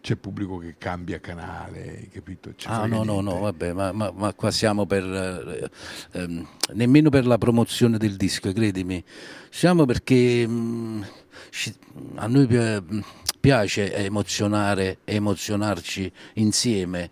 c'è 0.00 0.16
pubblico 0.16 0.58
che 0.58 0.74
cambia 0.78 1.20
canale, 1.20 2.08
capito? 2.12 2.52
Ci 2.56 2.66
ah 2.66 2.86
no, 2.86 3.04
no, 3.04 3.20
no, 3.20 3.38
vabbè, 3.38 3.72
ma, 3.72 3.92
ma, 3.92 4.10
ma, 4.12 4.34
qua 4.34 4.50
siamo 4.50 4.84
per, 4.84 5.04
eh, 5.04 5.70
ehm, 6.18 6.48
nemmeno 6.72 7.08
per 7.08 7.24
la 7.24 7.38
promozione 7.38 7.98
del 7.98 8.16
disco, 8.16 8.52
credimi, 8.52 9.02
siamo 9.48 9.86
perché 9.86 10.44
mh, 10.44 10.52
mm, 10.52 11.02
a 12.16 12.26
noi 12.26 12.82
piace 13.38 13.94
emozionare, 13.94 14.98
emozionarci 15.04 16.10
insieme, 16.34 17.10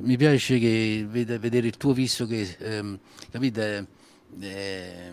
mi 0.00 0.16
piace 0.16 0.58
che, 0.58 1.06
vedere 1.08 1.68
il 1.68 1.76
tuo 1.76 1.92
viso 1.92 2.26
che, 2.26 2.56
ehm, 2.58 2.98
capite, 3.30 3.86
eh, 4.40 5.12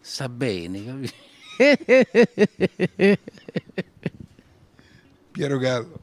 sta 0.00 0.28
bene, 0.28 0.84
capite? 0.84 1.30
Piero 5.32 5.58
Gallo. 5.58 6.00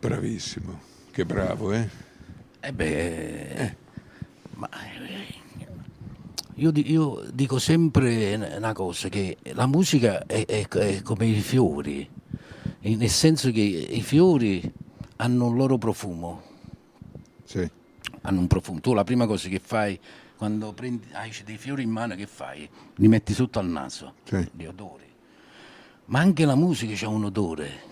Bravissimo, 0.00 0.80
che 1.10 1.24
bravo, 1.24 1.72
eh? 1.72 1.88
Eh 2.60 2.72
beh, 2.72 3.48
eh. 3.48 3.76
Ma, 4.54 4.68
eh, 4.70 5.34
io, 6.54 6.72
io, 6.74 7.24
dico 7.32 7.58
sempre 7.58 8.34
una 8.56 8.72
cosa, 8.72 9.08
che 9.08 9.38
la 9.54 9.66
musica 9.66 10.24
è, 10.26 10.44
è, 10.46 10.68
è 10.68 11.02
come 11.02 11.26
i 11.26 11.40
fiori, 11.40 12.08
nel 12.80 13.10
senso 13.10 13.50
che 13.50 13.60
i 13.60 14.02
fiori 14.02 14.72
hanno 15.16 15.46
un 15.46 15.56
loro 15.56 15.78
profumo. 15.78 16.42
Sì. 17.44 17.68
Hanno 18.22 18.40
un 18.40 18.46
profumo. 18.46 18.80
Tu 18.80 18.92
la 18.94 19.04
prima 19.04 19.26
cosa 19.26 19.48
che 19.48 19.58
fai 19.58 19.98
quando 20.36 20.72
prendi, 20.72 21.06
hai 21.12 21.32
dei 21.44 21.56
fiori 21.56 21.82
in 21.82 21.90
mano, 21.90 22.14
che 22.14 22.26
fai? 22.26 22.68
Li 22.96 23.08
metti 23.08 23.34
sotto 23.34 23.58
al 23.58 23.66
naso, 23.66 24.14
sì. 24.22 24.48
gli 24.52 24.64
odori. 24.64 25.06
Ma 26.06 26.20
anche 26.20 26.44
la 26.44 26.54
musica 26.54 27.06
ha 27.06 27.08
un 27.08 27.24
odore. 27.24 27.87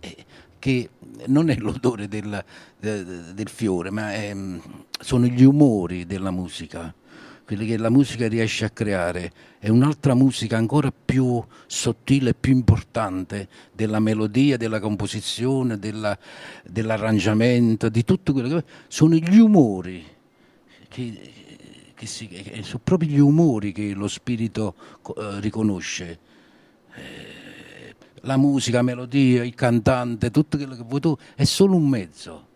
Eh. 0.00 0.24
Che 0.58 0.88
non 1.26 1.50
è 1.50 1.56
l'odore 1.56 2.08
del, 2.08 2.44
del, 2.78 3.32
del 3.34 3.48
fiore, 3.48 3.90
ma 3.90 4.12
è, 4.12 4.34
sono 4.98 5.26
gli 5.26 5.44
umori 5.44 6.06
della 6.06 6.30
musica 6.30 6.92
quelli 7.46 7.64
che 7.64 7.76
la 7.76 7.90
musica 7.90 8.26
riesce 8.26 8.64
a 8.64 8.70
creare, 8.70 9.30
è 9.60 9.68
un'altra 9.68 10.14
musica 10.14 10.56
ancora 10.56 10.92
più 10.92 11.40
sottile, 11.68 12.34
più 12.34 12.52
importante 12.52 13.48
della 13.72 14.00
melodia, 14.00 14.56
della 14.56 14.80
composizione, 14.80 15.78
della, 15.78 16.18
dell'arrangiamento, 16.64 17.88
di 17.88 18.02
tutto 18.02 18.32
quello 18.32 18.48
che 18.48 18.64
sono 18.88 19.14
gli 19.14 19.38
umori, 19.38 20.04
che, 20.88 21.20
che 21.94 22.06
si, 22.06 22.28
sono 22.62 22.80
proprio 22.82 23.10
gli 23.10 23.20
umori 23.20 23.70
che 23.70 23.94
lo 23.94 24.08
spirito 24.08 24.74
eh, 25.16 25.38
riconosce. 25.38 26.18
Eh, 26.96 27.25
la 28.26 28.36
musica, 28.36 28.78
la 28.78 28.82
melodia, 28.82 29.44
il 29.44 29.54
cantante, 29.54 30.30
tutto 30.30 30.56
quello 30.56 30.74
che 30.74 30.82
vuoi 30.82 31.00
tu 31.00 31.16
è 31.34 31.44
solo 31.44 31.76
un 31.76 31.88
mezzo, 31.88 32.46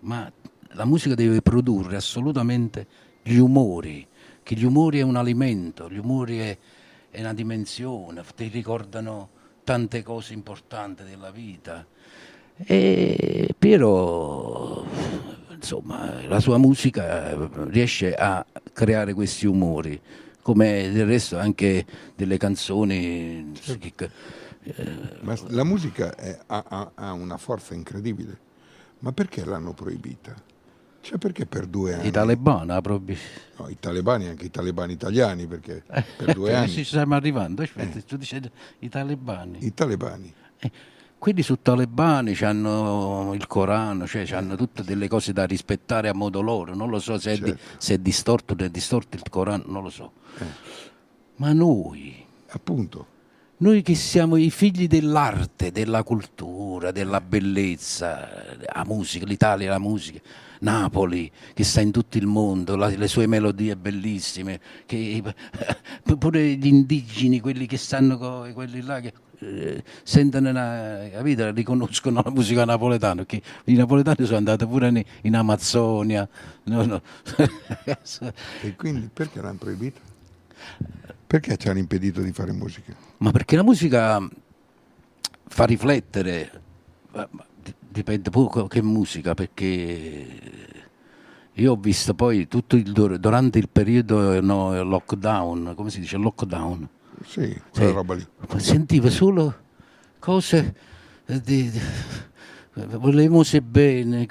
ma 0.00 0.30
la 0.74 0.84
musica 0.84 1.14
deve 1.14 1.42
produrre 1.42 1.96
assolutamente 1.96 2.86
gli 3.22 3.36
umori 3.36 4.06
che 4.42 4.54
gli 4.56 4.64
umori 4.64 4.98
è 4.98 5.02
un 5.02 5.16
alimento, 5.16 5.88
gli 5.88 5.98
umori 5.98 6.38
è, 6.38 6.58
è 7.10 7.20
una 7.20 7.34
dimensione, 7.34 8.22
ti 8.34 8.48
ricordano 8.48 9.28
tante 9.64 10.02
cose 10.02 10.32
importanti 10.32 11.04
della 11.04 11.30
vita. 11.30 11.86
E 12.56 13.54
Piero, 13.56 14.84
insomma, 15.50 16.26
la 16.26 16.40
sua 16.40 16.58
musica 16.58 17.36
riesce 17.68 18.14
a 18.14 18.44
creare 18.72 19.14
questi 19.14 19.46
umori, 19.46 20.00
come 20.42 20.90
del 20.90 21.06
resto 21.06 21.38
anche 21.38 21.86
delle 22.16 22.36
canzoni. 22.36 23.52
Certo. 23.54 24.10
Ma 25.20 25.36
la 25.48 25.64
musica 25.64 26.14
è, 26.14 26.38
ha, 26.46 26.92
ha, 26.94 27.12
una 27.12 27.36
forza 27.36 27.74
incredibile, 27.74 28.38
ma 29.00 29.12
perché 29.12 29.44
l'hanno 29.44 29.72
proibita? 29.72 30.34
Cioè 31.00 31.18
perché 31.18 31.46
per 31.46 31.66
due 31.66 31.94
anni? 31.94 32.06
I 32.06 32.10
talebani 32.12 32.80
proprio. 32.80 33.16
No, 33.56 33.68
i 33.68 33.76
talebani, 33.78 34.28
anche 34.28 34.44
i 34.46 34.50
talebani 34.50 34.92
italiani, 34.92 35.46
perché 35.46 35.82
per 36.16 36.32
due 36.32 36.54
anni... 36.54 36.68
Ci 36.68 36.84
stiamo 36.84 37.16
arrivando, 37.16 37.62
aspetta, 37.62 37.98
eh. 37.98 38.04
tu 38.04 38.16
dici 38.16 38.40
i 38.78 38.88
talebani. 38.88 39.64
I 39.64 39.74
talebani. 39.74 40.32
Eh. 40.58 40.70
Quelli 41.18 41.42
su 41.42 41.60
talebani 41.60 42.36
hanno 42.42 43.32
il 43.34 43.46
Corano, 43.48 44.06
cioè 44.06 44.26
hanno 44.32 44.54
tutte 44.54 44.84
delle 44.84 45.08
cose 45.08 45.32
da 45.32 45.44
rispettare 45.44 46.08
a 46.08 46.14
modo 46.14 46.40
loro, 46.40 46.74
non 46.74 46.88
lo 46.88 47.00
so 47.00 47.18
se, 47.18 47.36
certo. 47.36 47.44
è, 47.44 47.50
di, 47.50 47.58
certo. 47.58 47.80
se 47.80 47.94
è 47.94 47.98
distorto 47.98 48.54
o 48.54 48.64
è 48.64 48.68
distorto 48.68 49.16
il 49.16 49.22
Corano, 49.28 49.64
non 49.66 49.82
lo 49.82 49.90
so. 49.90 50.12
Eh. 50.38 50.44
Ma 51.36 51.52
noi... 51.52 52.24
Appunto. 52.54 53.06
Noi 53.62 53.82
che 53.82 53.94
siamo 53.94 54.34
i 54.34 54.50
figli 54.50 54.88
dell'arte, 54.88 55.70
della 55.70 56.02
cultura, 56.02 56.90
della 56.90 57.20
bellezza, 57.20 58.28
la 58.74 58.82
musica, 58.84 59.24
l'Italia, 59.24 59.70
la 59.70 59.78
musica 59.78 60.18
Napoli 60.62 61.30
che 61.54 61.62
sta 61.62 61.80
in 61.80 61.92
tutto 61.92 62.18
il 62.18 62.26
mondo, 62.26 62.74
la, 62.74 62.88
le 62.88 63.06
sue 63.06 63.28
melodie 63.28 63.76
bellissime, 63.76 64.58
che, 64.84 65.22
pure 66.18 66.54
gli 66.54 66.66
indigeni, 66.66 67.38
quelli 67.38 67.66
che 67.66 67.76
stanno, 67.76 68.18
quelli 68.52 68.82
là 68.82 68.98
che 68.98 69.12
eh, 69.38 69.84
sentono, 70.02 70.50
una, 70.50 71.08
capito, 71.12 71.48
riconoscono 71.52 72.20
la 72.24 72.32
musica 72.32 72.64
napoletana, 72.64 73.24
perché 73.24 73.40
i 73.66 73.74
napoletani 73.74 74.24
sono 74.24 74.38
andati 74.38 74.66
pure 74.66 74.88
in, 74.88 75.04
in 75.20 75.36
Amazzonia. 75.36 76.28
No, 76.64 76.84
no. 76.84 77.00
e 78.62 78.74
quindi 78.74 79.08
perché 79.12 79.40
l'hanno 79.40 79.58
proibito? 79.58 80.00
Perché 81.32 81.56
ci 81.56 81.70
hanno 81.70 81.78
impedito 81.78 82.20
di 82.20 82.30
fare 82.30 82.52
musica? 82.52 82.94
Ma 83.16 83.30
perché 83.30 83.56
la 83.56 83.62
musica 83.62 84.20
fa 85.48 85.64
riflettere 85.64 86.60
dipende 87.88 88.28
poco 88.28 88.66
che 88.66 88.82
musica, 88.82 89.32
perché 89.32 90.26
io 91.50 91.72
ho 91.72 91.76
visto 91.76 92.12
poi 92.12 92.48
tutto 92.48 92.76
il, 92.76 92.92
durante 93.18 93.58
il 93.58 93.70
periodo 93.70 94.42
no, 94.42 94.82
lockdown, 94.82 95.72
come 95.74 95.88
si 95.88 96.00
dice 96.00 96.18
lockdown? 96.18 96.86
Sì, 97.24 97.58
quella 97.70 97.88
sì, 97.88 97.94
roba 97.94 98.12
lì. 98.12 98.26
Sentivo 98.56 99.08
solo 99.08 99.54
cose 100.18 100.76
di, 101.24 101.70
di 101.70 101.80
volevamo 102.74 103.42
se 103.42 103.62
bene, 103.62 104.28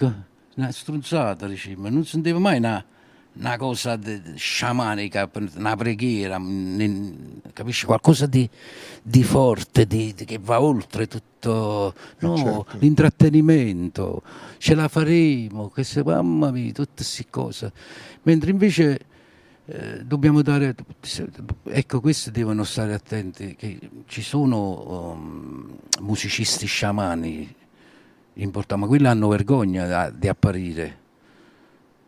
una 0.56 0.72
strunzata, 0.72 1.48
diciamo, 1.48 1.90
non 1.90 2.06
sentivo 2.06 2.38
mai 2.38 2.60
una 2.60 2.86
una 3.34 3.58
cosa 3.58 4.00
sciamanica, 4.36 5.30
una 5.56 5.76
preghiera, 5.76 6.40
capisci? 7.54 7.86
Qualcosa 7.86 8.26
di, 8.26 8.50
di 9.02 9.24
forte, 9.24 9.88
di, 9.88 10.14
di, 10.14 10.26
che 10.26 10.38
va 10.38 10.62
oltre 10.62 11.08
tutto 11.08 11.94
no, 12.20 12.38
certo. 12.38 12.66
l'intrattenimento. 12.80 14.22
Ce 14.58 14.76
la 14.76 14.88
faremo, 14.88 15.70
queste, 15.70 16.04
mamma 16.04 16.52
mia, 16.52 16.72
tutte 16.74 16.92
queste 16.96 17.28
cose. 17.30 17.72
Mentre 18.24 18.52
invece 18.52 19.00
eh, 19.66 20.04
dobbiamo 20.04 20.42
dare, 20.42 20.76
ecco, 21.64 22.02
questi 22.02 22.32
devono 22.32 22.64
stare 22.66 22.94
attenti, 22.94 23.56
che 23.56 23.80
ci 24.08 24.22
sono 24.22 25.12
um, 25.14 25.78
musicisti 26.02 26.66
sciamani 26.66 27.56
importanti, 28.34 28.84
ma 28.84 28.88
quelli 28.88 29.08
hanno 29.08 29.30
vergogna 29.30 30.10
di 30.10 30.28
apparire 30.28 31.00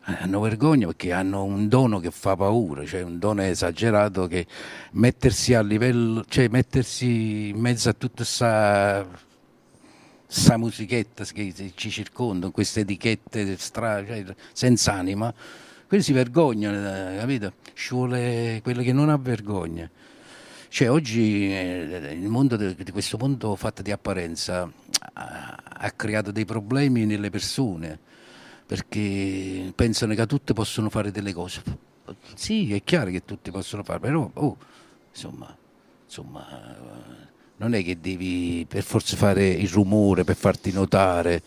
hanno 0.05 0.39
vergogna 0.41 0.87
perché 0.87 1.13
hanno 1.13 1.43
un 1.43 1.67
dono 1.67 1.99
che 1.99 2.11
fa 2.11 2.35
paura, 2.35 2.85
cioè 2.85 3.01
un 3.01 3.19
dono 3.19 3.41
esagerato 3.43 4.27
che 4.27 4.45
mettersi 4.91 5.53
a 5.53 5.61
livello, 5.61 6.25
cioè 6.27 6.47
mettersi 6.49 7.49
in 7.49 7.59
mezzo 7.59 7.89
a 7.89 7.93
tutta 7.93 8.23
questa 10.27 10.57
musichetta 10.57 11.23
che 11.25 11.53
ci 11.75 11.89
circonda, 11.89 12.49
queste 12.49 12.81
etichette 12.81 13.57
stra, 13.57 14.05
cioè, 14.05 14.25
senza 14.51 14.93
anima, 14.93 15.33
quelli 15.87 16.03
si 16.03 16.11
vergognano, 16.11 17.17
capito? 17.17 17.53
Ci 17.73 17.93
vuole 17.93 18.59
quello 18.61 18.81
che 18.81 18.91
non 18.91 19.09
ha 19.09 19.17
vergogna. 19.17 19.89
Cioè 20.67 20.89
oggi 20.89 21.53
eh, 21.53 22.17
il 22.19 22.27
mondo 22.29 22.57
di 22.57 22.91
questo 22.91 23.17
mondo 23.17 23.55
fatto 23.55 23.83
di 23.83 23.91
apparenza 23.91 24.69
ha 25.13 25.91
creato 25.95 26.31
dei 26.31 26.45
problemi 26.45 27.05
nelle 27.05 27.29
persone 27.29 27.99
perché 28.73 29.71
pensano 29.75 30.15
che 30.15 30.25
tutti 30.25 30.51
possono 30.51 30.89
fare 30.89 31.11
delle 31.11 31.31
cose. 31.31 31.61
Sì, 32.33 32.73
è 32.73 32.83
chiaro 32.83 33.11
che 33.11 33.23
tutti 33.23 33.51
possono 33.51 33.83
fare, 33.83 33.99
però 33.99 34.27
oh, 34.33 34.57
insomma, 35.11 35.55
insomma, 36.03 36.75
non 37.57 37.75
è 37.75 37.83
che 37.83 37.99
devi 37.99 38.65
per 38.67 38.81
forza 38.81 39.15
fare 39.15 39.47
il 39.47 39.69
rumore 39.69 40.23
per 40.23 40.35
farti 40.35 40.71
notare. 40.71 41.43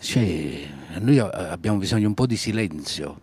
Cioè, 0.00 0.68
noi 0.98 1.20
abbiamo 1.20 1.78
bisogno 1.78 2.08
un 2.08 2.14
po' 2.14 2.26
di 2.26 2.36
silenzio, 2.36 3.20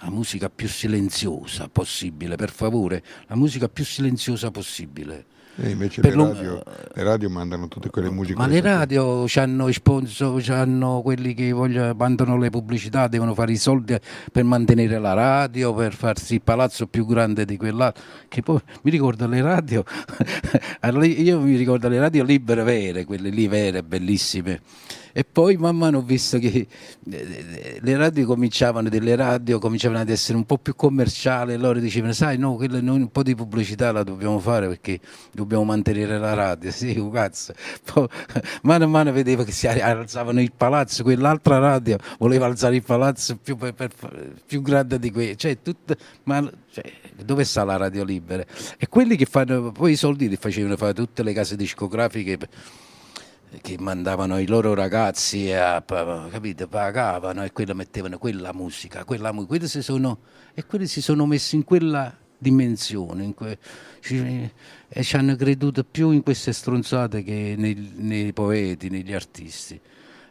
la 0.00 0.10
musica 0.10 0.48
più 0.48 0.68
silenziosa 0.68 1.68
possibile, 1.68 2.36
per 2.36 2.52
favore, 2.52 3.02
la 3.26 3.34
musica 3.34 3.68
più 3.68 3.84
silenziosa 3.84 4.52
possibile. 4.52 5.26
E 5.56 5.68
invece 5.68 6.00
le 6.00 6.14
radio, 6.14 6.62
le 6.94 7.02
radio, 7.02 7.28
mandano 7.28 7.68
tutte 7.68 7.90
quelle 7.90 8.10
musiche. 8.10 8.38
Ma 8.38 8.46
le 8.46 8.60
radio 8.62 9.26
hanno 9.34 9.68
i 9.68 9.72
sponsor, 9.74 10.42
hanno 10.50 11.02
quelli 11.02 11.34
che 11.34 11.52
vogliono, 11.52 11.92
mandano 11.94 12.38
le 12.38 12.48
pubblicità, 12.48 13.06
devono 13.06 13.34
fare 13.34 13.52
i 13.52 13.56
soldi 13.56 13.98
per 14.32 14.44
mantenere 14.44 14.98
la 14.98 15.12
radio, 15.12 15.74
per 15.74 15.94
farsi 15.94 16.34
il 16.34 16.42
palazzo 16.42 16.86
più 16.86 17.04
grande 17.04 17.44
di 17.44 17.58
quell'altro. 17.58 18.02
Che 18.28 18.40
poi 18.40 18.60
mi 18.82 18.90
ricordo 18.90 19.26
le 19.26 19.42
radio, 19.42 19.84
io 21.02 21.40
mi 21.40 21.56
ricordo 21.56 21.88
le 21.88 21.98
radio 21.98 22.24
libere 22.24 22.62
vere, 22.62 23.04
quelle 23.04 23.28
lì 23.28 23.46
vere, 23.46 23.82
bellissime 23.82 24.60
E 25.12 25.24
poi 25.24 25.56
man 25.56 25.76
mano 25.76 25.98
ho 25.98 26.02
visto 26.02 26.38
che 26.38 26.66
eh, 27.10 27.78
le 27.80 27.96
radio 27.96 28.26
cominciavano, 28.26 28.88
delle 28.88 29.14
radio 29.14 29.58
cominciavano 29.58 30.00
ad 30.00 30.08
essere 30.08 30.38
un 30.38 30.44
po' 30.44 30.58
più 30.58 30.74
commerciali, 30.74 31.56
loro 31.56 31.78
dicevano, 31.78 32.12
sai, 32.12 32.38
no, 32.38 32.54
quella, 32.54 32.80
noi 32.80 33.00
un 33.00 33.10
po' 33.10 33.22
di 33.22 33.34
pubblicità 33.34 33.92
la 33.92 34.02
dobbiamo 34.02 34.38
fare 34.38 34.68
perché 34.68 35.00
dobbiamo 35.32 35.64
mantenere 35.64 36.18
la 36.18 36.34
radio. 36.34 36.70
Sì, 36.82 36.98
un 36.98 37.12
cazzo. 37.12 37.52
Poi, 37.84 38.08
mano 38.62 38.84
a 38.84 38.88
mano 38.88 39.12
vedevo 39.12 39.44
che 39.44 39.52
si 39.52 39.68
alzavano 39.68 40.40
il 40.40 40.52
palazzo, 40.56 41.02
quell'altra 41.02 41.58
radio 41.58 41.98
voleva 42.18 42.46
alzare 42.46 42.76
il 42.76 42.82
palazzo 42.82 43.36
più, 43.36 43.56
per, 43.56 43.74
per, 43.74 43.90
più 44.44 44.62
grande 44.62 44.98
di 44.98 45.10
quello. 45.12 45.34
Cioè, 45.34 45.60
tutta, 45.62 45.94
ma, 46.24 46.50
cioè, 46.72 46.90
dove 47.24 47.44
sta 47.44 47.62
la 47.62 47.76
radio 47.76 48.02
libera? 48.04 48.44
E 48.78 48.88
quelli 48.88 49.16
che 49.16 49.26
fanno, 49.26 49.70
poi 49.70 49.92
i 49.92 49.96
soldi 49.96 50.28
li 50.28 50.36
facevano 50.36 50.76
fare 50.76 50.94
tutte 50.94 51.22
le 51.22 51.32
case 51.32 51.54
discografiche 51.54 52.38
che 53.60 53.76
mandavano 53.78 54.38
i 54.38 54.46
loro 54.46 54.74
ragazzi 54.74 55.52
a, 55.52 55.82
capite, 55.82 56.66
pagavano 56.66 57.44
e 57.44 57.52
quello 57.52 57.74
mettevano 57.74 58.18
quella 58.18 58.52
musica, 58.52 59.04
quella 59.04 59.32
musica. 59.32 59.66
Si 59.66 59.82
sono, 59.82 60.18
e 60.54 60.64
quelli 60.64 60.86
si 60.86 61.02
sono 61.02 61.26
messi 61.26 61.56
in 61.56 61.64
quella 61.64 62.16
dimensione 62.38 63.22
in 63.22 63.34
que, 63.34 63.58
e 64.88 65.02
ci 65.02 65.16
hanno 65.16 65.36
creduto 65.36 65.84
più 65.84 66.10
in 66.10 66.22
queste 66.22 66.52
stronzate 66.52 67.22
che 67.22 67.54
nei, 67.56 67.92
nei 67.96 68.32
poeti, 68.32 68.88
negli 68.88 69.12
artisti. 69.12 69.80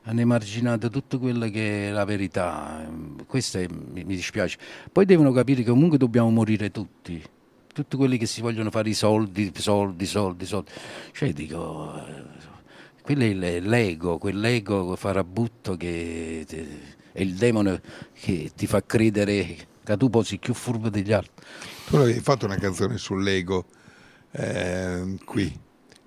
Hanno 0.06 0.20
emarginato 0.20 0.90
tutto 0.90 1.20
quello 1.20 1.48
che 1.50 1.90
è 1.90 1.92
la 1.92 2.06
verità. 2.06 2.84
Questo 3.28 3.60
è, 3.60 3.68
mi, 3.68 4.04
mi 4.04 4.16
dispiace. 4.16 4.58
Poi 4.92 5.06
devono 5.06 5.32
capire 5.32 5.62
che 5.62 5.70
comunque 5.70 5.98
dobbiamo 5.98 6.30
morire 6.30 6.72
tutti 6.72 7.24
tutti 7.74 7.96
quelli 7.96 8.18
che 8.18 8.26
si 8.26 8.42
vogliono 8.42 8.70
fare 8.70 8.90
i 8.90 8.94
soldi, 8.94 9.50
soldi, 9.56 10.06
soldi, 10.06 10.46
soldi. 10.46 10.72
Cioè 11.14 11.32
dico, 11.32 12.04
quello 13.02 13.24
è 13.24 13.60
l'ego, 13.60 14.18
quell'ego 14.18 14.96
farabutto 14.96 15.76
che 15.76 16.46
è 17.12 17.22
il 17.22 17.36
demone 17.36 17.82
che 18.14 18.52
ti 18.56 18.68
fa 18.68 18.84
credere 18.84 19.56
che 19.84 19.98
tu 19.98 20.10
posi 20.10 20.38
più 20.38 20.54
furbo 20.54 20.90
degli 20.90 21.12
altri. 21.12 21.46
Tu 21.88 21.96
avevi 21.96 22.20
fatto 22.20 22.46
una 22.46 22.56
canzone 22.56 22.98
sull'ego 22.98 23.66
eh, 24.32 25.18
qui, 25.26 25.60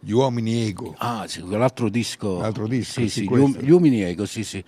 Gli 0.04 0.12
uomini 0.12 0.66
ego. 0.66 0.94
Ah, 0.98 1.26
sì, 1.26 1.40
quell'altro 1.40 1.88
disco. 1.88 2.38
L'altro 2.38 2.66
disco, 2.66 3.00
sì, 3.00 3.08
sì, 3.08 3.22
gli, 3.22 3.56
gli, 3.58 3.70
uomini 3.70 4.02
ego, 4.02 4.26
sì, 4.26 4.44
sì. 4.44 4.62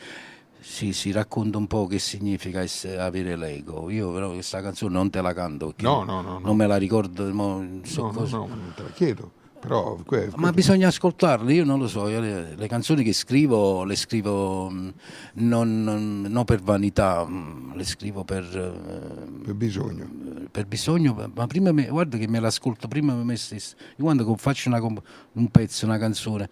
Sì, 0.58 0.94
si 0.94 1.12
racconta 1.12 1.58
un 1.58 1.66
po' 1.66 1.86
che 1.86 1.98
significa 1.98 2.60
essere, 2.60 2.98
avere 3.00 3.36
l'ego. 3.36 3.90
Io 3.90 4.12
però 4.12 4.32
questa 4.32 4.62
canzone 4.62 4.94
non 4.94 5.10
te 5.10 5.20
la 5.20 5.34
canto 5.34 5.66
perché 5.66 5.84
no, 5.84 6.04
no, 6.04 6.22
no, 6.22 6.38
non 6.38 6.56
me 6.56 6.66
la 6.66 6.76
ricordo. 6.76 7.24
So 7.26 7.32
no, 7.32 8.10
no, 8.12 8.26
no, 8.26 8.46
non 8.46 8.72
te 8.74 8.82
la 8.82 8.90
chiedo. 8.90 9.32
Però, 9.66 9.96
que- 10.06 10.30
Ma 10.36 10.52
bisogna 10.52 10.86
ascoltarle, 10.86 11.52
io 11.52 11.64
non 11.64 11.80
lo 11.80 11.88
so, 11.88 12.06
le, 12.06 12.54
le, 12.54 12.68
canzoni 12.68 13.02
che 13.02 13.12
scrivo 13.12 13.82
le 13.82 13.96
scrivo 13.96 14.70
mm, 14.70 14.88
non, 15.34 15.82
non, 15.82 16.20
non 16.28 16.44
per 16.44 16.60
vanità, 16.60 17.26
mm, 17.26 17.74
le 17.74 17.84
scrivo 17.84 18.22
per, 18.22 18.44
eh, 18.44 19.42
per 19.42 19.54
bisogno. 19.54 20.08
Per 20.52 20.66
bisogno, 20.66 21.32
ma 21.34 21.48
prima 21.48 21.72
me, 21.72 21.88
guarda 21.88 22.16
che 22.16 22.28
me 22.28 22.38
l'ascolto 22.38 22.86
prima 22.86 23.12
me 23.14 23.34
stesso. 23.34 23.74
Io 23.96 24.04
quando 24.04 24.36
faccio 24.36 24.68
una, 24.68 24.80
un 24.80 25.48
pezzo, 25.50 25.84
una 25.84 25.98
canzone, 25.98 26.44
eh, 26.44 26.48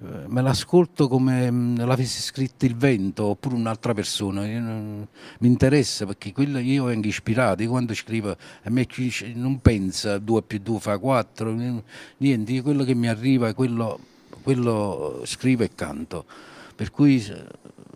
me 0.00 0.42
l'ascolto 0.42 1.08
come 1.08 1.50
mm, 1.50 1.76
l'avessi 1.78 2.22
scritto 2.22 2.64
il 2.64 2.76
vento 2.76 3.26
oppure 3.26 3.56
un'altra 3.56 3.94
persona. 3.94 4.46
Non, 4.46 5.06
mi 5.40 5.48
interessa 5.48 6.06
perché 6.06 6.32
quello 6.32 6.58
io 6.58 6.84
vengo 6.84 7.08
ispirato. 7.08 7.62
Io 7.62 7.70
quando 7.70 7.94
scrivo 7.94 8.30
a 8.30 8.70
me 8.70 8.86
non 9.34 9.60
pensa 9.60 10.18
2 10.18 10.42
più 10.42 10.60
2 10.60 10.78
fa 10.78 10.98
4, 10.98 11.82
niente, 12.18 12.52
io 12.52 12.62
quello 12.62 12.84
che 12.84 12.94
mi 12.94 13.08
arriva, 13.08 13.52
quello, 13.54 13.98
quello 14.42 15.22
scrivo 15.24 15.64
e 15.64 15.70
canto. 15.74 16.24
Per 16.76 16.92
cui 16.92 17.20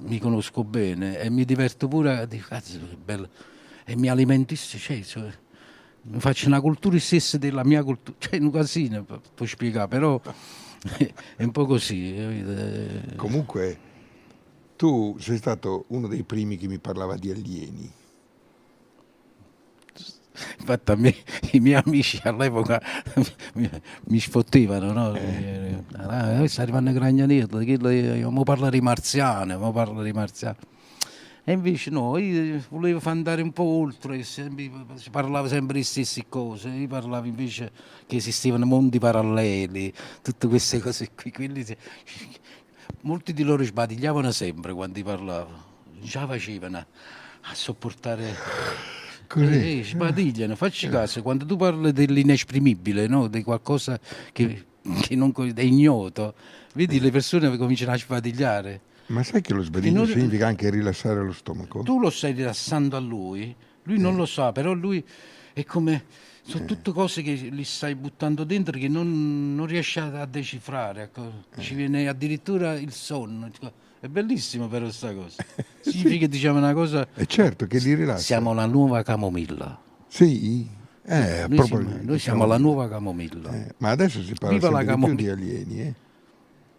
mi 0.00 0.18
conosco 0.18 0.64
bene 0.64 1.20
e 1.20 1.30
mi 1.30 1.44
diverto 1.44 1.86
pure, 1.86 2.26
dico, 2.26 2.46
cazzo 2.48 2.78
che 2.78 2.96
bello, 3.02 3.28
e 3.84 3.96
mi 3.96 4.08
alimento, 4.08 4.56
cioè, 4.56 5.02
cioè, 5.02 5.30
faccio 6.18 6.48
una 6.48 6.60
cultura 6.60 6.98
stessa 6.98 7.38
della 7.38 7.64
mia 7.64 7.84
cultura, 7.84 8.16
cioè 8.20 8.40
un 8.40 8.50
casino, 8.50 9.04
puoi 9.04 9.48
spiegare, 9.48 9.86
però 9.86 10.20
è 11.36 11.42
un 11.42 11.50
po' 11.52 11.66
così. 11.66 13.14
Comunque, 13.16 13.78
tu 14.76 15.16
sei 15.18 15.36
stato 15.36 15.84
uno 15.88 16.08
dei 16.08 16.22
primi 16.24 16.56
che 16.56 16.66
mi 16.66 16.78
parlava 16.78 17.16
di 17.16 17.30
alieni. 17.30 17.92
Infatti 20.58 20.90
a 20.90 20.96
me 20.96 21.14
i 21.52 21.60
miei 21.60 21.80
amici 21.84 22.18
all'epoca 22.24 22.80
mi, 23.54 23.68
mi 24.06 24.18
sfottevano, 24.18 24.92
no? 24.92 25.14
Eh. 25.14 25.84
Ah, 25.96 26.46
sta 26.48 26.62
arrivando 26.62 26.90
Gragnanetto, 26.90 27.58
mi 27.58 28.44
parla 28.44 28.70
di 28.70 28.80
marziano, 28.80 29.58
mi 29.58 29.72
parla 29.72 30.02
di 30.02 30.12
marziano. 30.12 30.56
E 31.44 31.52
invece 31.52 31.90
no, 31.90 32.16
io 32.18 32.62
volevo 32.68 33.00
andare 33.10 33.42
un 33.42 33.52
po' 33.52 33.64
oltre, 33.64 34.22
si 34.22 35.10
parlava 35.10 35.48
sempre 35.48 35.78
di 35.78 35.82
stesse 35.82 36.26
cose, 36.28 36.68
io 36.68 36.86
parlavo 36.86 37.26
invece 37.26 37.72
che 38.06 38.16
esistevano 38.16 38.64
mondi 38.64 39.00
paralleli, 39.00 39.92
tutte 40.22 40.46
queste 40.46 40.78
cose 40.78 41.10
qui. 41.16 41.32
Quindi, 41.32 41.66
molti 43.00 43.32
di 43.32 43.42
loro 43.42 43.64
sbadigliavano 43.64 44.30
sempre 44.30 44.72
quando 44.72 45.02
parlavo, 45.02 45.50
già 46.00 46.26
facevano 46.28 46.78
a 46.78 47.54
sopportare... 47.54 48.36
Così. 49.26 49.80
Eh, 49.80 49.84
sbadigliano, 49.84 50.54
facci 50.54 50.88
caso, 50.88 51.22
quando 51.22 51.44
tu 51.46 51.56
parli 51.56 51.90
dell'inesprimibile, 51.90 53.06
no? 53.08 53.26
di 53.28 53.42
qualcosa 53.42 53.98
che, 54.30 54.66
che 55.00 55.16
non, 55.16 55.32
è 55.54 55.60
ignoto, 55.62 56.34
vedi 56.74 57.00
le 57.00 57.10
persone 57.10 57.56
cominciano 57.56 57.92
a 57.92 57.98
sbadigliare. 57.98 58.80
Ma 59.12 59.22
sai 59.22 59.42
che 59.42 59.52
lo 59.52 59.62
sbadiglio 59.62 59.98
non... 59.98 60.06
significa 60.06 60.46
anche 60.46 60.70
rilassare 60.70 61.22
lo 61.22 61.32
stomaco? 61.32 61.82
Tu 61.82 62.00
lo 62.00 62.08
stai 62.08 62.32
rilassando 62.32 62.96
a 62.96 63.00
lui, 63.00 63.54
lui 63.82 63.96
eh. 63.96 64.00
non 64.00 64.16
lo 64.16 64.26
sa, 64.26 64.52
però 64.52 64.72
lui 64.72 65.04
è 65.52 65.64
come... 65.64 66.04
Sono 66.44 66.64
eh. 66.64 66.66
tutte 66.66 66.90
cose 66.90 67.22
che 67.22 67.34
gli 67.34 67.62
stai 67.62 67.94
buttando 67.94 68.42
dentro 68.42 68.76
che 68.76 68.88
non, 68.88 69.54
non 69.54 69.64
riesci 69.66 70.00
a, 70.00 70.26
decifrare. 70.26 71.02
Ecco. 71.02 71.44
Eh. 71.54 71.60
Ci 71.60 71.74
viene 71.74 72.08
addirittura 72.08 72.74
il 72.74 72.90
sonno. 72.90 73.48
È 74.00 74.08
bellissimo 74.08 74.66
però 74.66 74.86
questa 74.86 75.14
cosa. 75.14 75.44
Significa 75.80 76.16
che 76.16 76.28
diciamo 76.28 76.58
una 76.58 76.72
cosa... 76.72 77.06
È 77.14 77.24
certo 77.26 77.68
che 77.68 77.78
li 77.78 77.94
rilassa. 77.94 78.24
Siamo 78.24 78.54
la 78.54 78.66
nuova 78.66 79.04
camomilla. 79.04 79.80
Sì? 80.08 80.68
Eh, 81.04 81.46
noi, 81.48 81.64
siamo, 81.64 81.82
noi 81.82 81.92
siamo 81.92 82.12
diciamo 82.12 82.46
la 82.46 82.58
nuova 82.58 82.88
camomilla. 82.88 83.52
Eh, 83.52 83.74
ma 83.76 83.90
adesso 83.90 84.20
si 84.22 84.34
parla 84.34 84.56
Viva 84.56 84.78
sempre 84.78 84.94
di 84.94 85.04
più 85.04 85.14
di 85.14 85.28
alieni, 85.28 85.80
eh? 85.80 85.94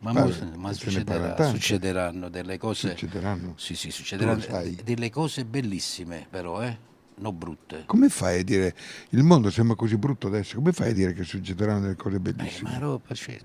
Ma, 0.03 0.11
Parla, 0.11 0.51
ma 0.57 0.73
succederà, 0.73 1.49
succederanno 1.49 2.27
delle 2.27 2.57
cose. 2.57 2.89
Succederanno? 2.89 3.53
Sì, 3.55 3.73
sì, 3.73 3.89
succederanno 3.89 4.43
delle 4.83 5.09
cose 5.09 5.45
bellissime, 5.45 6.27
però, 6.29 6.61
eh? 6.61 6.77
non 7.15 7.37
brutte. 7.37 7.83
Come 7.85 8.09
fai 8.09 8.41
a 8.41 8.43
dire 8.43 8.75
il 9.11 9.23
mondo 9.23 9.49
sembra 9.49 9.77
così 9.77 9.95
brutto 9.95 10.27
adesso? 10.27 10.55
Come 10.55 10.73
fai 10.73 10.89
a 10.89 10.93
dire 10.93 11.13
che 11.13 11.23
succederanno 11.23 11.79
delle 11.79 11.95
cose 11.95 12.19
bellissime? 12.19 12.69
Eh, 12.69 12.73
ma 12.73 12.79
roba, 12.79 13.13
cioè, 13.13 13.39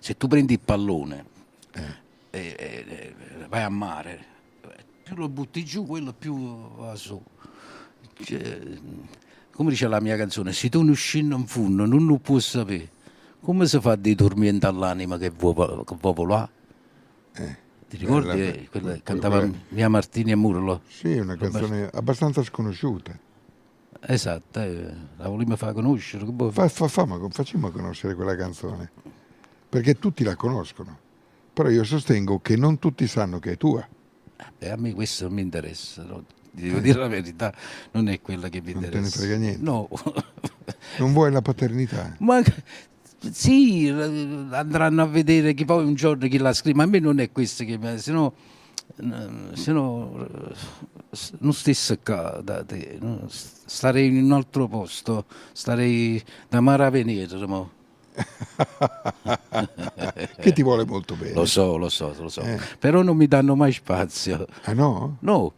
se 0.00 0.16
tu 0.16 0.26
prendi 0.26 0.54
il 0.54 0.60
pallone 0.60 1.24
eh. 1.72 1.94
e, 2.30 2.54
e, 2.58 3.14
vai 3.48 3.62
a 3.62 3.68
mare, 3.68 4.24
più 5.04 5.14
lo 5.14 5.28
butti 5.28 5.64
giù, 5.64 5.86
quello 5.86 6.12
più 6.12 6.74
va 6.74 6.96
su. 6.96 7.22
Cioè, 8.24 8.60
come 9.52 9.70
dice 9.70 9.86
la 9.86 10.00
mia 10.00 10.16
canzone, 10.16 10.52
se 10.52 10.68
tu 10.68 10.82
non 10.82 10.96
scendi 10.96 11.32
in 11.32 11.46
fondo 11.46 11.86
non 11.86 12.06
lo 12.06 12.18
puoi 12.18 12.40
sapere 12.40 12.90
come 13.42 13.66
si 13.66 13.80
fa 13.80 13.96
di 13.96 14.14
dormiente 14.14 14.66
all'anima 14.66 15.18
che 15.18 15.30
vuoi 15.30 15.52
volare? 15.54 16.48
Eh, 17.34 17.56
Ti 17.88 17.96
ricordi 17.96 18.26
la, 18.26 18.34
eh, 18.34 18.68
quella 18.70 18.92
che 18.92 19.02
cantava 19.02 19.38
quella... 19.40 19.56
Mia 19.70 19.88
Martini 19.88 20.30
e 20.30 20.36
Murlo? 20.36 20.82
Sì, 20.86 21.18
una 21.18 21.36
canzone 21.36 21.90
abbastanza 21.92 22.42
sconosciuta. 22.42 23.18
Esatto, 24.04 24.60
eh, 24.60 24.94
la 25.16 25.28
volevo 25.28 25.56
far 25.56 25.72
conoscere. 25.74 26.24
Fa, 26.50 26.68
fa, 26.68 26.88
fa, 26.88 27.06
facciamo 27.30 27.70
conoscere 27.70 28.14
quella 28.14 28.36
canzone, 28.36 28.90
perché 29.68 29.98
tutti 29.98 30.22
la 30.22 30.36
conoscono, 30.36 30.96
però 31.52 31.68
io 31.68 31.82
sostengo 31.82 32.38
che 32.40 32.56
non 32.56 32.78
tutti 32.78 33.06
sanno 33.08 33.40
che 33.40 33.52
è 33.52 33.56
tua. 33.56 33.86
Eh, 34.58 34.68
a 34.68 34.76
me 34.76 34.92
questo 34.92 35.24
non 35.24 35.34
mi 35.34 35.42
interessa, 35.42 36.04
no? 36.04 36.24
devo 36.52 36.78
dire 36.78 36.98
la 36.98 37.08
verità, 37.08 37.52
non 37.92 38.08
è 38.08 38.20
quella 38.20 38.48
che 38.48 38.60
mi 38.60 38.72
interessa. 38.72 39.00
Non 39.00 39.10
te 39.10 39.16
ne 39.16 39.24
frega 39.24 39.36
niente? 39.36 39.62
No. 39.62 39.88
non 40.98 41.12
vuoi 41.12 41.32
la 41.32 41.42
paternità? 41.42 42.14
Ma 42.18 42.40
sì, 43.30 43.88
andranno 44.50 45.02
a 45.02 45.06
vedere 45.06 45.54
chi 45.54 45.64
poi 45.64 45.84
un 45.84 45.94
giorno 45.94 46.26
chi 46.28 46.38
l'ha 46.38 46.52
scritto, 46.52 46.76
ma 46.76 46.82
a 46.84 46.86
me 46.86 46.98
non 46.98 47.20
è 47.20 47.30
questo 47.30 47.64
che 47.64 47.78
mi... 47.78 47.98
Se 47.98 48.12
no, 48.12 48.34
se 49.52 49.72
no 49.72 50.26
non 51.38 51.52
stessi 51.52 51.98
qua 52.02 52.40
da 52.42 52.64
te, 52.64 52.96
no? 53.00 53.26
starei 53.28 54.06
in 54.08 54.24
un 54.24 54.32
altro 54.32 54.66
posto, 54.66 55.26
starei 55.52 56.22
da 56.48 56.60
Mara 56.60 56.90
Venere. 56.90 57.28
Che 60.38 60.52
ti 60.52 60.62
vuole 60.62 60.84
molto 60.84 61.14
bene. 61.14 61.32
Lo 61.32 61.46
so, 61.46 61.76
lo 61.76 61.88
so, 61.88 62.14
lo 62.18 62.28
so. 62.28 62.42
Eh. 62.42 62.58
Però 62.78 63.02
non 63.02 63.16
mi 63.16 63.26
danno 63.26 63.56
mai 63.56 63.72
spazio. 63.72 64.46
Ah 64.64 64.74
no? 64.74 65.16
No. 65.20 65.54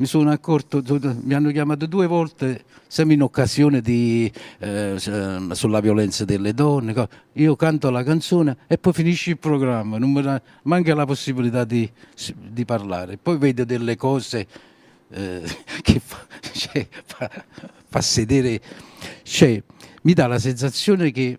Mi 0.00 0.06
sono 0.06 0.30
accorto, 0.30 0.82
mi 1.22 1.34
hanno 1.34 1.50
chiamato 1.50 1.84
due 1.84 2.06
volte, 2.06 2.64
sempre 2.86 3.14
in 3.16 3.22
occasione 3.22 3.82
di, 3.82 4.32
eh, 4.58 4.94
sulla 4.96 5.80
violenza 5.80 6.24
delle 6.24 6.54
donne. 6.54 7.08
Io 7.34 7.54
canto 7.54 7.90
la 7.90 8.02
canzone 8.02 8.56
e 8.66 8.78
poi 8.78 8.94
finisce 8.94 9.30
il 9.30 9.38
programma, 9.38 9.98
non 9.98 10.10
mi 10.10 10.22
manca 10.62 10.94
la 10.94 11.04
possibilità 11.04 11.64
di, 11.64 11.88
di 12.34 12.64
parlare. 12.64 13.18
Poi 13.18 13.36
vedo 13.36 13.64
delle 13.64 13.96
cose 13.96 14.46
eh, 15.10 15.42
che 15.82 16.00
fa, 16.02 16.26
cioè, 16.50 16.88
fa, 17.04 17.30
fa 17.86 18.00
sedere, 18.00 18.58
cioè, 19.22 19.62
mi 20.02 20.14
dà 20.14 20.26
la 20.26 20.38
sensazione 20.38 21.10
che 21.10 21.36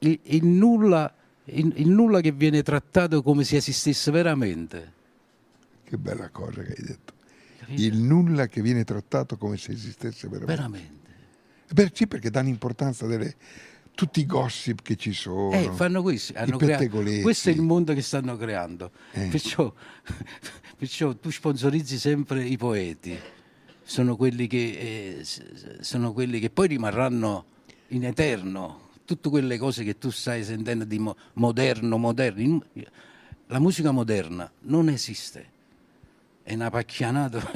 il, 0.00 0.20
il, 0.22 0.44
nulla, 0.44 1.10
il, 1.44 1.72
il 1.76 1.88
nulla 1.88 2.20
che 2.20 2.32
viene 2.32 2.62
trattato 2.62 3.22
come 3.22 3.42
se 3.44 3.56
esistesse 3.56 4.10
veramente 4.10 4.96
che 5.88 5.96
bella 5.96 6.28
cosa 6.28 6.62
che 6.62 6.74
hai 6.76 6.84
detto. 6.84 7.14
Il 7.68 7.96
nulla 7.96 8.46
che 8.46 8.62
viene 8.62 8.84
trattato 8.84 9.36
come 9.36 9.56
se 9.56 9.72
esistesse 9.72 10.28
veramente. 10.28 10.54
Veramente. 10.54 11.10
Beh, 11.72 11.90
sì, 11.92 12.06
perché 12.06 12.30
danno 12.30 12.48
importanza 12.48 13.06
delle, 13.06 13.34
tutti 13.94 14.20
i 14.20 14.26
gossip 14.26 14.82
che 14.82 14.96
ci 14.96 15.12
sono. 15.12 15.52
Eh, 15.52 15.70
fanno 15.72 16.02
questo, 16.02 16.34
hanno 16.36 16.56
creato, 16.56 16.88
questo 17.20 17.48
è 17.50 17.52
il 17.52 17.62
mondo 17.62 17.92
che 17.94 18.02
stanno 18.02 18.36
creando. 18.36 18.90
Eh. 19.12 19.26
Perciò, 19.26 19.72
perciò, 20.76 21.14
tu 21.16 21.30
sponsorizzi 21.30 21.98
sempre 21.98 22.44
i 22.44 22.56
poeti, 22.56 23.18
sono 23.82 24.16
quelli, 24.16 24.46
che, 24.46 25.18
eh, 25.18 25.26
sono 25.80 26.12
quelli 26.12 26.38
che 26.38 26.48
poi 26.48 26.68
rimarranno 26.68 27.44
in 27.88 28.04
eterno. 28.04 28.86
Tutte 29.04 29.30
quelle 29.30 29.56
cose 29.56 29.84
che 29.84 29.96
tu 29.96 30.10
stai 30.10 30.44
sentendo 30.44 30.84
di 30.84 31.02
moderno, 31.34 31.96
moderno. 31.96 32.62
La 33.46 33.58
musica 33.58 33.90
moderna 33.90 34.50
non 34.60 34.90
esiste 34.90 35.56
è 36.48 36.54
una 36.54 36.70
pacchianata, 36.70 37.40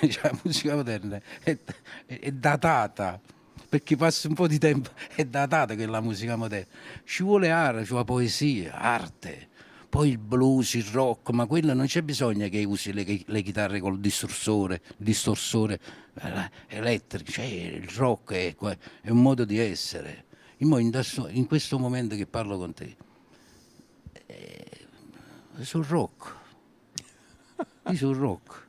cioè, 0.00 0.22
la 0.22 0.38
musica 0.42 0.74
moderna 0.74 1.20
è, 1.44 1.56
è, 2.06 2.32
datata, 2.32 3.20
perché 3.68 3.94
passa 3.94 4.26
un 4.26 4.34
po' 4.34 4.48
di 4.48 4.58
tempo, 4.58 4.90
è 5.14 5.24
datata 5.24 5.76
che 5.76 5.86
la 5.86 6.00
musica 6.00 6.34
moderna. 6.34 6.66
Ci 7.04 7.22
vuole 7.22 7.50
arte, 7.50 7.84
ci 7.84 7.90
vuole 7.90 8.04
poesia, 8.04 8.74
arte. 8.74 9.48
Poi 9.88 10.08
il 10.10 10.18
blues, 10.18 10.74
il 10.74 10.86
rock, 10.86 11.30
ma 11.30 11.46
quello 11.46 11.72
non 11.72 11.86
c'è 11.86 12.02
bisogno 12.02 12.48
che 12.48 12.64
usi 12.64 12.92
le, 12.92 13.22
le 13.24 13.42
chitarre 13.42 13.78
col 13.78 14.00
distorsore, 14.00 14.82
distorsore 14.96 15.78
eh, 16.20 16.50
elettrico, 16.66 17.30
cioè 17.30 17.44
il 17.44 17.88
rock 17.90 18.32
è, 18.32 18.56
è, 19.02 19.10
un 19.10 19.22
modo 19.22 19.44
di 19.44 19.56
essere. 19.56 20.24
In, 20.58 21.46
questo 21.46 21.78
momento 21.78 22.16
che 22.16 22.26
parlo 22.26 22.58
con 22.58 22.74
te, 22.74 22.96
eh, 24.26 24.66
sul 25.60 25.84
rock 25.84 26.35
io 27.88 27.96
sono 27.96 28.12
rock, 28.12 28.66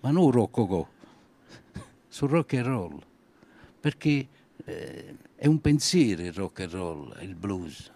ma 0.00 0.10
non 0.10 0.30
rock 0.30 0.86
sul 2.08 2.28
rock 2.28 2.54
and 2.54 2.66
roll, 2.66 3.02
perché 3.80 4.28
eh, 4.64 5.16
è 5.34 5.46
un 5.46 5.60
pensiero 5.60 6.22
il 6.22 6.32
rock 6.32 6.60
and 6.60 6.70
roll, 6.70 7.16
il 7.22 7.34
blues, 7.34 7.90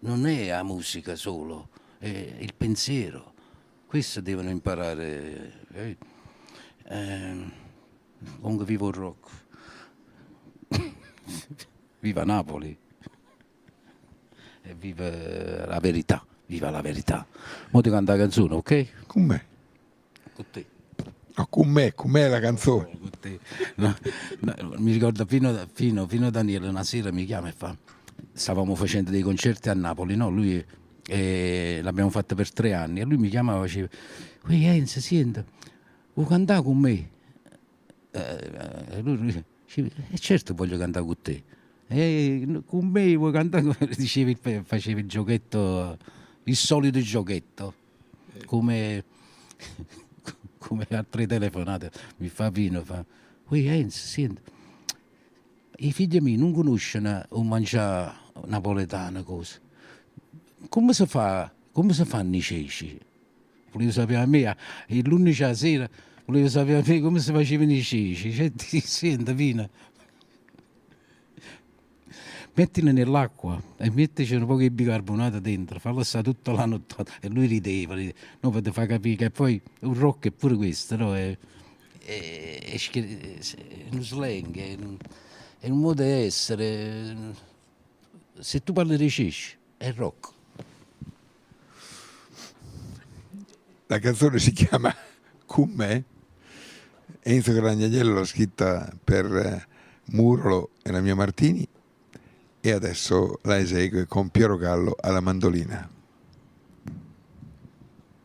non 0.00 0.26
è 0.26 0.48
la 0.48 0.62
musica 0.62 1.16
solo, 1.16 1.68
è 1.98 2.06
il 2.06 2.54
pensiero. 2.54 3.32
Questo 3.86 4.20
devono 4.20 4.50
imparare. 4.50 5.66
Eh, 5.72 5.96
eh, 6.84 7.52
comunque 8.40 8.66
vivo 8.66 8.88
il 8.88 8.94
rock. 8.94 9.30
viva 12.00 12.24
Napoli 12.24 12.76
e 14.62 14.74
viva 14.74 15.66
la 15.66 15.78
verità, 15.80 16.24
viva 16.46 16.70
la 16.70 16.80
verità. 16.80 17.26
Mo 17.70 17.80
ti 17.80 17.90
canta 17.90 18.12
la 18.12 18.18
canzone, 18.18 18.54
ok? 18.54 19.06
Con 19.06 19.22
me 19.24 19.50
con 20.34 20.44
te. 20.50 20.66
No, 21.36 21.46
con 21.46 21.68
me, 21.68 21.92
con 21.94 22.10
me 22.10 22.28
la 22.28 22.40
canzone. 22.40 22.98
No, 23.76 23.96
no, 24.40 24.74
mi 24.78 24.92
ricordo 24.92 25.24
fino, 25.24 25.66
fino, 25.72 26.06
fino, 26.06 26.26
a 26.26 26.30
Daniele 26.30 26.68
una 26.68 26.84
sera 26.84 27.10
mi 27.10 27.24
chiama 27.24 27.48
e 27.48 27.52
fa, 27.52 27.74
stavamo 28.32 28.74
facendo 28.74 29.10
dei 29.10 29.22
concerti 29.22 29.70
a 29.70 29.74
Napoli, 29.74 30.14
no? 30.14 30.28
Lui 30.28 30.62
eh, 31.06 31.80
l'abbiamo 31.82 32.10
fatto 32.10 32.34
per 32.34 32.52
tre 32.52 32.74
anni 32.74 33.00
e 33.00 33.04
lui 33.04 33.16
mi 33.16 33.28
chiamava 33.28 33.64
e 33.64 33.68
faceva, 33.68 33.88
Ui 34.48 34.64
Enzo, 34.66 35.00
senta, 35.00 35.44
vuoi 36.12 36.26
cantare 36.26 36.62
con 36.62 36.78
me? 36.78 37.10
Eh, 38.10 38.50
eh 38.90 39.00
lui, 39.02 39.16
lui 39.16 39.44
diceva, 39.64 39.88
eh, 40.10 40.18
certo 40.18 40.54
voglio 40.54 40.76
cantare 40.76 41.04
con 41.04 41.16
te. 41.22 41.42
E 41.86 42.62
con 42.66 42.88
me 42.88 43.16
vuoi 43.16 43.32
cantare? 43.32 43.74
Dicevi, 43.96 44.36
facevi 44.64 45.00
il 45.00 45.08
giochetto, 45.08 45.96
il 46.44 46.56
solito 46.56 47.00
giochetto, 47.00 47.74
come 48.44 49.04
come 50.62 50.86
altre 50.90 51.26
telefonate, 51.26 51.90
mi 52.18 52.28
fa 52.28 52.50
vino, 52.50 52.82
fa, 52.84 53.04
ui 53.48 53.66
Enzo, 53.66 54.06
senti, 54.06 54.40
i 55.78 55.92
figli 55.92 56.20
miei 56.20 56.36
non 56.36 56.52
conoscono 56.52 57.24
un 57.30 57.48
mangiare 57.48 58.12
napoletano, 58.46 59.24
cosa. 59.24 59.58
Come 60.68 60.92
si 60.92 61.04
fa, 61.06 61.52
come 61.72 61.92
si 61.92 62.04
fanno 62.04 62.36
i 62.36 62.40
ceci? 62.40 62.98
Volevo 63.72 63.90
sapere 63.90 64.20
a 64.20 64.26
me, 64.26 64.56
lunedì 65.04 65.54
sera, 65.54 65.88
volevo 66.24 66.48
sapere 66.48 66.78
a 66.78 66.82
me 66.86 67.00
come 67.00 67.18
si 67.18 67.32
facevano 67.32 67.72
i 67.72 67.82
ceci. 67.82 68.32
Cioè, 68.32 68.52
ti 68.54 68.80
senti, 68.80 69.32
vino, 69.32 69.68
mettila 72.54 72.92
nell'acqua 72.92 73.60
e 73.78 73.90
mettici 73.90 74.34
un 74.34 74.46
po' 74.46 74.56
di 74.56 74.70
bicarbonato 74.70 75.40
dentro, 75.40 75.78
fallo 75.78 76.02
stare 76.02 76.24
tutta 76.24 76.52
la 76.52 76.66
notte 76.66 77.04
e 77.20 77.28
lui 77.28 77.46
rideva, 77.46 77.94
rideva. 77.94 78.18
no, 78.40 78.50
per 78.50 78.72
far 78.72 78.86
capire 78.86 79.16
che 79.16 79.30
poi 79.30 79.60
un 79.80 79.94
rock 79.94 80.26
è 80.26 80.30
pure 80.30 80.56
questo, 80.56 80.96
no? 80.96 81.16
è, 81.16 81.36
è, 81.98 82.58
è, 82.62 82.76
è 82.76 83.86
uno 83.90 84.02
slang, 84.02 84.56
è 84.56 84.74
un, 84.78 84.96
è 85.58 85.68
un 85.68 85.78
modo 85.78 86.02
di 86.02 86.08
essere. 86.08 87.16
Se 88.38 88.62
tu 88.62 88.72
parli 88.72 88.96
di 88.96 89.08
cesci, 89.08 89.56
è 89.76 89.92
rock. 89.92 90.30
La 93.86 93.98
canzone 93.98 94.38
si 94.38 94.52
chiama 94.52 94.94
Con 95.46 95.70
me. 95.74 96.04
Enzo 97.24 97.52
Gragnagliello 97.52 98.14
l'ha 98.14 98.24
scritta 98.24 98.92
per 99.04 99.26
eh, 99.26 99.66
Murolo 100.06 100.70
e 100.82 100.90
la 100.90 101.00
mia 101.00 101.14
Martini 101.14 101.68
e 102.64 102.70
adesso 102.70 103.40
la 103.42 103.58
esegue 103.58 104.06
con 104.06 104.28
Piero 104.28 104.56
Gallo 104.56 104.96
alla 105.00 105.20
mandolina. 105.20 105.90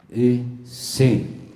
E 0.09 0.45
sì. 0.61 1.46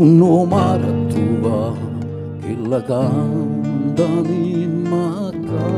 Un 0.00 0.48
mare 0.48 1.06
tua 1.08 1.74
che 2.40 2.56
la 2.66 2.82
canta 2.82 4.02
in 4.02 4.86
macca 4.88 5.68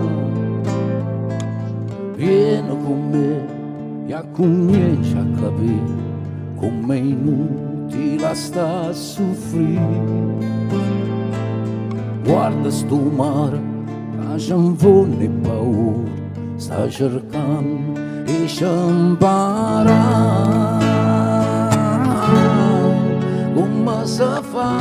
vieni 2.14 2.76
con 2.84 3.10
me 3.10 3.44
e 4.06 4.14
accomincia 4.14 5.18
a 5.18 5.26
capire 5.40 6.10
come 6.54 6.98
inutile 6.98 8.32
sta 8.34 8.90
a 8.90 8.92
soffrire. 8.92 9.80
Guarda 12.22 12.70
sto 12.70 12.96
mare 12.96 13.60
che 14.20 14.36
c'è 14.36 14.54
un 14.54 14.76
fonne 14.76 15.28
paura 15.28 16.08
sta 16.54 16.88
cercando 16.88 17.98
e 18.24 18.46
ci 18.46 18.62
impara 18.62 20.61
come 23.84 24.06
si 24.06 24.22
fa 24.50 24.76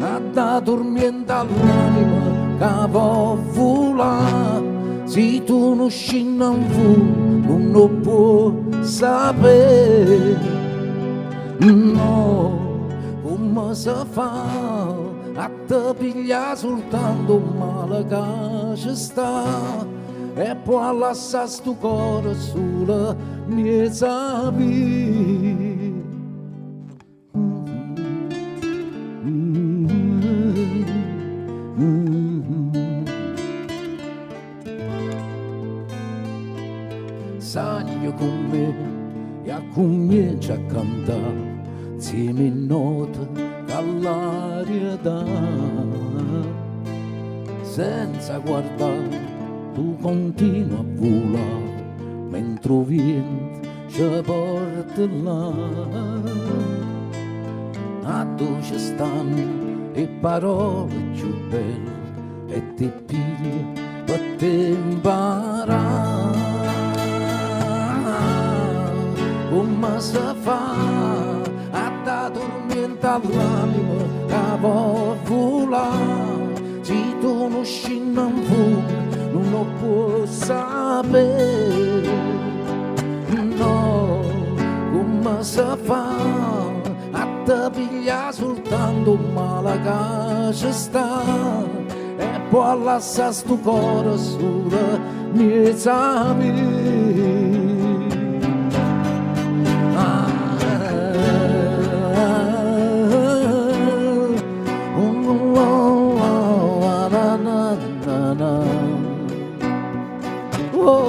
a 0.00 0.20
da 0.32 0.60
dormiente 0.60 1.32
all'anima 1.32 2.56
che 2.58 2.88
può 2.90 3.36
volare 3.52 5.04
se 5.04 5.42
tu 5.44 5.74
non 5.74 5.90
scendi 5.90 6.44
in 6.44 6.64
fu 6.70 7.56
non 7.56 8.00
puoi 8.00 8.84
sapere. 8.84 10.38
No 11.58 12.88
come 13.22 13.74
si 13.74 13.90
fa 14.10 14.32
a 15.34 15.50
te 15.66 15.94
pigliare 15.98 16.56
soltanto 16.56 17.38
male 17.58 18.06
che 18.06 18.76
ci 18.76 18.94
sta. 18.94 19.84
E 20.34 20.54
poi 20.54 20.98
lasciare 20.98 21.48
sto 21.48 21.72
cuore 21.74 22.34
sulla 22.34 23.16
mia 23.46 23.88
vita 24.50 25.55
comincia 39.76 40.54
a 40.54 40.58
cantare 40.72 41.54
insieme 41.92 42.44
in 42.44 42.64
note 42.66 43.28
dall'aria 43.66 44.96
da 44.96 45.24
senza 47.60 48.38
guardare 48.38 49.20
tu 49.74 49.94
continua 50.00 50.78
a 50.78 50.84
volare 50.94 51.84
mentre 52.30 52.72
il 52.72 52.84
vento 52.84 53.68
ci 53.88 54.22
porta 54.24 55.06
là. 55.22 55.52
A 58.02 58.24
dove 58.36 58.78
stanno 58.78 59.90
le 59.92 60.06
parole 60.20 60.94
più 61.12 61.34
belle 61.48 61.92
e 62.48 62.74
ti 62.74 62.90
pigli 63.06 63.64
per 64.04 64.20
te 64.38 64.76
imparare 64.90 66.15
come 69.56 70.00
si 70.00 70.18
fa 70.42 70.60
a 71.70 71.90
da 72.04 72.28
dormiente 72.28 73.06
all'anima 73.06 74.04
che 74.26 74.58
può 74.60 75.16
volare 75.24 76.82
se 76.82 77.18
tu 77.20 77.48
non 77.48 77.64
scendi 77.64 78.20
in 78.20 78.42
fuoco 78.48 78.92
non 79.32 79.50
lo 79.50 79.66
puoi 79.78 80.26
sapere 80.26 82.14
no 83.32 84.20
come 84.92 85.42
si 85.42 85.62
fa 85.84 86.06
a 87.12 87.26
te 87.44 87.70
pigliare 87.72 88.32
soltanto 88.32 89.12
un 89.12 89.32
male 89.32 89.80
che 89.80 90.54
ci 90.54 90.72
sta 90.72 91.22
e 92.18 92.40
poi 92.50 92.82
lasciare 92.82 93.32
sto 93.32 93.56
cuore 93.56 94.16
vita 95.32 96.34
Come 110.86 111.02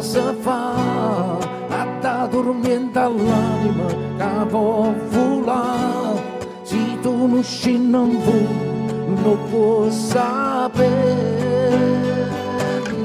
si 0.00 0.20
fa 0.40 1.38
a 1.68 1.86
da 2.00 2.26
dormiente 2.28 2.98
all'anima 2.98 3.86
che 4.16 4.46
può 4.48 4.92
volare 5.10 6.22
se 6.62 6.98
tu 7.00 7.26
non 7.28 7.40
scendi 7.44 7.92
non 7.92 9.38
puoi 9.48 9.92
sapere 9.92 11.46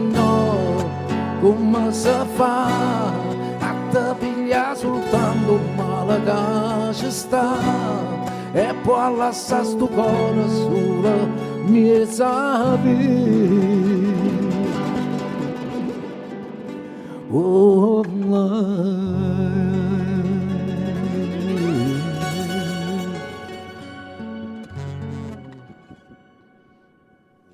no 0.10 0.90
come 1.40 1.92
si 1.92 2.10
fa 2.34 2.66
a 3.60 3.76
te 3.92 4.16
pigliare 4.18 4.76
soltanto 4.76 5.52
un 5.52 5.76
male 5.76 6.24
e 8.54 8.74
poi 8.84 9.16
lasciare 9.18 9.66
sto 9.66 9.88
cuore 9.88 10.48
solo 10.50 11.28
miezza 11.66 12.76
vita 12.76 14.14
Oh, 17.36 18.04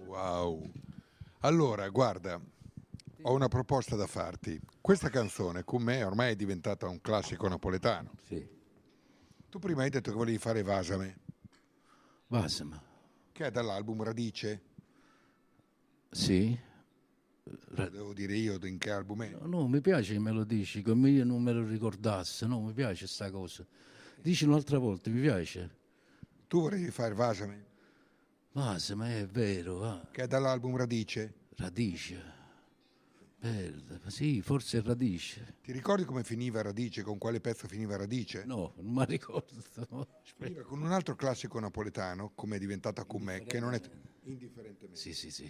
Wow. 0.05 0.69
Allora, 1.39 1.87
guarda, 1.87 2.37
ho 3.21 3.33
una 3.33 3.47
proposta 3.47 3.95
da 3.95 4.05
farti. 4.05 4.59
Questa 4.81 5.07
canzone 5.07 5.63
con 5.63 5.81
me 5.81 6.03
ormai 6.03 6.33
è 6.33 6.35
diventata 6.35 6.89
un 6.89 6.99
classico 6.99 7.47
napoletano. 7.47 8.11
Sì. 8.27 8.58
Tu 9.49 9.57
prima 9.59 9.81
hai 9.81 9.89
detto 9.89 10.11
che 10.11 10.17
volevi 10.17 10.37
fare 10.37 10.61
Vasame, 10.61 11.17
Vasma. 12.27 12.81
che 13.31 13.45
è 13.47 13.51
dall'album 13.51 14.03
Radice. 14.03 14.61
Sì. 16.11 16.57
Lo 17.69 17.89
devo 17.89 18.13
dire 18.13 18.33
io 18.35 18.59
in 18.63 18.77
che 18.77 18.91
album 18.91 19.23
è. 19.23 19.29
No, 19.31 19.47
no, 19.47 19.67
mi 19.67 19.81
piace 19.81 20.13
che 20.13 20.19
me 20.19 20.31
lo 20.31 20.43
dici, 20.43 20.83
come 20.83 21.09
io 21.09 21.25
non 21.25 21.41
me 21.41 21.51
lo 21.51 21.65
ricordassi, 21.65 22.45
no, 22.45 22.61
mi 22.61 22.73
piace 22.73 23.07
sta 23.07 23.31
cosa. 23.31 23.65
Dici 24.21 24.45
un'altra 24.45 24.77
volta, 24.77 25.09
mi 25.09 25.21
piace. 25.21 25.77
Tu 26.47 26.61
volevi 26.61 26.91
fare 26.91 27.15
Vasame, 27.15 27.65
Vasma 28.51 29.09
è 29.15 29.25
vero, 29.25 29.77
va. 29.79 30.07
che 30.11 30.23
è 30.23 30.27
dall'album 30.27 30.75
Radice. 30.77 31.33
Radice. 31.55 32.37
Bella, 33.39 33.99
sì, 34.07 34.41
forse 34.41 34.81
radice. 34.81 35.55
Ti 35.61 35.71
ricordi 35.71 36.03
come 36.03 36.25
finiva 36.25 36.61
Radice? 36.61 37.03
Con 37.03 37.17
quale 37.17 37.39
pezzo 37.39 37.69
finiva 37.69 37.95
Radice? 37.95 38.43
No, 38.43 38.73
non 38.75 38.93
mi 38.93 39.05
ricordo. 39.05 39.55
Finiva 40.37 40.63
con 40.63 40.81
un 40.81 40.91
altro 40.91 41.15
classico 41.15 41.57
napoletano, 41.57 42.33
come 42.35 42.57
è 42.57 42.59
diventata 42.59 43.05
con 43.05 43.21
me, 43.21 43.43
che 43.43 43.61
non 43.61 43.73
è 43.73 43.81
indifferentemente. 44.23 44.99
Sì, 44.99 45.13
sì, 45.13 45.31
sì. 45.31 45.49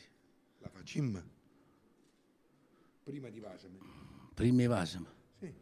La 0.60 0.70
Facim. 0.70 1.24
Prima 3.04 3.30
di 3.30 3.40
Vasame. 3.40 3.78
Primi 4.36 4.68
Vasma. 4.68 5.12
Sì. 5.40 5.54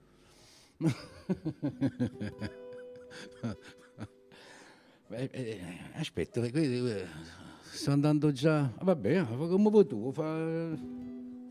Eh, 5.09 5.30
eh, 5.32 5.61
aspetta, 5.93 6.43
eh, 6.43 7.07
sto 7.61 7.91
andando 7.91 8.34
già. 8.34 8.73
ah, 8.75 8.84
Vabbè, 8.84 9.25
come 9.25 9.69
vuoi 9.69 9.88
tu. 9.88 10.11
Fa... 10.11 10.75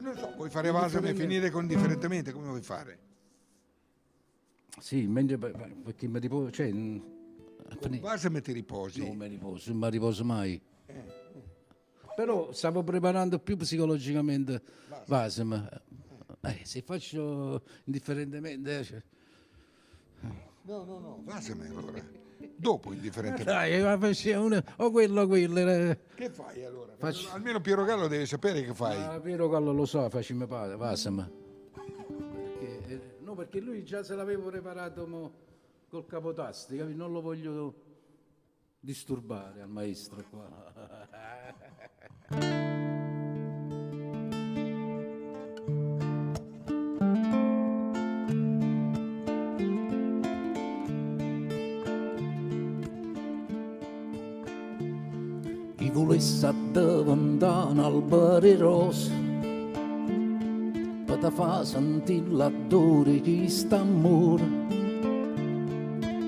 Non 0.07 0.17
so, 0.17 0.33
vuoi 0.37 0.51
fare 0.51 0.71
Vasame 0.71 1.09
e 1.11 1.15
finire 1.15 1.51
con 1.51 1.63
indifferentemente? 1.63 2.31
Come 2.31 2.47
vuoi 2.47 2.63
fare? 2.63 2.99
Sì, 4.79 5.05
mentre 5.09 5.37
perché 5.37 6.07
mi 6.07 6.21
riposo. 6.21 6.53
Cioè, 6.53 6.71
Con 6.71 7.99
Vasame 8.01 8.41
ti 8.41 8.53
riposi. 8.53 9.05
non 9.05 9.17
mi 9.17 9.27
riposo, 9.27 9.71
non 9.73 9.81
mi 9.81 9.91
riposo 9.91 10.25
mai. 10.25 10.61
Però 12.15 12.53
stavo 12.53 12.85
preparando 12.85 13.41
più 13.41 13.57
psicologicamente 13.57 14.63
Vasem. 15.07 15.69
Eh, 16.41 16.61
se 16.62 16.83
faccio 16.83 17.62
indifferentemente. 17.85 18.78
eh, 18.78 18.85
cioè- 18.85 19.03
No, 20.20 20.85
no, 20.85 20.99
no. 21.01 21.20
Vasame 21.24 21.66
allora. 21.66 22.01
Dopo 22.59 22.93
indifferentemente. 22.93 23.45
Dai, 23.53 23.83
ma 23.83 23.99
faccio 23.99 24.41
una- 24.43 24.63
o 24.77 24.91
quello 24.91 25.27
quello. 25.27 25.59
eh. 25.59 25.99
Che 26.15 26.31
fai 26.31 26.65
allora? 26.65 26.95
Faccio- 26.97 27.31
Almeno 27.33 27.61
Piero 27.61 27.85
Gallo 27.85 28.09
deve 28.09 28.27
sapere 28.27 28.63
che 28.65 28.75
fai. 28.75 28.99
Ma 28.99 29.21
Piero 29.21 29.49
Gallo 29.49 29.73
lo 29.73 29.85
sa, 29.87 30.09
facciamo 30.09 30.47
padre, 30.47 30.77
Vasem. 30.77 31.31
Perché, 31.73 32.87
eh, 32.87 33.01
no, 33.21 33.35
perché 33.35 33.61
lui 33.61 33.85
già 33.85 34.03
se 34.03 34.15
l'avevo 34.15 34.49
preparato 34.49 35.07
mo, 35.07 35.33
col 35.89 36.07
capotasti, 36.07 36.77
capi? 36.79 36.95
non 36.95 37.13
lo 37.13 37.21
voglio 37.21 37.75
disturbare 38.81 39.61
al 39.63 39.69
maestro 39.69 40.23
qua. 40.31 40.65
Chi 55.87 55.93
volesse 55.93 56.53
diventare 56.73 57.71
un 57.71 57.79
albero 57.79 58.59
rosa 58.59 59.13
per 61.05 61.17
te 61.19 61.31
fa 61.31 61.65
sentire 61.65 62.27
l'odore 62.29 63.21
che 63.21 63.49
sta 63.49 63.79
amore 63.79 64.43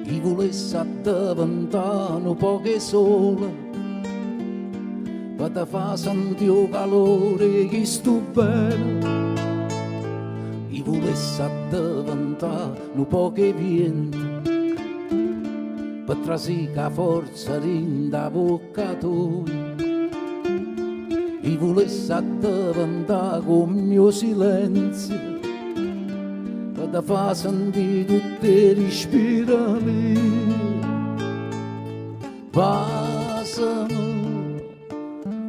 chi 0.04 0.20
volesse 0.20 0.86
diventare 1.02 2.22
un 2.22 2.36
poco 2.36 2.78
sole 2.78 3.52
per 5.36 5.50
te 5.50 5.66
fa 5.66 5.96
sentire 5.96 6.60
il 6.60 6.70
calore 6.70 7.66
che 7.66 7.84
sto 7.84 8.22
bene 8.32 9.34
chi 10.68 10.82
volesse 10.82 11.50
diventare 11.68 12.80
un 12.94 13.06
poco 13.08 13.42
vento 13.42 14.27
per 16.08 16.16
trasica 16.24 16.88
forza 16.88 17.58
rinda 17.58 18.30
bocca 18.30 18.94
tua. 18.94 19.44
E 21.42 21.56
volesse 21.58 22.22
diventare 22.40 23.42
con 23.44 23.72
mio 23.72 24.10
silenzio 24.10 25.36
per 26.72 26.88
te 26.88 27.02
fa 27.02 27.34
sentire 27.34 28.06
tutte 28.06 28.72
respirami 28.72 30.18
passami 32.50 33.96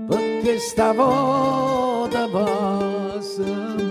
perché 0.08 0.58
stavolta 0.58 2.28
passami 2.28 3.89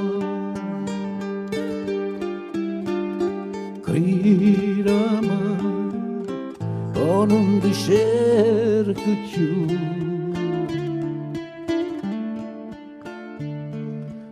o 7.18 7.24
non 7.24 7.58
ti 7.60 7.72
cerco 7.72 9.10
più 9.28 9.66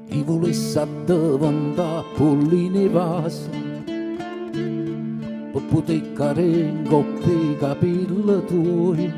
chi 0.08 0.22
volesse 0.22 0.86
diventare 1.04 2.04
polline 2.14 2.88
vasa 2.88 3.50
per 5.52 5.62
poter 5.68 6.12
cadere 6.12 6.82
coppia 6.88 7.32
i 7.32 7.56
capelli 7.58 8.44
tuoi 8.46 9.12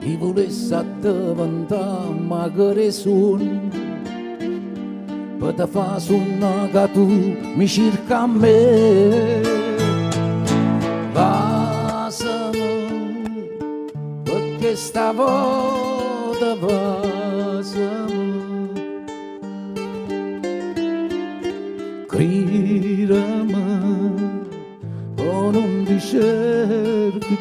chi 0.00 0.16
volesse 0.16 0.84
diventare 1.00 2.18
magari 2.26 2.90
suoni 2.90 3.70
per 5.38 5.54
te 5.54 5.66
fa 5.68 5.98
suonare 6.00 6.70
che 6.72 6.90
tu 6.92 7.06
mi 7.54 7.68
cerca 7.68 8.22
a 8.22 8.26
me 8.26 9.53
perché 14.74 14.76
stavolta 14.76 16.56
vasami 16.56 18.02
cridami 22.08 23.52
o 25.16 25.50
non 25.50 25.84
ti 25.84 26.00
cerchi 26.00 27.36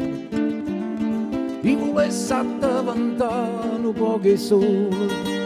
Chi 1.60 1.74
volesse 1.74 2.44
diventare 2.58 3.82
un 3.82 3.92
poco 3.92 4.36
sole. 4.36 5.38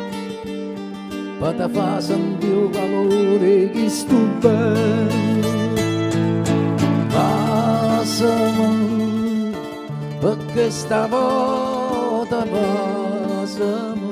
Per 1.39 1.55
te 1.55 1.69
fa 1.69 2.01
sentire 2.01 2.55
il 2.55 2.71
calore 2.71 3.71
di 3.71 3.89
sto 3.89 4.17
bene 4.41 5.43
Passami 7.09 8.53
perché 10.21 10.71
stavolta 10.71 12.47
passami 12.47 14.04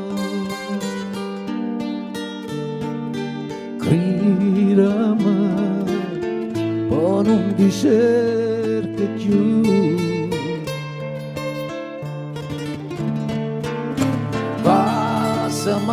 non 7.23 7.55
ti 7.55 7.71
cerchi 7.71 9.07
più 9.17 9.61
passami 14.63 15.93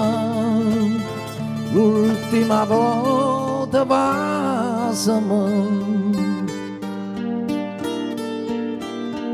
l'ultima 1.72 2.64
volta 2.64 3.86
passami 3.86 5.38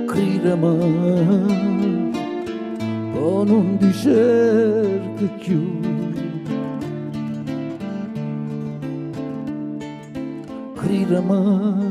cridami 0.05 2.11
poi 3.13 3.45
non 3.45 3.77
ti 3.79 3.93
cerchi 3.93 5.29
più 5.39 5.79
cridami 10.75 11.84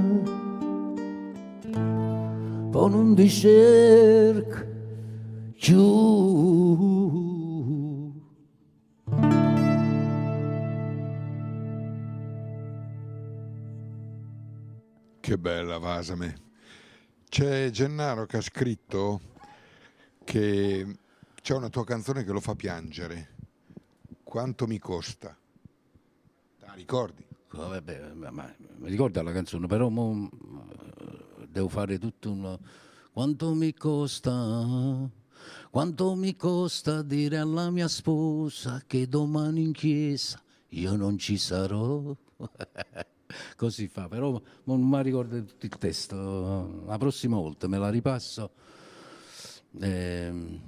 ti 3.15 3.31
cerchi 3.31 4.73
più 5.59 6.23
Che 15.21 15.39
bella 15.39 15.79
Vasame. 15.79 16.35
C'è 17.31 17.71
Gennaro 17.71 18.27
che 18.27 18.37
ha 18.37 18.41
scritto 18.43 19.21
che 20.23 20.99
c'è 21.41 21.55
una 21.55 21.71
tua 21.71 21.85
canzone 21.85 22.25
che 22.25 22.33
lo 22.33 22.41
fa 22.41 22.55
piangere. 22.55 23.35
Quanto 24.23 24.67
mi 24.67 24.79
costa? 24.79 25.35
La 26.61 26.75
ricordi? 26.75 27.25
Vabbè, 27.53 28.13
ma, 28.13 28.31
ma- 28.31 28.55
mi 28.77 28.91
ricorda 28.91 29.23
la 29.23 29.33
canzone, 29.33 29.67
però 29.67 29.89
mo, 29.89 30.29
devo 31.55 31.69
fare 31.69 31.99
tutto 31.99 32.33
un... 32.33 32.59
Quanto 33.13 33.55
mi 33.55 33.73
costa? 33.73 35.09
Quanto 35.71 36.15
mi 36.17 36.35
costa 36.35 37.03
dire 37.03 37.39
alla 37.39 37.71
mia 37.71 37.87
sposa 37.87 38.83
che 38.85 39.07
domani 39.09 39.63
in 39.63 39.73
chiesa 39.73 40.43
io 40.71 40.97
non 40.97 41.17
ci 41.17 41.39
sarò? 41.39 42.15
Così 43.57 43.87
fa, 43.87 44.09
però 44.09 44.41
non 44.65 44.83
mi 44.83 45.03
ricordo 45.03 45.45
tutto 45.45 45.67
il 45.67 45.79
testo. 45.79 46.83
La 46.87 46.99
prossima 46.99 47.37
volta 47.37 47.69
me 47.69 47.79
la 47.79 47.89
ripasso. 47.89 48.51
Ehm, 49.81 50.61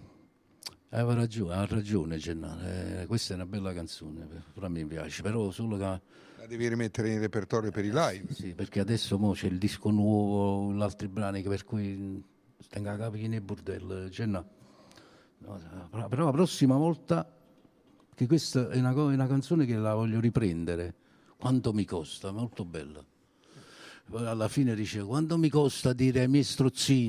aveva 0.90 1.14
ragione, 1.14 1.54
ha 1.54 1.66
ragione 1.66 2.16
Gennaro, 2.16 2.60
eh, 2.64 3.06
questa 3.06 3.32
è 3.32 3.36
una 3.36 3.46
bella 3.46 3.72
canzone, 3.72 4.24
però 4.54 4.68
mi 4.68 4.86
piace, 4.86 5.22
però 5.22 5.50
solo 5.50 5.76
che... 5.76 6.00
La 6.46 6.52
devi 6.52 6.68
rimettere 6.68 7.10
in 7.10 7.18
repertorio 7.18 7.72
per 7.72 7.84
i 7.84 7.90
live. 7.90 8.32
Sì, 8.32 8.54
perché 8.54 8.78
adesso 8.78 9.18
mo 9.18 9.32
c'è 9.32 9.48
il 9.48 9.58
disco 9.58 9.90
nuovo, 9.90 10.72
gli 10.72 10.80
altri 10.80 11.08
brani 11.08 11.42
che 11.42 11.48
per 11.48 11.64
cui 11.64 12.22
tenga 12.68 12.92
a 12.92 12.96
capo 12.96 13.16
nei 13.16 13.40
bordello, 13.40 14.08
cioè 14.10 14.26
no. 14.26 14.48
No, 15.38 15.60
però- 16.08 16.26
la 16.26 16.30
prossima 16.30 16.76
volta, 16.76 17.28
che 18.14 18.26
questa 18.28 18.68
è 18.68 18.78
una, 18.78 18.92
una 18.92 19.26
canzone 19.26 19.66
che 19.66 19.74
la 19.74 19.94
voglio 19.94 20.20
riprendere, 20.20 20.94
quanto 21.36 21.72
mi 21.72 21.84
costa, 21.84 22.30
molto 22.30 22.64
bella. 22.64 23.04
Poi 24.08 24.24
alla 24.24 24.46
fine 24.46 24.76
dice, 24.76 25.02
quanto 25.02 25.36
mi 25.38 25.48
costa 25.48 25.92
dire 25.92 26.20
ai 26.20 26.28
miei 26.28 26.44
strozzini 26.44 27.02